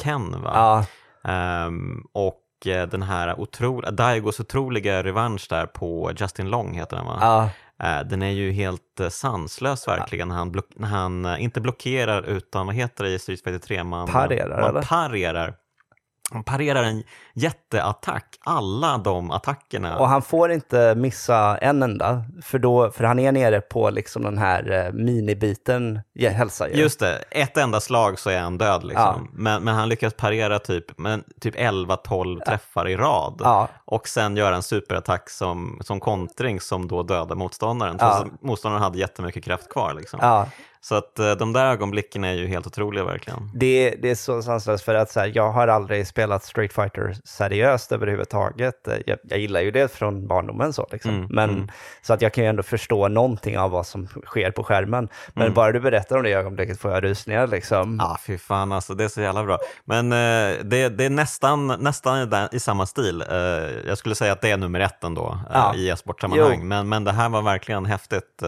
Ken 0.03 0.41
va? 0.41 0.51
Ja, 0.53 0.86
Ehm, 1.24 2.03
och 2.14 2.68
eh, 2.68 2.88
den 2.88 3.01
här 3.01 3.39
otro, 3.39 3.82
Daigos 3.82 4.39
otroliga 4.39 5.03
revansch 5.03 5.47
där 5.49 5.66
på 5.66 6.12
Justin 6.18 6.49
Long 6.49 6.74
heter 6.74 6.97
den 6.97 7.05
va? 7.05 7.18
ja, 7.22 7.49
Eh, 7.84 7.99
den 8.03 8.22
är 8.22 8.30
ju 8.30 8.51
helt 8.51 8.99
eh, 8.99 9.09
sanslös 9.09 9.88
verkligen 9.88 10.28
när 10.28 10.36
han, 10.36 10.51
block, 10.51 10.66
när 10.76 10.88
han 10.88 11.38
inte 11.38 11.62
blockerar 11.62 12.24
utan 12.24 12.66
vad 12.66 12.76
heter 12.76 13.03
det 13.03 13.09
i 13.09 13.20
Street 13.20 13.43
Fighter 13.43 13.68
3? 13.68 13.84
Man, 13.84 14.07
Parerar, 14.07 14.62
man 14.62 14.70
eller? 14.70 14.82
parerar 14.82 15.53
Han 16.32 16.43
parerar 16.43 16.84
en 16.84 17.03
jätteattack, 17.34 18.38
alla 18.41 18.97
de 18.97 19.32
attackerna. 19.32 19.99
Och 19.99 20.07
han 20.09 20.21
får 20.21 20.51
inte 20.51 20.95
missa 20.95 21.57
en 21.57 21.84
enda, 21.84 22.23
för, 22.43 22.59
då, 22.59 22.91
för 22.91 23.03
han 23.03 23.19
är 23.19 23.32
nere 23.32 23.61
på 23.61 23.89
liksom 23.89 24.23
den 24.23 24.38
här 24.38 24.71
eh, 24.71 24.93
minibiten 24.93 25.99
hälsa 26.19 26.69
ju. 26.69 26.75
Just 26.75 26.99
det, 26.99 27.23
ett 27.32 27.57
enda 27.57 27.79
slag 27.79 28.19
så 28.19 28.29
är 28.29 28.39
han 28.39 28.57
död. 28.57 28.84
Liksom. 28.84 29.03
Ja. 29.03 29.27
Men, 29.34 29.63
men 29.63 29.75
han 29.75 29.89
lyckas 29.89 30.13
parera 30.13 30.59
typ, 30.59 30.97
men, 30.97 31.23
typ 31.41 31.55
11-12 31.55 32.45
träffar 32.45 32.88
i 32.88 32.95
rad. 32.95 33.41
Ja. 33.43 33.67
Och 33.86 34.07
sen 34.07 34.38
göra 34.38 34.55
en 34.55 34.63
superattack 34.63 35.29
som, 35.29 35.79
som 35.84 35.99
kontring 35.99 36.59
som 36.59 36.88
då 36.88 37.03
dödar 37.03 37.36
motståndaren. 37.36 37.97
Ja. 37.99 38.25
Motståndaren 38.41 38.84
hade 38.84 38.97
jättemycket 38.97 39.43
kraft 39.43 39.69
kvar. 39.69 39.93
Liksom. 39.93 40.19
Så 40.84 40.95
att 40.95 41.19
eh, 41.19 41.32
de 41.32 41.53
där 41.53 41.65
ögonblicken 41.71 42.23
är 42.23 42.34
ju 42.34 42.47
helt 42.47 42.67
otroliga 42.67 43.03
verkligen. 43.05 43.51
det, 43.53 43.95
det 44.01 44.09
är 44.11 44.15
så 44.15 44.41
sanslöst 44.41 44.84
för 44.86 44.95
att 44.95 45.11
så 45.11 45.19
här, 45.19 45.32
jag 45.36 45.51
har 45.51 45.67
aldrig 45.67 46.07
spelat 46.07 46.43
Street 46.43 46.73
Fighter 46.73 47.15
seriöst 47.25 47.91
överhuvudtaget. 47.91 48.88
Eh, 48.88 48.93
Jag, 49.05 49.17
jag 49.23 49.39
gillar 49.39 49.61
ju 49.61 49.71
det 49.71 49.91
från 49.91 50.27
barndomen 50.27 50.73
så 50.73 50.88
liksom. 50.91 51.11
Mm, 51.11 51.27
Men, 51.29 51.49
mm. 51.49 51.67
Så 52.01 52.13
att 52.13 52.21
jag 52.21 52.34
kan 52.34 52.43
ju 52.43 52.49
ändå 52.49 52.63
förstå 52.63 53.07
någonting 53.07 53.59
av 53.59 53.71
vad 53.71 53.88
som 53.88 54.07
sker 54.07 54.51
på 54.51 54.63
skärmen. 54.63 55.09
Men 55.34 55.41
Mm. 55.43 55.53
bara 55.53 55.71
du 55.71 55.79
berättar 55.79 56.17
om 56.17 56.23
det 56.23 56.34
ögonblicket 56.34 56.79
får 56.79 56.91
jag 56.91 57.03
rysningar 57.03 57.47
liksom. 57.47 57.97
Ja, 57.99 58.17
fy 58.27 58.38
fan 58.38 58.71
alltså, 58.71 58.93
det 58.93 59.03
är 59.03 59.07
så 59.07 59.21
jävla 59.21 59.43
bra. 59.43 59.59
Men 59.86 60.11
eh, 60.11 60.57
det, 60.63 60.89
det 60.89 61.05
är 61.05 61.09
nästan, 61.09 61.67
nästan 61.67 62.29
i, 62.51 62.59
samma 62.59 62.86
stil. 62.86 63.21
Eh, 63.32 63.38
jag 63.88 63.97
skulle 63.97 64.15
säga 64.15 64.32
att 64.32 64.41
det 64.41 64.51
är 64.51 64.57
nummer 64.57 64.79
ett 64.79 65.03
ändå 65.03 65.39
eh, 65.49 65.51
Ja. 65.53 65.75
i 65.75 65.89
e-sportsammanhang. 65.89 66.67
Men, 66.67 66.89
men 66.89 67.03
det 67.03 67.11
här 67.11 67.29
var 67.29 67.41
verkligen 67.41 67.86
häftigt. 67.86 68.43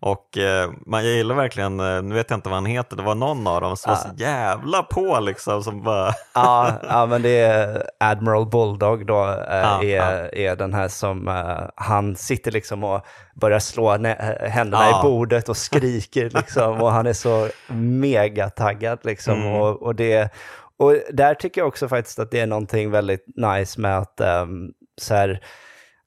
Och 0.00 0.38
eh, 0.38 0.70
man, 0.86 1.04
gillar 1.04 1.34
verkligen, 1.34 1.80
eh, 1.80 2.02
nu 2.02 2.14
vet 2.14 2.30
jag 2.30 2.36
inte 2.36 2.48
vad 2.48 2.56
han 2.56 2.66
heter, 2.66 2.96
det 2.96 3.02
var 3.02 3.14
någon 3.14 3.46
av 3.46 3.60
dem 3.60 3.76
som 3.76 3.90
var 3.90 3.96
så 3.96 4.08
jävla 4.16 4.82
på 4.82 5.20
liksom. 5.20 5.62
Som 5.62 5.82
bara, 5.82 6.12
Ja, 6.34 6.72
ja, 6.88 7.06
men 7.06 7.22
det 7.22 7.38
är 7.38 7.90
Admiral 8.00 8.46
Bulldog 8.46 9.06
då, 9.06 9.24
eh, 9.24 9.36
Ja, 9.48 9.82
är, 9.82 10.34
är 10.34 10.56
den 10.56 10.74
här 10.74 10.88
som, 10.88 11.28
eh, 11.28 11.68
han 11.74 12.16
sitter 12.16 12.50
liksom 12.52 12.84
och 12.84 13.06
börjar 13.34 13.58
slå 13.58 13.94
eh, 13.94 14.50
händerna 14.50 14.84
Ja. 14.84 15.00
i 15.00 15.02
bordet 15.02 15.48
och 15.48 15.56
skriker 15.56 16.30
liksom, 16.34 16.82
och 16.82 16.92
han 16.92 17.06
är 17.06 17.12
så 17.12 17.48
megataggad 17.72 18.98
liksom. 19.02 19.34
Mm. 19.42 19.54
Och, 19.54 19.82
och, 19.82 19.94
det, 19.94 20.30
och 20.76 20.94
där 21.12 21.34
tycker 21.34 21.60
jag 21.60 21.68
också 21.68 21.88
faktiskt 21.88 22.18
att 22.18 22.30
det 22.30 22.40
är 22.40 22.46
någonting 22.46 22.90
väldigt 22.90 23.24
nice 23.36 23.80
med 23.80 23.98
att, 23.98 24.20
um, 24.20 24.72
så 25.00 25.14
här, 25.14 25.40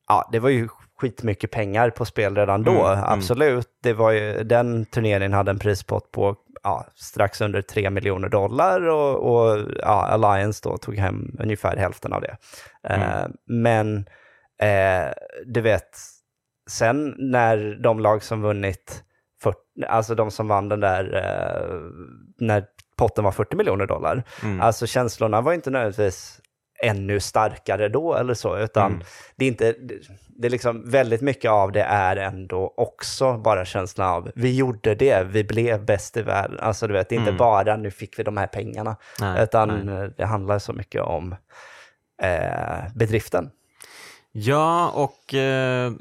ja, 0.07 0.29
det 0.31 0.39
var 0.39 0.49
ju 0.49 0.67
skitmycket 1.01 1.51
pengar 1.51 1.89
på 1.89 2.05
spel 2.05 2.35
redan 2.35 2.63
då, 2.63 2.71
Mm, 2.71 2.99
mm. 2.99 3.03
absolut. 3.03 3.67
Det 3.83 3.93
var 3.93 4.11
ju, 4.11 4.43
den 4.43 4.85
turneringen 4.85 5.33
hade 5.33 5.51
en 5.51 5.59
prispott 5.59 6.11
på 6.11 6.35
ja, 6.63 6.85
strax 6.95 7.41
under 7.41 7.61
3 7.61 7.89
miljoner 7.89 8.29
dollar 8.29 8.81
och, 8.81 9.15
och 9.31 9.59
ja, 9.79 10.05
Alliance 10.07 10.61
då 10.63 10.77
tog 10.77 10.95
hem 10.95 11.35
ungefär 11.39 11.77
hälften 11.77 12.13
av 12.13 12.21
det. 12.21 12.37
Eh, 12.83 13.27
men 13.45 13.97
eh, 14.61 15.13
du 15.45 15.61
vet, 15.61 15.89
sen 16.69 17.15
när 17.17 17.79
de 17.83 17.99
lag 17.99 18.23
som 18.23 18.41
vunnit, 18.41 19.03
40, 19.43 19.57
alltså 19.87 20.15
de 20.15 20.31
som 20.31 20.47
vann 20.47 20.69
den 20.69 20.79
där, 20.79 21.15
eh, 21.15 21.77
när 22.39 22.65
potten 22.97 23.23
var 23.23 23.31
40 23.31 23.55
miljoner 23.55 23.85
dollar, 23.85 24.23
mm, 24.43 24.61
Alltså 24.61 24.87
känslorna 24.87 25.41
var 25.41 25.53
inte 25.53 25.69
nödvändigtvis 25.69 26.41
ännu 26.81 27.19
starkare 27.19 27.89
då 27.89 28.15
eller 28.15 28.33
så, 28.33 28.57
utan 28.57 28.91
Mm. 28.91 29.03
det 29.35 29.45
är 29.45 29.47
inte, 29.47 29.75
det, 30.37 30.47
är 30.47 30.49
liksom 30.51 30.89
väldigt 30.89 31.21
mycket 31.21 31.51
av 31.51 31.71
det 31.71 31.81
är 31.83 32.15
ändå 32.15 32.73
också 32.77 33.37
bara 33.37 33.65
känslan 33.65 34.09
av 34.09 34.31
vi 34.35 34.55
gjorde 34.55 34.95
det, 34.95 35.23
vi 35.23 35.43
blev 35.43 35.85
bäst 35.85 36.17
i 36.17 36.21
världen. 36.21 36.59
Alltså 36.59 36.87
du 36.87 36.93
vet, 36.93 37.09
det 37.09 37.15
är 37.15 37.19
inte 37.19 37.29
Mm. 37.29 37.37
bara 37.39 37.77
nu 37.77 37.91
fick 37.91 38.19
vi 38.19 38.23
de 38.23 38.37
här 38.37 38.47
pengarna, 38.47 38.95
nej, 39.19 39.43
utan 39.43 39.85
nej. 39.85 40.09
det 40.17 40.25
handlar 40.25 40.59
så 40.59 40.73
mycket 40.73 41.01
om 41.01 41.35
eh, 42.23 42.91
bedriften. 42.95 43.51
Ja, 44.31 44.89
och, 44.95 45.33
eh, 45.33 45.91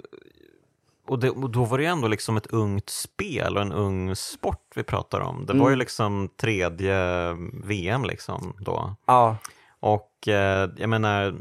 och, 1.08 1.18
det, 1.18 1.30
och 1.30 1.50
då 1.50 1.64
var 1.64 1.78
det 1.78 1.84
ju 1.84 1.90
ändå 1.90 2.08
liksom 2.08 2.36
ett 2.36 2.46
ungt 2.46 2.88
spel 2.90 3.56
och 3.56 3.62
en 3.62 3.72
ung 3.72 4.16
sport 4.16 4.66
vi 4.74 4.82
pratar 4.82 5.20
om. 5.20 5.46
Det 5.46 5.52
var 5.52 5.60
ju 5.68 5.72
Mm. 5.72 5.78
liksom 5.78 6.28
tredje 6.36 6.96
VM 7.64 8.04
liksom 8.04 8.56
då. 8.58 8.94
Ja, 9.06 9.36
Och 9.80 10.28
eh, 10.28 10.70
jag 10.76 10.88
menar, 10.88 11.34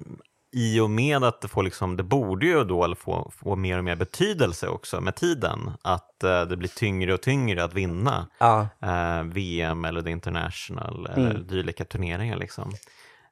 i 0.56 0.80
och 0.80 0.90
med 0.90 1.24
att 1.24 1.42
det 1.42 1.48
får 1.48 1.64
liksom, 1.64 1.98
det 1.98 2.04
borde 2.04 2.46
ju 2.46 2.64
då 2.64 2.96
få, 2.96 3.32
få 3.38 3.56
mer 3.56 3.78
och 3.78 3.84
mer 3.84 3.96
betydelse 3.96 4.68
också 4.68 5.02
med 5.02 5.16
tiden, 5.16 5.72
att 5.82 6.24
eh, 6.24 6.42
det 6.42 6.58
blir 6.58 6.70
tyngre 6.70 7.14
och 7.14 7.22
tyngre 7.22 7.64
att 7.64 7.74
vinna 7.74 8.28
ja, 8.40 8.68
eh, 8.82 9.24
VM 9.24 9.86
eller 9.86 10.02
The 10.02 10.10
International 10.10 11.08
eller 11.12 11.30
Mm. 11.32 11.48
dylika 11.48 11.86
turneringar. 11.86 12.38
Liksom. 12.38 12.72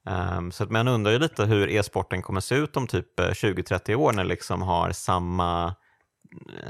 Ehm, 0.10 0.52
så 0.52 0.64
att 0.64 0.72
man 0.72 0.88
undrar 0.88 1.12
ju 1.12 1.20
lite 1.20 1.46
hur 1.46 1.70
e-sporten 1.70 2.22
kommer 2.22 2.42
se 2.42 2.56
ut 2.56 2.78
om 2.78 2.88
typ 2.88 3.20
eh, 3.20 3.26
20-30 3.30 3.96
år 3.96 4.14
när 4.14 4.24
det 4.24 4.30
liksom 4.30 4.62
har 4.62 4.92
samma 4.92 5.76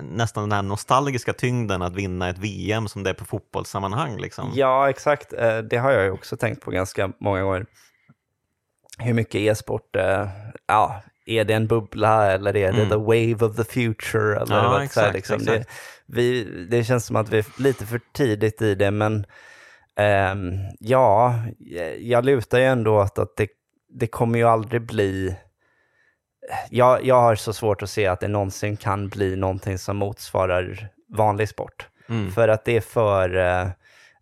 nästan 0.02 0.44
den 0.44 0.52
här 0.52 0.62
nostalgiska 0.62 1.34
tyngden 1.34 1.82
att 1.82 1.96
vinna 1.96 2.30
ett 2.30 2.38
VM 2.38 2.88
som 2.88 3.04
det 3.04 3.10
är 3.10 3.14
på 3.14 3.26
fotbollssammanhang. 3.26 4.18
Liksom. 4.18 4.52
ja, 4.54 4.90
exakt. 4.90 5.34
Eh, 5.34 5.58
Det 5.58 5.78
har 5.78 5.92
jag 5.92 6.04
ju 6.04 6.12
också 6.12 6.38
tänkt 6.38 6.62
på 6.62 6.72
ganska 6.72 7.12
många 7.20 7.42
gånger. 7.44 7.66
Hur 9.00 9.14
mycket 9.14 9.36
e-sport, 9.36 9.95
eh, 9.95 10.28
ja, 10.68 11.02
är 11.26 11.43
det 11.45 11.54
en 11.54 11.68
bubbla 11.68 12.32
eller 12.32 12.56
är 12.56 12.72
det 12.74 12.78
Mm. 12.84 12.89
the 12.89 12.95
wave 12.95 13.45
of 13.45 13.56
the 13.56 13.64
future? 13.64 14.36
Eller 14.41 14.56
Ja, 14.56 14.70
vad, 14.70 14.91
så 14.91 15.00
här, 15.00 15.14
exakt, 15.14 15.14
liksom. 15.14 15.45
Det, 15.45 15.60
exakt. 15.60 15.72
vi, 16.06 16.43
det 16.70 16.84
känns 16.84 17.06
som 17.06 17.16
att 17.16 17.30
vi 17.30 17.38
är 17.38 17.62
lite 17.62 17.86
för 17.86 18.02
tidigt 18.14 18.62
i 18.62 18.76
det, 18.76 18.91
men 18.91 19.26
ehm, 19.95 20.54
ja, 20.80 21.36
jag 22.00 22.26
lutar 22.26 22.58
ju 22.60 22.64
ändå 22.66 23.02
åt 23.02 23.20
att 23.20 23.36
det, 23.38 23.48
det 23.89 24.08
kommer 24.08 24.39
ju 24.39 24.45
aldrig 24.45 24.82
bli... 24.82 25.36
Jag, 26.70 27.06
jag 27.06 27.22
har 27.22 27.36
så 27.36 27.54
svårt 27.54 27.82
att 27.84 27.89
se 27.89 28.08
att 28.08 28.20
det 28.20 28.28
någonsin 28.28 28.78
kan 28.78 29.10
bli 29.10 29.36
någonting 29.36 29.78
som 29.78 29.98
motsvarar 29.98 30.89
vanlig 31.18 31.50
sport. 31.50 31.88
Mm. 32.10 32.32
För 32.32 32.48
att 32.48 32.66
det 32.66 32.78
är 32.78 32.82
för... 32.82 33.36
eh, 33.36 33.68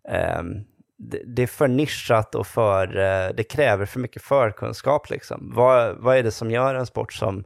ehm, 0.08 0.64
det, 0.98 1.42
är 1.42 1.46
för 1.46 1.68
nischat 1.68 2.34
och 2.34 2.46
för... 2.46 2.96
eh, 2.98 3.34
det 3.34 3.44
kräver 3.44 3.86
för 3.86 4.00
mycket 4.00 4.22
förkunskap. 4.22 5.10
Liksom. 5.10 5.52
Vad, 5.54 5.96
vad 5.96 6.16
är 6.16 6.22
det 6.22 6.30
som 6.30 6.50
gör 6.50 6.74
en 6.74 6.86
sport 6.86 7.12
som 7.12 7.44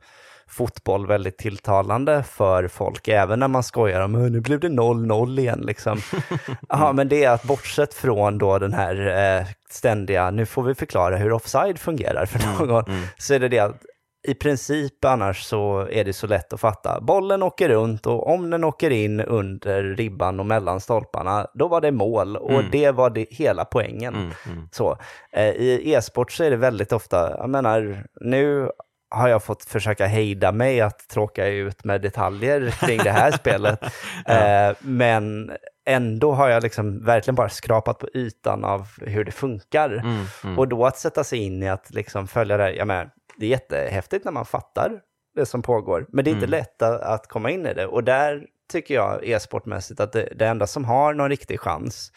fotboll 0.50 1.06
väldigt 1.06 1.38
tilltalande 1.38 2.22
för 2.22 2.68
folk, 2.68 3.08
även 3.08 3.38
när 3.38 3.48
man 3.48 3.62
skojar 3.62 4.00
om 4.00 4.14
"Åh, 4.14 4.30
nu 4.30 4.40
blev 4.40 4.60
det 4.60 4.68
0-0 4.68 5.38
igen. 5.38 5.60
Liksom. 5.60 6.00
Aha, 6.68 6.92
men 6.92 7.08
det 7.08 7.24
är 7.24 7.30
att 7.30 7.42
bortsett 7.42 7.94
från 7.94 8.38
då 8.38 8.58
den 8.58 8.72
här 8.72 9.38
eh, 9.38 9.46
ständiga, 9.70 10.30
nu 10.30 10.46
får 10.46 10.62
vi 10.62 10.74
förklara 10.74 11.16
hur 11.16 11.32
offside 11.32 11.78
fungerar 11.78 12.26
för 12.26 12.66
någon, 12.66 12.84
mm. 12.84 13.02
så 13.18 13.34
är 13.34 13.38
det 13.38 13.48
det 13.48 13.58
att 13.58 13.84
i 14.28 14.34
princip 14.34 15.04
annars 15.04 15.42
så 15.42 15.88
är 15.90 16.04
det 16.04 16.12
så 16.12 16.26
lätt 16.26 16.52
att 16.52 16.60
fatta. 16.60 17.00
Bollen 17.00 17.42
åker 17.42 17.68
runt 17.68 18.06
och 18.06 18.30
om 18.34 18.50
den 18.50 18.64
åker 18.64 18.90
in 18.90 19.20
under 19.20 19.82
ribban 19.82 20.40
och 20.40 20.46
mellan 20.46 20.80
stolparna, 20.80 21.46
då 21.54 21.68
var 21.68 21.80
det 21.80 21.90
mål 21.92 22.36
och 22.36 22.50
Mm. 22.50 22.70
det 22.72 22.90
var 22.90 23.10
det 23.10 23.26
hela 23.30 23.64
poängen. 23.64 24.14
Mm, 24.14 24.30
mm. 24.46 24.68
Så, 24.72 24.96
eh, 25.32 25.48
I 25.48 25.92
e-sport 25.94 26.32
så 26.32 26.44
är 26.44 26.50
det 26.50 26.56
väldigt 26.56 26.92
ofta, 26.92 27.36
jag 27.38 27.50
menar, 27.50 28.04
nu 28.20 28.70
har 29.14 29.28
jag 29.28 29.42
fått 29.42 29.64
försöka 29.64 30.06
hejda 30.06 30.52
mig 30.52 30.80
att 30.80 31.08
tråka 31.08 31.46
ut 31.46 31.84
med 31.84 32.00
detaljer 32.02 32.70
kring 32.86 32.98
det 32.98 33.10
här 33.10 33.30
spelet. 33.38 33.82
Eh, 34.26 34.76
men 34.80 35.52
ändå 35.86 36.32
har 36.32 36.48
jag 36.48 36.62
liksom 36.62 37.04
verkligen 37.04 37.34
bara 37.34 37.48
skrapat 37.48 37.98
på 37.98 38.08
ytan 38.14 38.64
av 38.64 38.86
hur 39.00 39.24
det 39.24 39.32
funkar. 39.32 39.90
Mm, 39.90 40.24
mm. 40.44 40.58
Och 40.58 40.68
då 40.68 40.86
att 40.86 40.98
sätta 40.98 41.24
sig 41.24 41.38
in 41.38 41.62
i 41.62 41.68
att 41.68 41.90
liksom 41.90 42.26
följa 42.28 42.56
det, 42.56 42.72
jag 42.72 42.86
menar, 42.86 43.10
det 43.36 43.46
är 43.46 43.50
jättehäftigt 43.50 44.24
när 44.24 44.32
man 44.32 44.44
fattar 44.46 45.00
det 45.36 45.46
som 45.46 45.62
pågår, 45.62 46.06
men 46.08 46.24
det 46.24 46.30
är 46.30 46.32
inte 46.32 46.46
Mm. 46.46 46.50
lätt 46.58 46.82
att, 46.82 47.00
att 47.00 47.26
komma 47.28 47.50
in 47.50 47.66
i 47.66 47.74
det. 47.74 47.86
Och 47.86 48.04
där 48.04 48.42
tycker 48.72 48.94
jag 48.94 49.24
e-sportmässigt 49.28 50.00
att 50.00 50.12
det, 50.12 50.28
det 50.36 50.46
enda 50.46 50.66
som 50.66 50.84
har 50.84 51.14
någon 51.14 51.28
riktig 51.28 51.60
chans, 51.60 52.12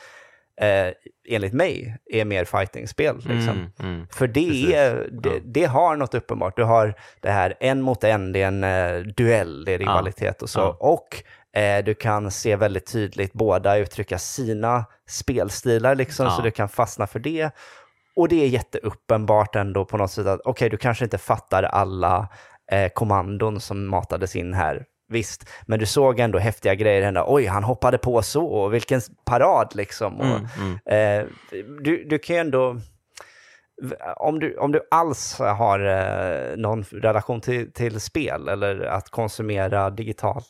eh, 0.61 0.93
enligt 1.29 1.53
mig, 1.53 1.97
är 2.11 2.25
mer 2.25 2.45
fightingspel. 2.45 3.15
Liksom. 3.15 3.49
Mm, 3.49 3.71
mm. 3.79 4.07
För 4.11 4.27
det, 4.27 4.75
är, 4.75 5.09
det, 5.11 5.39
det 5.45 5.65
har 5.65 5.95
något 5.95 6.13
uppenbart. 6.13 6.55
Du 6.55 6.63
har 6.63 6.93
det 7.21 7.29
här 7.31 7.53
en 7.59 7.81
mot 7.81 8.03
en, 8.03 8.31
det 8.31 8.41
är 8.41 8.47
en 8.47 8.63
eh, 8.63 8.99
duell, 9.13 9.65
det 9.65 9.73
är 9.73 9.77
rivalitet 9.77 10.41
och 10.41 10.49
så. 10.49 10.59
Ja. 10.59 10.77
Och 10.79 11.23
eh, 11.59 11.83
du 11.83 11.93
kan 11.93 12.31
se 12.31 12.55
väldigt 12.55 12.91
tydligt 12.91 13.33
båda 13.33 13.77
uttrycka 13.77 14.17
sina 14.17 14.85
spelstilar, 15.09 15.95
liksom, 15.95 16.25
Ja. 16.25 16.31
så 16.31 16.41
du 16.41 16.51
kan 16.51 16.69
fastna 16.69 17.07
för 17.07 17.19
det. 17.19 17.49
Och 18.15 18.27
det 18.27 18.43
är 18.43 18.47
jätteuppenbart 18.47 19.55
ändå 19.55 19.85
på 19.85 19.97
något 19.97 20.11
sätt 20.11 20.27
att 20.27 20.41
okej, 20.45 20.69
du 20.69 20.77
kanske 20.77 21.03
inte 21.05 21.17
fattar 21.17 21.63
alla 21.63 22.27
eh, 22.71 22.89
kommandon 22.89 23.59
som 23.59 23.87
matades 23.87 24.35
in 24.35 24.53
här. 24.53 24.85
Visst, 25.07 25.49
men 25.65 25.79
du 25.79 25.85
såg 25.85 26.19
ändå 26.19 26.39
häftiga 26.39 26.75
grejer 26.75 27.01
hända. 27.01 27.23
Oj, 27.27 27.45
han 27.45 27.63
hoppade 27.63 27.97
på 27.97 28.21
så, 28.21 28.45
och 28.45 28.73
vilken 28.73 29.01
parad 29.25 29.71
liksom. 29.75 30.19
Och, 30.19 30.25
Mm, 30.25 30.47
mm. 30.85 31.19
Eh, 31.21 31.27
du, 31.83 32.03
du 32.09 32.19
kan 32.19 32.35
ju 32.35 32.39
ändå, 32.39 32.77
om 34.17 34.39
du, 34.39 34.57
om 34.57 34.71
du 34.71 34.81
alls 34.91 35.39
har 35.39 35.79
eh, 35.79 36.57
någon 36.57 36.83
relation 36.83 37.41
till, 37.41 37.73
till 37.73 37.99
spel 37.99 38.47
eller 38.47 38.81
att 38.85 39.09
konsumera 39.09 39.89
digitala 39.89 40.41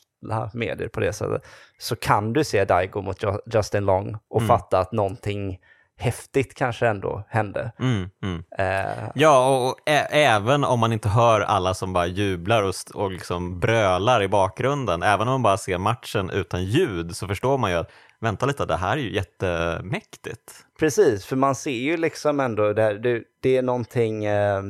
medier 0.54 0.88
på 0.88 1.00
det 1.00 1.14
sättet, 1.14 1.42
så 1.78 1.96
kan 1.96 2.34
du 2.34 2.44
se 2.44 2.66
Daigo 2.66 3.02
mot 3.02 3.24
Ju- 3.24 3.40
Justin 3.54 3.86
Long 3.86 4.18
och 4.30 4.42
Mm. 4.42 4.48
fatta 4.48 4.80
att 4.80 4.92
någonting 4.92 5.60
häftigt 5.98 6.54
kanske 6.54 6.88
ändå 6.88 7.24
hände. 7.30 7.72
Mm, 7.80 8.10
mm. 8.24 8.44
Eh, 8.58 9.04
Ja, 9.16 9.48
och, 9.50 9.68
och 9.70 9.80
ä- 9.86 10.08
även 10.12 10.64
om 10.64 10.80
man 10.80 10.94
inte 10.94 11.10
hör 11.10 11.42
alla 11.42 11.74
som 11.74 11.94
bara 11.94 12.08
jublar 12.08 12.64
och, 12.64 12.70
st- 12.70 12.94
och 12.94 13.12
liksom 13.12 13.60
brölar 13.60 14.24
i 14.24 14.28
bakgrunden, 14.28 15.04
även 15.04 15.28
om 15.28 15.32
man 15.32 15.42
bara 15.44 15.58
ser 15.58 15.78
matchen 15.78 16.30
utan 16.30 16.64
ljud 16.66 17.16
så 17.16 17.28
förstår 17.28 17.58
man 17.58 17.72
ju 17.72 17.78
att 17.78 17.92
vänta 18.20 18.46
lite, 18.46 18.66
det 18.66 18.76
här 18.76 18.98
är 18.98 19.02
ju 19.02 19.14
jättemäktigt. 19.16 20.52
Precis, 20.80 21.26
för 21.26 21.36
man 21.36 21.56
ser 21.56 21.72
ju 21.72 21.98
liksom 21.98 22.40
ändå, 22.40 22.74
där, 22.74 22.94
det, 22.96 23.24
det 23.42 23.58
är 23.58 23.62
någonting 23.62 24.26
eh, 24.26 24.62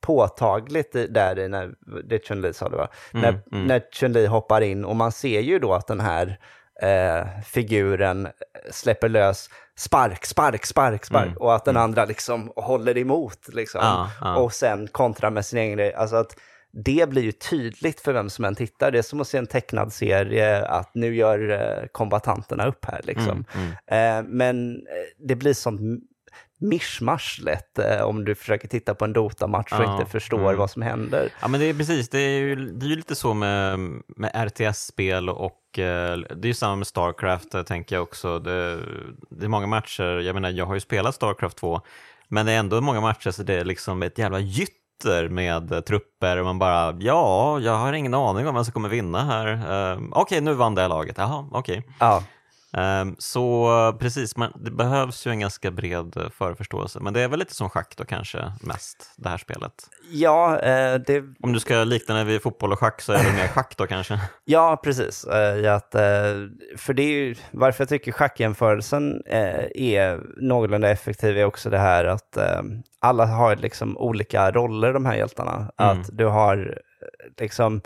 påtagligt 0.00 0.92
där 1.08 1.38
i 1.38 1.48
när, 1.48 1.70
det 2.04 2.24
Chun-Li 2.28 2.52
sa 2.52 2.68
det 2.68 2.76
va? 2.76 2.88
när, 3.12 3.28
mm. 3.52 3.66
när 3.66 3.80
Chun-Li 3.92 4.26
hoppar 4.26 4.60
in 4.60 4.84
och 4.84 4.96
man 4.96 5.12
ser 5.12 5.40
ju 5.40 5.58
då 5.58 5.74
att 5.74 5.86
den 5.86 6.00
här 6.00 6.38
eh, 6.82 7.26
figuren 7.46 8.28
släpper 8.70 9.08
lös 9.08 9.50
spark, 9.76 10.26
spark, 10.26 10.66
spark, 10.66 11.04
spark 11.04 11.26
Mm, 11.26 11.38
och 11.38 11.54
att 11.54 11.64
den 11.64 11.76
andra 11.76 12.04
liksom 12.04 12.52
håller 12.56 12.98
emot 12.98 13.48
liksom. 13.48 13.80
Ja, 13.82 14.10
ja. 14.20 14.36
och 14.36 14.52
sen 14.52 14.88
kontrar 14.88 15.30
med 15.30 15.46
sin 15.46 15.58
egen 15.58 15.76
grej. 15.76 15.94
Alltså 15.94 16.16
att 16.16 16.36
det 16.72 17.08
blir 17.08 17.22
ju 17.22 17.32
tydligt 17.32 18.00
för 18.00 18.12
vem 18.12 18.30
som 18.30 18.44
än 18.44 18.54
tittar. 18.54 18.90
Det 18.90 18.98
är 18.98 19.02
som 19.02 19.20
att 19.20 19.28
se 19.28 19.38
en 19.38 19.46
tecknad 19.46 19.92
serie, 19.92 20.66
att 20.66 20.94
nu 20.94 21.14
gör 21.14 21.50
eh, 21.50 21.86
kombatanterna 21.92 22.66
upp 22.66 22.84
här. 22.84 23.00
Liksom. 23.04 23.44
Mm, 23.54 23.70
Eh, 23.86 24.28
men 24.28 24.80
det 25.18 25.36
blir 25.36 25.54
sånt 25.54 25.80
mischmasch 26.60 27.40
lätt 27.44 27.78
eh, 27.78 28.02
om 28.02 28.24
du 28.24 28.34
försöker 28.34 28.68
titta 28.68 28.94
på 28.94 29.04
en 29.04 29.12
Dota-match 29.12 29.72
och 29.72 29.84
Ja, 29.84 29.98
inte 29.98 30.10
förstår 30.10 30.38
mm. 30.38 30.56
vad 30.56 30.70
som 30.70 30.82
händer. 30.82 31.32
Ja, 31.42 31.48
men 31.48 31.60
det 31.60 31.66
är 31.66 31.74
precis, 31.74 32.08
det 32.08 32.18
är 32.18 32.40
ju, 32.40 32.56
det 32.56 32.86
är 32.86 32.88
ju 32.88 32.96
lite 32.96 33.14
så 33.14 33.34
med, 33.34 33.78
med 34.16 34.30
RTS-spel 34.34 35.28
och 35.28 35.59
Eh, 35.78 36.16
det 36.16 36.46
är 36.46 36.46
ju 36.46 36.54
samma 36.54 36.76
med 36.76 36.86
Starcraft, 36.86 37.54
eh, 37.54 37.62
tänker 37.62 37.96
jag 37.96 38.02
också. 38.02 38.38
Det, 38.38 38.78
det 39.30 39.44
är 39.44 39.48
många 39.48 39.66
matcher, 39.66 40.18
jag 40.20 40.34
menar, 40.34 40.50
jag 40.50 40.66
har 40.66 40.74
ju 40.74 40.80
spelat 40.80 41.14
Starcraft 41.14 41.56
2, 41.56 41.80
men 42.28 42.46
det 42.46 42.52
är 42.52 42.58
ändå 42.58 42.80
många 42.80 43.00
matcher 43.00 43.30
så 43.30 43.42
det 43.42 43.54
är 43.54 43.64
liksom 43.64 44.02
ett 44.02 44.18
jävla 44.18 44.38
gytter 44.38 45.28
med 45.28 45.72
eh, 45.72 45.80
trupper 45.80 46.36
och 46.36 46.44
man 46.44 46.58
bara, 46.58 46.96
ja, 47.00 47.60
jag 47.60 47.76
har 47.76 47.92
ingen 47.92 48.14
aning 48.14 48.48
om 48.48 48.54
vem 48.54 48.64
som 48.64 48.72
kommer 48.72 48.88
vinna 48.88 49.24
här. 49.24 49.46
Eh, 49.92 50.00
okej, 50.12 50.40
nu 50.40 50.54
vann 50.54 50.74
det 50.74 50.88
laget, 50.88 51.18
jaha, 51.18 51.48
okej. 51.52 51.86
Ja, 51.98 52.22
så 53.18 53.76
eh, 53.88 53.98
precis, 53.98 54.36
man, 54.36 54.52
det 54.54 54.70
behövs 54.70 55.26
ju 55.26 55.30
en 55.30 55.40
ganska 55.40 55.70
bred 55.70 56.16
eh, 56.16 56.30
förförståelse, 56.30 57.00
men 57.00 57.12
det 57.12 57.20
är 57.20 57.28
väl 57.28 57.38
lite 57.38 57.54
som 57.54 57.70
schack 57.70 57.96
då 57.96 58.04
kanske 58.04 58.52
mest, 58.60 59.12
det 59.16 59.28
här 59.28 59.38
spelet. 59.38 59.72
ja, 60.10 60.58
eh, 60.58 60.94
det, 60.94 61.24
Om 61.42 61.52
du 61.52 61.60
ska 61.60 61.84
likna 61.84 62.14
det 62.14 62.24
vid 62.24 62.42
fotboll 62.42 62.72
och 62.72 62.78
schack 62.78 63.00
så 63.00 63.12
är 63.12 63.24
det 63.24 63.32
mer 63.32 63.48
schack 63.48 63.76
då 63.76 63.86
kanske? 63.86 64.20
ja 64.44 64.80
precis. 64.84 65.24
Eh, 65.24 65.74
att, 65.74 65.90
för 66.76 66.92
det 66.92 67.02
är 67.02 67.12
ju, 67.12 67.34
varför 67.50 67.82
jag 67.82 67.88
tycker 67.88 68.12
schackjämförelsen 68.12 69.22
är 69.74 70.20
någorlunda 70.36 70.90
effektiv 70.90 71.38
är 71.38 71.44
också 71.44 71.70
det 71.70 71.78
här 71.78 72.04
att 72.04 72.38
alla 73.00 73.26
har 73.26 73.56
liksom 73.56 73.98
olika 73.98 74.50
roller, 74.50 74.92
de 74.92 75.06
här 75.06 75.14
hjältarna. 75.14 75.52
Mm. 75.52 75.70
Att 75.76 76.08
du 76.12 76.24
har 76.24 76.78
liksom 77.38 77.82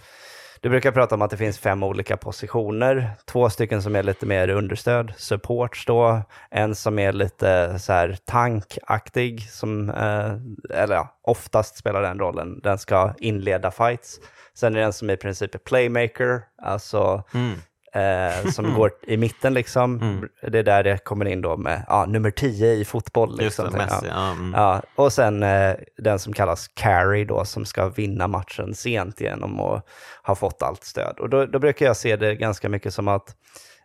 du 0.65 0.71
brukar 0.71 0.93
prata 0.93 1.15
om 1.15 1.23
att 1.23 1.31
det 1.31 1.37
finns 1.37 1.59
fem 1.59 1.83
olika 1.83 2.17
positioner. 2.17 3.11
Två 3.25 3.51
stycken 3.51 3.83
som 3.83 3.97
är 3.97 4.03
lite 4.03 4.27
mer 4.27 4.49
understöd, 4.49 5.13
supports 5.17 5.85
då. 5.87 6.23
En 6.51 6.75
som 6.75 6.99
är 6.99 7.13
lite 7.13 7.79
så 7.79 7.93
här 7.93 8.19
tankaktig, 8.25 9.51
som, 9.51 9.91
eh, 9.91 10.35
eller 10.81 10.95
ja, 10.95 11.19
oftast 11.23 11.77
spelar 11.77 12.03
den 12.03 12.19
rollen. 12.19 12.61
Den 12.63 12.79
ska 12.79 13.15
inleda 13.19 13.71
fights. 13.71 14.21
Sen 14.55 14.75
är 14.75 14.79
det 14.79 14.85
en 14.85 14.93
som 14.93 15.11
i 15.11 15.17
princip 15.17 15.55
är 15.55 15.59
playmaker, 15.59 16.43
alltså 16.63 17.23
Mm 17.35 17.59
eh, 17.95 18.51
som 18.51 18.75
går 18.77 18.93
i 19.03 19.17
mitten 19.17 19.55
liksom. 19.55 20.03
Mm. 20.03 20.29
Det 20.53 20.59
är 20.59 20.63
där 20.63 20.83
det 20.83 21.05
kommer 21.05 21.25
in 21.25 21.41
då 21.41 21.57
med 21.57 21.85
ja, 21.89 22.07
nummer 22.07 22.31
10 22.31 22.73
i 22.73 22.85
fotboll. 22.85 23.39
Liksom. 23.39 23.71
det. 23.71 23.77
Messi. 23.77 24.07
Ja, 24.09 24.31
mm. 24.31 24.53
Ja, 24.57 24.83
och 24.95 25.13
sen 25.13 25.43
eh, 25.43 25.75
den 25.97 26.19
som 26.19 26.33
kallas 26.33 26.69
carry 26.69 27.25
då, 27.25 27.45
som 27.45 27.65
ska 27.65 27.89
vinna 27.89 28.29
matchen 28.29 28.75
sent 28.75 29.21
genom 29.21 29.61
att 29.61 29.89
ha 30.23 30.35
fått 30.35 30.63
allt 30.63 30.85
stöd. 30.85 31.19
Och 31.19 31.31
då, 31.31 31.47
då 31.47 31.59
brukar 31.59 31.87
jag 31.87 31.97
se 31.97 32.17
det 32.17 32.35
ganska 32.35 32.69
mycket 32.69 32.95
som 32.95 33.09
att 33.09 33.37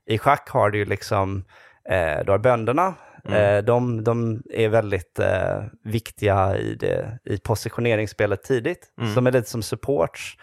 i 0.05 0.17
schack 0.17 0.49
har 0.49 0.69
du 0.69 0.77
ju 0.77 0.85
liksom, 0.85 1.43
eh, 1.89 2.25
du 2.25 2.31
har 2.31 2.37
bönderna, 2.37 2.93
eh, 3.25 3.57
de, 3.57 4.03
de 4.03 4.43
är 4.49 4.69
väldigt 4.69 5.19
eh, 5.19 5.63
viktiga 5.83 6.57
i, 6.57 6.75
det, 6.75 7.19
i 7.25 7.37
positioneringsspelet 7.37 8.43
tidigt, 8.43 8.87
som 9.13 9.27
är 9.27 9.31
lite 9.31 9.49
som 9.49 9.63
supports. 9.63 10.37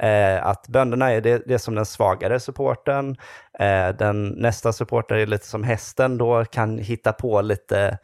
Eh, 0.00 0.46
att 0.46 0.68
bönderna 0.68 1.12
är 1.12 1.20
det, 1.20 1.42
det 1.46 1.54
är 1.54 1.58
som 1.58 1.74
den 1.74 1.86
svagare 1.86 2.40
supporten. 2.40 3.16
Eh, 3.58 3.88
den, 3.88 4.28
nästa 4.28 4.72
supporter 4.72 5.14
är 5.14 5.26
lite 5.26 5.46
som 5.46 5.64
hästen 5.64 6.18
då, 6.18 6.44
kan 6.44 6.78
hitta 6.78 7.12
på 7.12 7.40
lite 7.40 7.98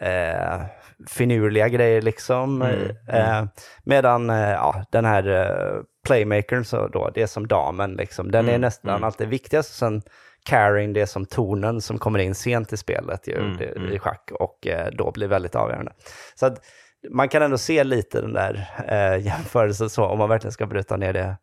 eh, 0.00 0.62
finurliga 1.08 1.68
grejer 1.68 2.02
liksom. 2.02 2.62
Eh, 3.08 3.44
medan 3.84 4.30
eh, 4.30 4.50
ja, 4.50 4.84
den 4.90 5.04
här 5.04 5.28
eh, 5.28 5.82
playmakern, 6.06 6.64
så 6.64 6.88
då, 6.88 7.10
det 7.14 7.22
är 7.22 7.26
som 7.26 7.46
damen 7.48 7.92
liksom. 7.92 8.30
Den 8.30 8.48
är 8.48 8.58
nästan 8.58 9.04
alltid 9.04 9.28
viktigast. 9.28 9.74
Sen 9.74 10.02
carrying, 10.44 10.92
det 10.92 11.00
är 11.00 11.06
som 11.06 11.26
tonen 11.26 11.80
som 11.80 11.98
kommer 11.98 12.18
in 12.18 12.34
sent 12.34 12.72
i 12.72 12.76
spelet 12.76 13.28
ju, 13.28 13.54
det, 13.58 13.94
i 13.94 13.98
schack 13.98 14.30
och 14.32 14.66
då 14.92 15.10
blir 15.10 15.28
väldigt 15.28 15.54
avgörande. 15.54 15.92
Så 16.34 16.46
att 16.46 16.64
man 17.10 17.28
kan 17.28 17.42
ändå 17.42 17.58
se 17.58 17.84
lite 17.84 18.20
den 18.20 18.32
där 18.32 18.70
eh, 18.88 19.26
jämförelsen 19.26 19.90
så, 19.90 20.04
om 20.04 20.18
man 20.18 20.28
verkligen 20.28 20.52
ska 20.52 20.66
bryta 20.66 20.96
ner 20.96 21.12
det 21.12 21.36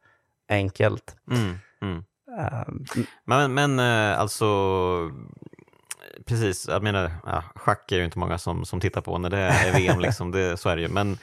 enkelt. 0.49 1.15
Mm, 1.31 1.59
mm. 1.81 2.03
Ehm, 2.39 2.85
Men, 3.25 3.53
men 3.53 3.79
eh, 3.79 4.19
alltså, 4.19 4.45
precis, 6.25 6.67
jag 6.67 6.83
menar, 6.83 7.11
ja, 7.25 7.43
schack 7.55 7.91
är 7.91 7.97
ju 7.97 8.05
inte 8.05 8.19
många 8.19 8.37
som, 8.37 8.65
som 8.65 8.79
tittar 8.79 9.01
på 9.01 9.17
när 9.17 9.29
det 9.29 9.37
är 9.37 9.73
VM, 9.77 9.99
liksom, 9.99 10.31
det, 10.31 10.57
så 10.57 10.69
är 10.69 10.75
det 10.75 10.81
ju. 10.81 10.87
Men 10.87 11.17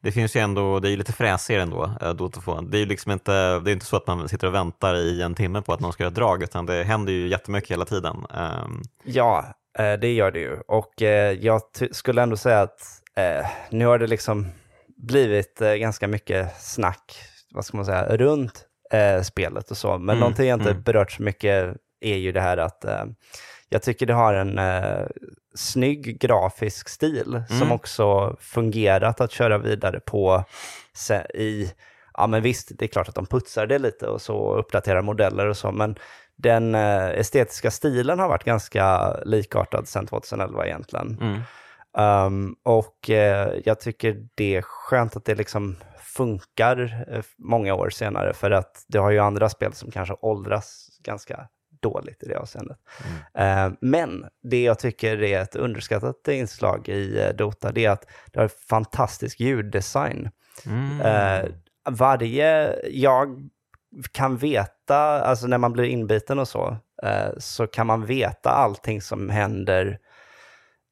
det 0.00 0.12
finns 0.12 0.36
ju 0.36 0.40
ändå, 0.40 0.80
det 0.80 0.88
är 0.88 0.90
ju 0.90 0.96
lite 0.96 1.12
fräsigare 1.12 1.62
ändå, 1.62 1.92
eh, 2.02 2.10
Dota 2.10 2.40
2. 2.40 2.60
Det 2.60 2.76
är 2.76 2.80
ju 2.80 2.86
liksom 2.86 3.12
inte, 3.12 3.58
det 3.60 3.70
är 3.70 3.72
inte 3.72 3.86
så 3.86 3.96
att 3.96 4.06
man 4.06 4.28
sitter 4.28 4.46
och 4.46 4.54
väntar 4.54 4.94
i 4.96 5.22
en 5.22 5.34
timme 5.34 5.62
på 5.62 5.72
att 5.72 5.80
någon 5.80 5.92
ska 5.92 6.02
göra 6.02 6.08
ett 6.08 6.14
drag, 6.14 6.42
utan 6.42 6.66
det 6.66 6.84
händer 6.84 7.12
ju 7.12 7.28
jättemycket 7.28 7.70
hela 7.70 7.84
tiden. 7.84 8.26
Ehm, 8.34 8.82
Ja, 9.04 9.44
eh, 9.78 9.92
det 9.92 10.12
gör 10.12 10.30
det 10.30 10.38
ju. 10.40 10.60
Och 10.60 10.92
jag 11.40 11.60
skulle 11.92 12.22
ändå 12.22 12.36
säga 12.36 12.60
att 12.60 12.80
eh, 13.18 13.46
nu 13.70 13.86
har 13.86 13.98
det 13.98 14.06
liksom 14.06 14.46
blivit 14.96 15.60
eh, 15.60 15.74
ganska 15.74 16.08
mycket 16.08 16.60
snack, 16.60 17.16
vad 17.50 17.64
ska 17.64 17.76
man 17.76 17.86
säga, 17.86 18.16
runt 18.16 18.64
eh, 18.90 19.22
spelet 19.22 19.70
och 19.70 19.76
så. 19.76 19.88
Men 19.88 20.00
Mm, 20.08 20.18
någonting 20.20 20.48
jag 20.48 20.56
inte 20.60 20.70
mm. 20.70 20.82
berört 20.82 21.12
så 21.12 21.22
mycket 21.22 21.76
är 22.00 22.16
ju 22.16 22.32
det 22.32 22.40
här 22.40 22.56
att 22.56 22.84
eh, 22.84 23.04
jag 23.68 23.82
tycker 23.82 24.06
det 24.06 24.14
har 24.14 24.34
en 24.34 24.58
eh, 24.58 25.06
snygg 25.54 26.20
grafisk 26.20 26.88
stil 26.88 27.42
som 27.48 27.56
Mm. 27.56 27.72
också 27.72 28.36
fungerat 28.40 29.20
att 29.20 29.32
köra 29.32 29.58
vidare 29.58 30.00
på 30.00 30.44
i, 31.34 31.72
ja 32.14 32.26
men 32.26 32.42
visst, 32.42 32.68
det 32.78 32.84
är 32.84 32.88
klart 32.88 33.08
att 33.08 33.14
de 33.14 33.26
putsar 33.26 33.66
det 33.66 33.78
lite 33.78 34.06
och 34.06 34.22
så 34.22 34.54
uppdaterar 34.54 35.02
modeller 35.02 35.46
och 35.46 35.56
så, 35.56 35.72
men 35.72 35.96
den 36.36 36.74
eh, 36.74 37.08
estetiska 37.08 37.70
stilen 37.70 38.18
har 38.18 38.28
varit 38.28 38.44
ganska 38.44 39.14
likartad 39.24 39.88
sedan 39.88 40.06
2011 40.06 40.66
egentligen. 40.66 41.18
mm. 41.20 41.40
Um, 41.98 42.56
och 42.62 43.10
eh, 43.10 43.52
jag 43.64 43.80
tycker 43.80 44.28
det 44.34 44.56
är 44.56 44.62
skönt 44.62 45.16
att 45.16 45.24
det 45.24 45.34
liksom 45.34 45.76
funkar 46.00 47.06
eh, 47.08 47.22
många 47.38 47.74
år 47.74 47.90
senare, 47.90 48.32
för 48.32 48.50
att 48.50 48.84
det 48.88 48.98
har 48.98 49.10
ju 49.10 49.18
andra 49.18 49.48
spel 49.48 49.72
som 49.72 49.90
kanske 49.90 50.14
åldras 50.20 50.88
ganska 51.04 51.48
dåligt 51.80 52.22
i 52.22 52.28
det 52.28 52.38
avseendet. 52.38 52.78
Eh, 53.34 53.70
men 53.80 54.24
det 54.42 54.62
jag 54.62 54.78
tycker 54.78 55.22
är 55.22 55.40
ett 55.40 55.56
underskattat 55.56 56.28
inslag 56.28 56.88
i 56.88 57.20
eh, 57.20 57.36
Dota, 57.36 57.72
det 57.72 57.84
är 57.84 57.90
att 57.90 58.06
det 58.32 58.40
har 58.40 58.48
fantastisk 58.48 59.40
ljuddesign. 59.40 60.30
Mm. 60.66 61.00
Eh, 61.00 61.50
varje, 61.90 62.78
jag 62.88 63.48
kan 64.12 64.36
veta, 64.36 64.96
alltså 65.20 65.46
när 65.46 65.58
man 65.58 65.72
blir 65.72 65.84
inbiten 65.84 66.38
och 66.38 66.48
så, 66.48 66.76
eh, 67.02 67.30
så 67.38 67.66
kan 67.66 67.86
man 67.86 68.06
veta 68.06 68.50
allting 68.50 69.02
som 69.02 69.30
händer 69.30 69.98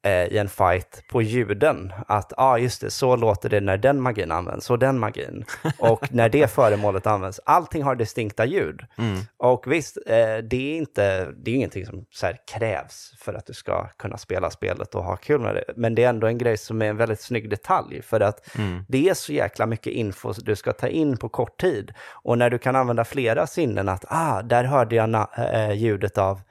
i 0.05 0.37
en 0.37 0.49
fight 0.49 1.03
på 1.11 1.21
ljuden. 1.21 1.93
Att, 2.07 2.33
ja 2.37 2.43
ah, 2.43 2.57
just 2.57 2.81
det, 2.81 2.91
så 2.91 3.15
låter 3.15 3.49
det 3.49 3.59
när 3.61 3.77
den 3.77 4.01
magin 4.01 4.31
används, 4.31 4.69
och 4.69 4.79
den 4.79 4.99
magin. 4.99 5.45
Och 5.79 6.13
när 6.13 6.29
det 6.29 6.51
föremålet 6.51 7.07
används. 7.07 7.39
Allting 7.45 7.83
har 7.83 7.95
distinkta 7.95 8.45
ljud. 8.45 8.81
Mm. 8.97 9.19
Och 9.37 9.71
visst, 9.71 9.97
eh, 10.05 10.13
det 10.49 10.73
är 10.73 10.77
inte, 10.77 11.31
det 11.31 11.51
är 11.51 11.55
ingenting 11.55 11.85
som 11.85 12.05
så 12.11 12.25
här 12.25 12.37
krävs 12.57 13.11
för 13.19 13.33
att 13.33 13.45
du 13.45 13.53
ska 13.53 13.87
kunna 13.87 14.17
spela 14.17 14.49
spelet 14.49 14.95
och 14.95 15.03
ha 15.03 15.15
kul 15.15 15.39
med 15.41 15.55
det. 15.55 15.63
Men 15.75 15.95
det 15.95 16.03
är 16.03 16.09
ändå 16.09 16.27
en 16.27 16.37
grej 16.37 16.57
som 16.57 16.81
är 16.81 16.85
en 16.85 16.97
väldigt 16.97 17.21
snygg 17.21 17.49
detalj, 17.49 18.01
för 18.01 18.19
att 18.19 18.55
Mm. 18.57 18.85
det 18.87 19.09
är 19.09 19.13
så 19.13 19.33
jäkla 19.33 19.65
mycket 19.65 19.93
info 19.93 20.33
du 20.37 20.55
ska 20.55 20.73
ta 20.73 20.87
in 20.87 21.17
på 21.17 21.29
kort 21.29 21.61
tid. 21.61 21.93
Och 22.11 22.37
när 22.37 22.49
du 22.49 22.57
kan 22.57 22.75
använda 22.75 23.05
flera 23.05 23.47
sinnen, 23.47 23.89
att 23.89 24.05
ah, 24.07 24.41
där 24.41 24.63
hörde 24.63 24.95
jag 24.95 25.09
na- 25.09 25.53
eh, 25.53 25.73
ljudet 25.73 26.17
av 26.17 26.41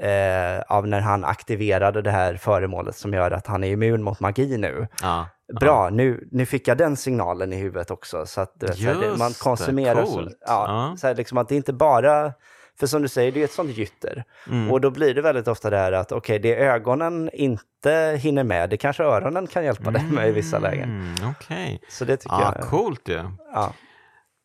eh, 0.00 0.60
av 0.76 0.86
när 0.88 1.00
han 1.00 1.24
aktiverade 1.24 2.02
det 2.02 2.10
här 2.10 2.36
föremålet 2.36 2.96
som 2.96 3.12
gör 3.14 3.30
att 3.30 3.46
han 3.46 3.64
är 3.64 3.68
immun 3.70 4.02
mot 4.02 4.20
magi 4.20 4.58
nu. 4.58 4.88
Ja. 5.02 5.26
Bra, 5.60 5.90
nu, 5.90 6.28
nu 6.30 6.46
fick 6.46 6.68
jag 6.68 6.78
den 6.78 6.96
signalen 6.96 7.52
i 7.52 7.56
huvudet 7.56 7.90
också. 7.90 8.26
Så 8.26 8.40
att 8.40 8.52
du 8.60 8.66
vet, 8.66 8.76
så 8.76 8.82
här, 8.82 9.16
man 9.18 9.28
Just 9.28 9.42
konsumerar 9.42 10.04
så, 10.04 10.20
ja, 10.22 10.30
Ja. 10.46 10.96
så 10.98 11.06
här, 11.06 11.14
liksom 11.14 11.38
att 11.38 11.48
det 11.48 11.56
inte 11.56 11.72
bara... 11.72 12.32
För 12.80 12.86
som 12.86 13.02
du 13.02 13.08
säger, 13.08 13.32
det 13.32 13.40
är 13.40 13.44
ett 13.44 13.52
sånt 13.52 13.70
gytter. 13.76 14.24
Mm. 14.50 14.70
Och 14.70 14.80
då 14.80 14.90
blir 14.90 15.14
det 15.14 15.22
väldigt 15.22 15.48
ofta 15.48 15.70
det 15.70 15.76
här 15.76 15.92
att 15.92 16.12
okej, 16.12 16.38
det 16.38 16.56
ögonen 16.56 17.30
inte 17.32 18.18
hinner 18.22 18.44
med, 18.44 18.70
det 18.70 18.76
kanske 18.76 19.04
öronen 19.04 19.46
kan 19.46 19.64
hjälpa 19.64 19.90
dig 19.90 20.02
med 20.12 20.28
i 20.28 20.32
vissa 20.32 20.58
lägen. 20.58 20.90
Mm, 20.90 21.30
Okej. 21.30 21.80
Så 21.88 22.04
det 22.04 22.16
tycker 22.16 22.36
Ah, 22.36 22.52
jag... 22.56 22.64
coolt 22.68 23.08
ju. 23.08 23.20
Ja. 23.54 23.72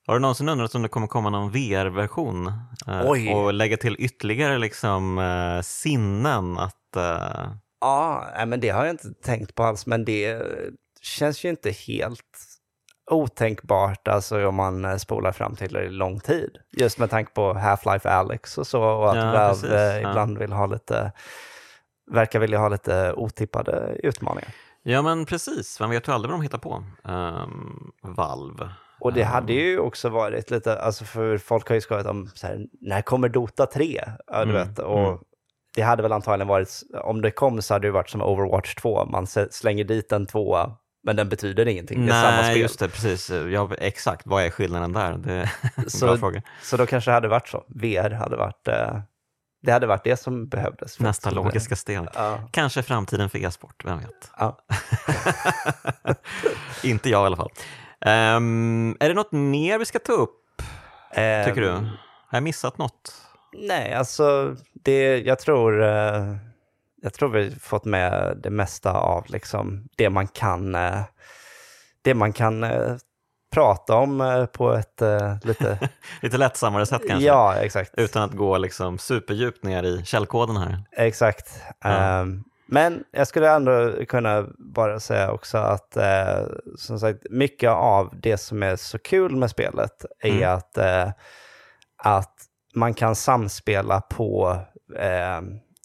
Har 0.08 0.14
du 0.14 0.20
någonsin 0.20 0.50
undrat 0.50 0.76
om 0.76 0.82
det 0.82 0.90
kommer 0.90 1.08
komma 1.08 1.30
någon 1.30 1.52
VR-version? 1.52 2.52
eh. 2.88 3.02
Och 3.36 3.54
lägga 3.54 3.78
till 3.78 3.96
ytterligare 4.00 4.58
liksom, 4.58 5.18
eh, 5.20 5.62
sinnen 5.62 6.58
att... 6.58 6.96
eh, 6.96 7.52
Ja, 7.82 8.28
men 8.48 8.60
det 8.60 8.70
har 8.70 8.86
jag 8.86 8.94
inte 8.94 9.14
tänkt 9.14 9.56
på 9.56 9.64
alls, 9.64 9.86
men 9.86 10.06
det 10.06 10.42
känns 11.02 11.46
ju 11.46 11.50
inte 11.50 11.72
helt 11.72 12.22
otänkbart 13.12 14.08
alltså 14.08 14.48
om 14.48 14.56
man 14.56 14.86
eh, 14.86 14.96
spolar 14.98 15.32
fram 15.32 15.56
till 15.56 15.88
lång 15.90 16.20
tid. 16.20 16.58
Just 16.72 17.00
med 17.00 17.10
tanke 17.10 17.32
på 17.34 17.54
Half-Life 17.54 18.08
Alyx 18.10 18.58
och 18.58 18.68
så 18.68 18.84
och 18.84 19.10
att 19.10 19.16
Ja, 19.18 19.26
Valve 19.32 19.50
precis, 19.50 19.70
eh, 19.72 20.02
ja. 20.02 20.10
ibland 20.10 20.38
vill 20.38 20.52
ha 20.52 20.66
lite, 20.66 21.12
verkar 22.12 22.40
vilja 22.40 22.60
ha 22.60 22.70
lite 22.70 23.14
otippade 23.14 23.98
utmaningar. 24.04 24.50
Ja 24.84 25.02
men 25.02 25.26
precis, 25.26 25.80
man 25.80 25.90
vet 25.90 26.08
ju 26.08 26.12
aldrig 26.12 26.32
vad 26.32 26.40
de 26.40 26.44
hittar 26.44 26.58
på. 26.58 26.84
Um, 27.04 27.92
Valve. 28.04 28.70
Och 29.00 29.14
det 29.14 29.24
hade 29.24 29.54
ju 29.54 29.80
också 29.80 30.10
varit 30.10 30.52
lite, 30.52 30.80
alltså 30.80 31.06
för 31.06 31.38
folk 31.38 31.68
har 31.68 31.76
ju 31.76 31.82
skojat 31.82 32.06
om 32.06 32.28
så 32.36 32.48
här, 32.48 32.66
när 32.82 33.02
kommer 33.02 33.30
Dota 33.30 33.66
3? 33.66 34.04
Ja, 34.28 34.46
du 34.46 34.52
Mm, 34.52 34.68
vet, 34.68 34.80
och 34.80 35.00
mm. 35.08 35.20
det 35.76 35.82
hade 35.82 36.02
väl 36.04 36.12
antagligen 36.12 36.48
varit, 36.48 36.70
om 37.04 37.22
det 37.22 37.32
kom 37.32 37.62
så 37.62 37.74
hade 37.74 37.88
det 37.88 37.92
varit 37.92 38.10
som 38.10 38.22
Overwatch 38.22 38.76
2, 38.76 39.06
man 39.06 39.28
slänger 39.52 39.84
dit 39.84 40.12
en 40.12 40.26
tvåa, 40.26 40.72
men 41.04 41.16
den 41.16 41.30
betyder 41.30 41.68
ingenting, 41.68 42.06
det 42.06 42.12
är 42.14 42.24
samma 42.32 42.44
spel. 42.44 42.58
just 42.62 42.80
det, 42.80 42.90
precis. 42.90 43.30
Ja, 43.52 43.70
exakt, 43.78 44.22
vad 44.26 44.44
är 44.44 44.50
skillnaden 44.50 44.94
där? 44.94 45.18
Det 45.18 45.34
är 45.34 45.52
en 45.76 45.90
Så- 45.90 46.06
bra 46.06 46.18
fråga. 46.18 46.42
Så 46.64 46.78
då 46.78 46.86
kanske 46.86 47.12
det 47.12 47.16
hade 47.16 47.28
varit 47.28 47.48
så, 47.48 47.64
VR 47.68 48.10
hade 48.10 48.36
varit, 48.38 48.68
eh, 48.68 49.00
det 49.62 49.72
hade 49.72 49.88
varit 49.88 50.04
det 50.04 50.18
som 50.18 50.48
behövdes. 50.48 51.00
Nästa 51.00 51.30
logiska 51.32 51.76
steg. 51.76 52.00
Ja, 52.14 52.40
Kanske 52.52 52.84
framtiden 52.84 53.30
för 53.30 53.38
e-sport, 53.46 53.86
vem 53.86 53.98
vet? 54.00 54.32
ja. 54.38 54.58
Inte 56.84 57.10
jag 57.10 57.24
i 57.24 57.26
alla 57.26 57.36
fall. 57.36 57.50
Ehm, 58.08 58.98
är 59.00 59.08
det 59.10 59.16
något 59.16 59.32
mer 59.32 59.80
vi 59.80 59.86
ska 59.86 60.00
ta 60.00 60.14
upp, 60.14 60.62
tycker 61.46 61.62
du? 61.62 61.70
Har 61.70 62.38
jag 62.38 62.44
missat 62.44 62.78
något? 62.78 63.14
Nej, 63.54 63.94
alltså 63.94 64.56
det, 64.74 65.18
jag 65.18 65.40
tror, 65.40 65.84
eh, 65.84 66.36
jag 67.02 67.14
tror 67.14 67.30
vi 67.30 67.52
fått 67.52 67.86
med 67.86 68.38
det 68.44 68.50
mesta 68.50 68.94
av 68.94 69.26
liksom 69.28 69.88
det 69.96 70.10
man 70.10 70.28
kan, 70.28 70.76
eh, 70.76 71.00
det 72.02 72.14
man 72.14 72.34
kan 72.34 72.64
eh, 72.64 72.96
prata 73.54 73.96
om 73.96 74.48
på 74.54 74.74
ett 74.74 75.02
lite, 75.44 75.90
Lite 76.22 76.38
lättsammare 76.38 76.86
sätt 76.86 77.02
kanske? 77.08 77.28
ja 77.28 77.56
exakt, 77.56 77.92
Utan 77.98 78.24
att 78.24 78.34
gå 78.34 78.58
liksom 78.58 78.98
superdjupt 78.98 79.64
ner 79.64 79.84
i 79.84 80.06
källkoden 80.06 80.58
här. 80.58 80.84
exakt. 80.92 81.62
Ja. 81.84 81.90
Ehm, 81.90 82.44
men 82.68 83.04
jag 83.12 83.28
skulle 83.28 83.50
ändå 83.52 83.94
kunna 84.08 84.46
bara 84.58 85.00
säga 85.00 85.32
också 85.32 85.58
att 85.58 85.98
eh, 85.98 86.40
som 86.78 87.00
sagt, 87.00 87.20
mycket 87.30 87.70
av 87.70 88.14
det 88.22 88.38
som 88.38 88.64
är 88.64 88.76
så 88.76 89.00
kul 89.00 89.36
med 89.36 89.50
spelet 89.50 90.06
är 90.20 90.30
Mm. 90.30 90.56
att, 90.56 90.78
eh, 90.78 91.10
att 92.04 92.34
man 92.76 92.94
kan 92.94 93.16
samspela 93.16 94.02
på 94.02 94.58
eh, 95.00 95.42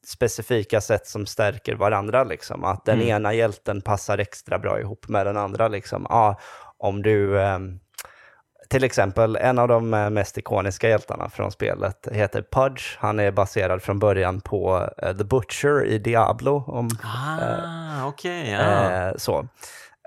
specifika 0.07 0.81
sätt 0.81 1.07
som 1.07 1.27
stärker 1.27 1.75
varandra. 1.75 2.25
Liksom. 2.25 2.65
Att 2.65 2.85
den 2.85 2.95
Mm. 2.97 3.09
ena 3.09 3.35
hjälten 3.35 3.81
passar 3.83 4.19
extra 4.19 4.59
bra 4.59 4.81
ihop 4.81 5.09
med 5.09 5.27
den 5.27 5.37
andra. 5.37 5.69
Liksom. 5.69 6.07
Ja, 6.09 6.39
om 6.79 7.03
du... 7.03 7.41
ehm, 7.43 7.79
till 8.73 8.85
exempel, 8.85 9.37
en 9.37 9.59
av 9.59 9.69
de 9.69 9.95
eh, 9.95 10.11
mest 10.11 10.39
ikoniska 10.39 10.89
hjältarna 10.89 11.29
från 11.31 11.53
spelet 11.53 12.09
heter 12.13 12.45
Pudge. 12.53 12.83
Han 12.99 13.21
är 13.21 13.31
baserad 13.31 13.83
från 13.83 13.99
början 13.99 14.41
på 14.41 14.89
eh, 14.99 15.17
The 15.17 15.25
Butcher 15.25 15.85
i 15.85 15.99
Diablo. 15.99 16.65
Om, 16.67 16.89
Ah, 17.05 18.07
okej. 18.09 18.51
ja. 18.51 18.91
eh, 18.93 19.13
så. 19.17 19.39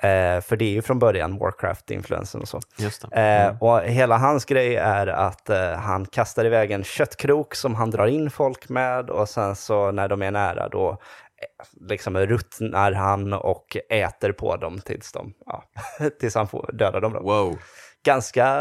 Eh, 0.01 0.41
för 0.41 0.55
det 0.55 0.65
är 0.65 0.69
ju 0.69 0.81
från 0.81 0.99
början 0.99 1.39
Warcraft-influensen 1.39 2.41
och 2.41 2.47
så. 2.47 2.59
Det. 2.77 3.15
Eh, 3.15 3.45
Mm. 3.45 3.57
och 3.61 3.81
hela 3.81 4.17
hans 4.17 4.45
grej 4.45 4.75
är 4.75 5.07
att 5.07 5.49
eh, 5.49 5.71
han 5.71 6.05
kastar 6.05 6.45
iväg 6.45 6.71
en 6.71 6.83
köttkrok 6.83 7.55
som 7.55 7.75
han 7.75 7.91
drar 7.91 8.07
in 8.07 8.29
folk 8.31 8.69
med 8.69 9.09
och 9.09 9.29
sen 9.29 9.55
så 9.55 9.91
när 9.91 10.07
de 10.07 10.21
är 10.21 10.31
nära 10.31 10.69
då 10.69 10.89
eh, 10.91 11.87
liksom 11.89 12.17
ruttnar 12.17 12.91
han 12.91 13.33
och 13.33 13.77
äter 13.89 14.31
på 14.31 14.55
dem 14.55 14.79
tills, 14.79 15.11
de, 15.11 15.33
ja, 15.45 15.63
tills 16.19 16.35
han 16.35 16.47
får 16.47 16.69
döda 16.73 16.99
dem. 16.99 17.13
Då. 17.13 17.19
Wow, 17.19 17.57
Ganska 18.05 18.57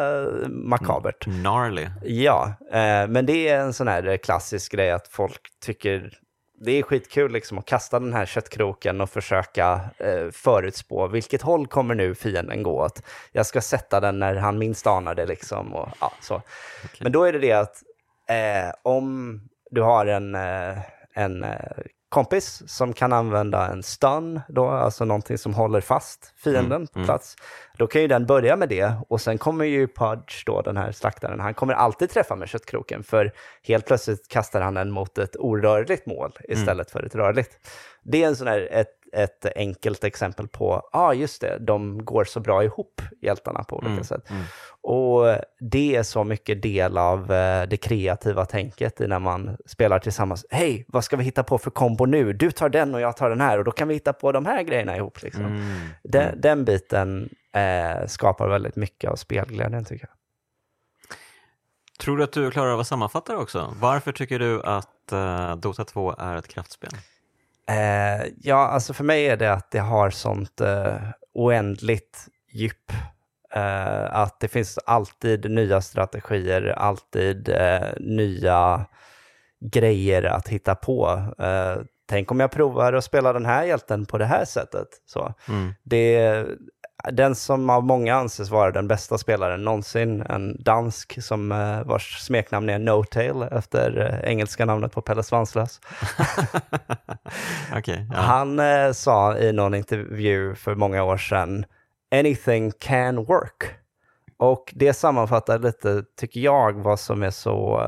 makabert. 0.49 1.25
gnarly. 1.25 1.87
Ja, 2.03 2.55
eh, 2.73 3.09
men 3.09 3.27
det 3.27 3.49
är 3.49 3.61
en 3.61 3.73
sån 3.73 3.89
här 3.89 4.17
klassisk 4.17 4.73
grej 4.73 4.91
att 4.91 5.09
folk 5.09 5.41
tycker 5.65 6.19
det 6.61 6.73
är 6.79 6.83
skitkul 6.83 7.33
liksom 7.33 7.59
att 7.59 7.67
kasta 7.67 8.01
den 8.01 8.13
här 8.13 8.27
köttkroken 8.27 9.01
och 9.01 9.11
försöka 9.11 9.81
eh, 9.99 10.31
förutspå 10.33 11.07
vilket 11.09 11.43
håll 11.43 11.67
kommer 11.67 11.95
nu 11.95 12.15
fienden 12.15 12.63
gå 12.63 12.85
åt. 12.85 13.03
Jag 13.33 13.47
ska 13.47 13.61
sätta 13.61 14.01
den 14.01 14.19
när 14.19 14.35
han 14.35 14.59
minst 14.59 14.87
anar 14.87 15.15
det 15.15 15.27
liksom. 15.27 15.75
Och, 15.75 15.89
ja, 16.01 16.13
så. 16.21 16.43
Men 17.01 17.13
då 17.13 17.25
är 17.25 17.33
det 17.33 17.39
det 17.39 17.53
att 17.53 17.83
eh, 18.29 18.75
om 18.83 19.41
du 19.71 19.83
har 19.83 20.07
en, 20.07 20.35
eh, 20.35 20.79
en 21.15 21.45
eh, 21.45 21.51
kompis 22.15 22.63
som 22.67 22.93
kan 22.93 23.13
använda 23.13 23.69
en 23.69 23.83
stun, 23.83 24.41
då, 24.49 24.69
alltså 24.69 25.05
någonting 25.05 25.39
som 25.39 25.55
håller 25.55 25.81
fast 25.81 26.35
fienden 26.37 26.73
Mm, 26.73 26.87
på 26.87 26.99
mm. 26.99 27.07
plats, 27.07 27.37
då 27.79 27.87
kan 27.87 28.03
ju 28.03 28.09
den 28.09 28.27
börja 28.27 28.57
med 28.57 28.69
det 28.69 28.93
och 29.09 29.21
sen 29.21 29.39
kommer 29.39 29.65
ju 29.65 29.89
Pudge, 29.89 30.47
då, 30.47 30.63
den 30.63 30.77
här 30.77 30.93
slaktaren, 30.93 31.41
han 31.41 31.55
kommer 31.55 31.75
alltid 31.75 32.11
träffa 32.11 32.37
med 32.37 32.49
köttkroken 32.49 33.03
för 33.03 33.33
helt 33.63 33.87
plötsligt 33.87 34.29
kastar 34.29 34.61
han 34.61 34.75
den 34.75 34.91
mot 34.91 35.19
ett 35.19 35.37
orörligt 35.37 36.07
mål 36.07 36.33
istället 36.49 36.91
för 36.91 37.03
ett 37.03 37.15
rörligt. 37.15 37.51
Det 38.03 38.23
är 38.23 38.27
en 38.29 38.37
sån 38.37 38.47
här, 38.47 38.69
ett, 38.71 38.89
ett 39.15 39.47
enkelt 39.57 40.05
exempel 40.05 40.49
på, 40.49 40.83
ja 40.93 40.99
ah, 41.01 41.13
just 41.15 41.41
det, 41.41 41.59
de 41.61 42.05
går 42.05 42.25
så 42.25 42.41
bra 42.41 42.65
ihop, 42.65 43.03
hjältarna 43.23 43.65
på 43.65 43.77
olika 43.77 43.91
Mm, 43.93 44.05
sätt. 44.05 44.31
mm. 44.31 44.43
Och 44.81 45.37
det 45.61 45.97
är 45.97 46.03
så 46.03 46.25
mycket 46.25 46.63
del 46.63 46.99
av 46.99 47.33
eh, 47.33 47.69
det 47.69 47.77
kreativa 47.77 48.45
tänket 48.47 49.01
i 49.01 49.07
när 49.07 49.19
man 49.19 49.57
spelar 49.67 49.99
tillsammans. 49.99 50.47
Hej, 50.51 50.85
vad 50.89 51.05
ska 51.05 51.17
vi 51.17 51.25
hitta 51.25 51.43
på 51.43 51.59
för 51.59 51.71
kombo 51.71 52.07
nu? 52.07 52.33
Du 52.33 52.51
tar 52.51 52.69
den 52.69 52.95
och 52.95 53.01
jag 53.01 53.17
tar 53.17 53.31
den 53.31 53.41
här 53.41 53.59
och 53.59 53.65
då 53.65 53.71
kan 53.71 53.89
vi 53.89 53.95
hitta 53.95 54.13
på 54.13 54.33
de 54.33 54.47
här 54.47 54.63
grejerna 54.63 54.97
ihop. 54.97 55.23
Liksom. 55.23 55.45
Mm. 55.47 55.61
Den, 56.03 56.41
den 56.41 56.65
biten 56.65 57.29
eh, 57.55 58.07
skapar 58.07 58.49
väldigt 58.49 58.77
mycket 58.77 59.11
av 59.11 59.17
spelglädjen 59.17 59.85
tycker 59.85 60.07
jag. 60.07 60.17
Tror 62.01 62.17
du 62.17 62.25
att 62.25 62.33
du 62.33 62.51
klarar 62.51 62.71
av 62.73 62.81
att 62.81 62.87
sammanfatta 62.87 63.33
det 63.33 63.39
också? 63.39 63.75
Varför 63.81 64.13
tycker 64.13 64.39
du 64.39 64.63
att 64.63 65.13
eh, 65.13 65.57
Dota 65.57 65.85
2 65.85 66.15
är 66.19 66.37
ett 66.37 66.49
kraftspel? 66.49 66.91
Eh, 67.69 68.27
ja, 68.41 68.57
alltså 68.57 68.93
för 68.95 69.05
mig 69.05 69.27
är 69.27 69.37
det 69.37 69.53
att 69.53 69.71
det 69.71 69.79
har 69.79 70.11
sånt 70.11 70.61
eh, 70.61 70.97
oändligt 71.35 72.27
djup. 72.53 72.93
Eh, 73.55 74.15
att 74.15 74.41
det 74.41 74.49
finns 74.49 74.79
alltid 74.87 75.51
nya 75.51 75.81
strategier, 75.81 76.67
alltid 76.77 77.49
eh, 77.49 77.89
nya 78.01 78.87
grejer 79.73 80.23
att 80.23 80.49
hitta 80.49 80.75
på. 80.75 81.23
Eh, 81.39 81.83
tänk 82.09 82.31
om 82.31 82.41
jag 82.41 82.51
provar 82.51 82.93
att 82.93 83.05
spela 83.05 83.33
den 83.33 83.47
här 83.47 83.65
hjälten 83.65 84.07
på 84.07 84.19
det 84.19 84.25
här 84.25 84.45
sättet. 84.45 84.89
Så. 85.07 85.35
Mm. 85.49 85.75
Det 85.83 86.47
den 87.13 87.35
som 87.35 87.71
av 87.71 87.85
många 87.85 88.15
anses 88.15 88.51
vara 88.51 88.71
den 88.71 88.89
bästa 88.89 89.19
spelaren 89.19 89.65
någonsin, 89.65 90.23
en 90.23 90.63
dansk 90.63 91.23
som 91.23 91.53
eh, 91.53 91.83
vars 91.83 92.19
smeknamn 92.21 92.69
är 92.69 92.79
No-Tail 92.79 93.43
efter 93.43 93.99
eh, 93.99 94.31
engelska 94.31 94.65
namnet 94.65 94.93
på 94.93 95.03
Pelle 95.03 95.23
Svanslös. 95.23 95.81
Okej, 97.77 98.07
ja. 98.11 98.17
Han 98.17 98.59
eh, 98.59 98.93
sa 98.93 99.39
i 99.39 99.53
någon 99.53 99.75
intervju 99.75 100.55
för 100.55 100.75
många 100.75 101.05
år 101.05 101.17
sedan, 101.17 101.65
anything 102.11 102.73
can 102.79 103.25
work. 103.25 103.65
Och 104.37 104.73
det 104.77 104.95
sammanfattar 104.95 105.59
lite, 105.59 106.05
tycker 106.17 106.41
jag, 106.41 106.73
vad 106.83 107.01
som 107.01 107.23
är 107.23 107.31
så 107.31 107.83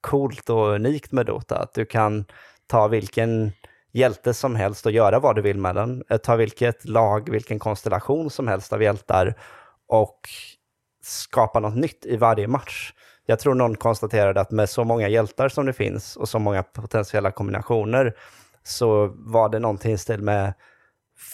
coolt 0.00 0.50
och 0.50 0.68
unikt 0.68 1.12
med 1.12 1.26
Dota. 1.26 1.58
Att 1.58 1.74
du 1.74 1.84
kan 1.84 2.24
ta 2.66 2.88
vilken 2.88 3.52
hjälte 3.96 4.34
som 4.34 4.56
helst 4.56 4.86
och 4.86 4.92
göra 4.92 5.18
vad 5.18 5.36
du 5.36 5.42
vill 5.42 5.58
med 5.58 5.74
den. 5.74 6.04
Eh, 6.08 6.16
Ta 6.16 6.36
vilket 6.36 6.84
lag, 6.84 7.30
vilken 7.30 7.58
konstellation 7.58 8.30
som 8.30 8.48
helst 8.48 8.72
av 8.72 8.82
hjältar 8.82 9.34
och 9.88 10.20
skapa 11.02 11.60
något 11.60 11.76
nytt 11.76 12.06
i 12.06 12.16
varje 12.16 12.48
match. 12.48 12.92
Jag 13.26 13.38
tror 13.38 13.54
någon 13.54 13.76
konstaterade 13.76 14.40
att 14.40 14.50
med 14.50 14.70
så 14.70 14.84
många 14.84 15.08
hjältar 15.08 15.48
som 15.48 15.66
det 15.66 15.72
finns 15.72 16.16
och 16.16 16.28
så 16.28 16.38
många 16.38 16.62
potentiella 16.62 17.30
kombinationer 17.30 18.14
så 18.62 19.12
var 19.16 19.48
det 19.48 19.58
någonting 19.58 19.92
i 19.92 19.98
stil 19.98 20.22
med 20.22 20.54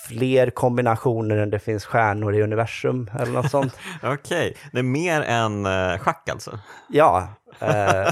fler 0.09 0.51
kombinationer 0.51 1.37
än 1.37 1.51
det 1.51 1.59
finns 1.59 1.85
stjärnor 1.85 2.35
i 2.35 2.43
universum 2.43 3.11
eller 3.21 3.33
något 3.33 3.51
sånt. 3.51 3.79
Okej, 4.03 4.57
det 4.73 4.79
är 4.79 4.83
mer 4.83 5.23
än 5.23 5.67
uh, 5.67 5.99
schack 5.99 6.29
alltså? 6.29 6.59
Ja, 6.89 7.29
eh, 7.61 8.09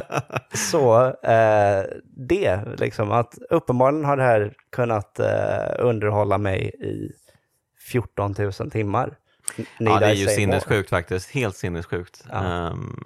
så 0.54 1.06
eh, 1.06 1.84
det 2.04 2.60
liksom 2.78 3.10
att 3.12 3.38
uppenbarligen 3.50 4.04
har 4.04 4.16
det 4.16 4.22
här 4.22 4.54
kunnat 4.72 5.18
eh, 5.18 5.26
underhålla 5.78 6.38
mig 6.38 6.68
i 6.80 7.12
14 7.90 8.34
000 8.38 8.52
timmar. 8.70 9.16
Need 9.56 9.92
Ja, 9.92 9.98
det 10.00 10.06
är 10.06 10.14
ju 10.14 10.26
sinnessjukt 10.26 10.90
faktiskt. 10.90 11.30
Helt 11.30 11.56
sinnessjukt. 11.56 12.24
Ja. 12.30 12.44
Ehm, 12.44 13.04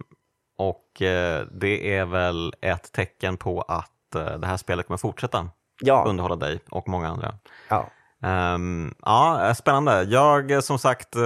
och 0.58 1.02
eh, 1.02 1.46
det 1.52 1.96
är 1.96 2.04
väl 2.04 2.54
ett 2.60 2.92
tecken 2.92 3.36
på 3.36 3.62
att 3.62 4.14
eh, 4.14 4.38
det 4.38 4.46
här 4.46 4.56
spelet 4.56 4.86
kommer 4.86 4.98
fortsätta 4.98 5.48
Ja, 5.80 6.04
underhålla 6.08 6.36
dig 6.36 6.60
och 6.70 6.88
många 6.88 7.08
andra. 7.08 7.34
ja. 7.68 7.90
Ehm, 8.24 8.94
ja, 9.02 9.46
eh, 9.48 9.54
spännande. 9.54 10.02
Jag 10.02 10.50
eh, 10.50 10.60
som 10.60 10.78
sagt 10.78 11.16
eh, 11.16 11.22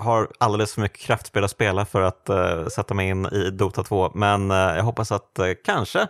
har 0.00 0.28
alldeles 0.40 0.74
för 0.74 0.80
mycket 0.80 0.98
kraftspel 0.98 1.44
att 1.44 1.50
spela 1.50 1.84
för 1.84 2.02
att 2.02 2.28
eh, 2.28 2.66
sätta 2.66 2.94
mig 2.94 3.08
in 3.08 3.26
i 3.26 3.50
Dota 3.50 3.82
2, 3.82 4.12
men 4.14 4.50
eh, 4.50 4.56
jag 4.56 4.82
hoppas 4.82 5.12
att 5.12 5.38
kanske 5.64 6.06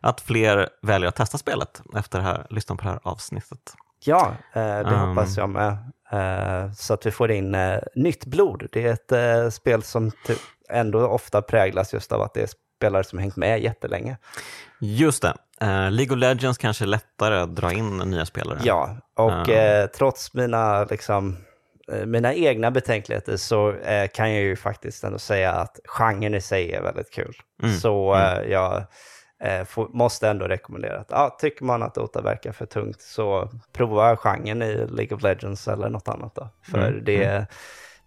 att 0.00 0.20
fler 0.20 0.68
väljer 0.82 1.08
att 1.08 1.16
testa 1.16 1.38
spelet 1.38 1.82
efter 1.96 2.18
det 2.18 2.24
här, 2.24 2.46
lyssna 2.50 2.76
på 2.76 2.82
det 2.82 2.88
här 2.90 3.00
avsnittet. 3.02 3.74
ja 4.04 4.32
det 4.54 4.84
Um. 4.84 5.08
hoppas 5.08 5.36
jag 5.36 5.48
med. 5.48 5.76
Så 6.76 6.94
att 6.94 7.06
vi 7.06 7.10
får 7.10 7.30
in 7.30 7.56
nytt 7.94 8.26
blod. 8.26 8.68
Det 8.72 8.86
är 8.86 8.92
ett 9.46 9.54
spel 9.54 9.82
som 9.82 10.12
ändå 10.70 11.06
ofta 11.06 11.42
präglas 11.42 11.92
just 11.92 12.12
av 12.12 12.22
att 12.22 12.34
det 12.34 12.42
är 12.42 12.48
spelare 12.76 13.04
som 13.04 13.18
hängt 13.18 13.36
med 13.36 13.60
jättelänge. 13.60 14.16
Just 14.80 15.22
det. 15.22 15.34
Eh, 15.60 15.90
League 15.90 16.16
of 16.16 16.20
Legends 16.20 16.58
kanske 16.58 16.84
är 16.84 16.86
lättare 16.86 17.36
att 17.36 17.56
dra 17.56 17.72
in 17.72 17.96
nya 17.98 18.26
spelare. 18.26 18.58
Ja, 18.62 18.96
och 19.16 19.30
Ja. 19.32 19.52
eh, 19.52 19.86
trots 19.86 20.34
mina, 20.34 20.84
liksom, 20.84 21.36
eh, 21.92 22.06
mina 22.06 22.34
egna 22.34 22.70
betänkligheter 22.70 23.36
så 23.36 23.74
kan 24.14 24.32
jag 24.32 24.42
ju 24.42 24.56
faktiskt 24.56 25.04
ändå 25.04 25.18
säga 25.18 25.52
att 25.52 25.78
genren 25.84 26.34
i 26.34 26.40
sig 26.40 26.72
är 26.72 26.82
väldigt 26.82 27.10
kul. 27.10 27.34
Mm, 27.62 27.74
Så 27.76 28.14
eh, 28.14 28.50
jag 28.50 28.82
får, 29.66 29.88
måste 29.88 30.28
ändå 30.28 30.46
rekommendera 30.46 31.00
att 31.00 31.10
ja, 31.10 31.36
tycker 31.40 31.64
man 31.64 31.82
att 31.82 31.94
Dota 31.94 32.22
verkar 32.22 32.52
för 32.52 32.66
tungt 32.66 33.00
så 33.00 33.50
prova 33.72 34.16
genren 34.16 34.62
i 34.62 34.74
League 34.74 35.16
of 35.16 35.22
Legends 35.22 35.68
eller 35.68 35.88
något 35.88 36.08
annat. 36.08 36.34
Då. 36.34 36.48
För 36.70 36.78
Mm, 36.88 37.04
det, 37.04 37.46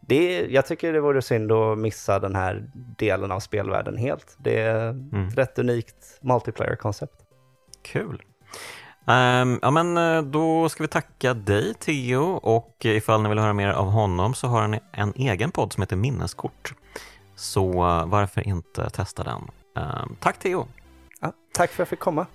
det, 0.09 0.47
jag 0.49 0.65
tycker 0.65 0.93
det 0.93 0.99
vore 1.01 1.21
synd 1.21 1.51
att 1.51 1.77
missa 1.77 2.19
den 2.19 2.35
här 2.35 2.69
delen 2.97 3.31
av 3.31 3.39
spelvärlden 3.39 3.97
helt. 3.97 4.35
Det 4.37 4.59
är 4.61 4.89
Mm. 4.89 5.27
ett 5.27 5.37
rätt 5.37 5.59
unikt 5.59 5.95
multiplayer-koncept. 6.21 7.13
Kul. 7.81 8.21
Ehm, 9.07 9.59
ja, 9.61 9.71
men 9.71 9.97
eh, 9.97 10.21
då 10.21 10.69
ska 10.69 10.83
vi 10.83 10.87
tacka 10.87 11.33
dig 11.33 11.73
Theo 11.73 12.21
och 12.23 12.75
ifall 12.85 13.21
ni 13.21 13.29
vill 13.29 13.39
höra 13.39 13.53
mer 13.53 13.69
av 13.69 13.85
honom 13.89 14.33
så 14.33 14.47
har 14.47 14.61
han 14.61 14.79
en 14.91 15.13
egen 15.15 15.51
podd 15.51 15.73
som 15.73 15.81
heter 15.81 15.95
Minneskort. 15.95 16.73
Så 17.35 17.69
eh, 17.71 18.05
varför 18.05 18.47
inte 18.47 18.89
testa 18.89 19.23
den? 19.23 19.41
Ehm, 19.77 20.15
tack 20.19 20.39
Theo! 20.39 20.67
Ja, 21.21 21.33
tack 21.53 21.69
för 21.69 21.75
att 21.75 21.79
jag 21.79 21.87
fick 21.87 21.99
komma. 21.99 22.25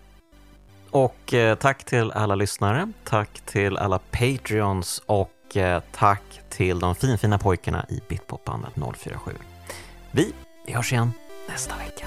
Och 0.90 1.34
eh, 1.34 1.54
tack 1.54 1.84
till 1.84 2.10
alla 2.12 2.34
lyssnare, 2.34 2.92
tack 3.04 3.40
till 3.40 3.76
alla 3.76 3.98
Patreons 4.10 5.02
och 5.06 5.30
Eh, 5.56 5.82
tack 5.92 6.40
till 6.48 6.78
de 6.78 6.94
finfina 6.94 7.38
pojkarna 7.38 7.86
i 7.88 8.00
Bitpopbandet 8.08 8.72
047. 8.96 9.32
Vi, 10.10 10.32
vi 10.66 10.72
hörs 10.72 10.92
igen 10.92 11.12
nästa 11.48 11.76
vecka. 11.76 12.06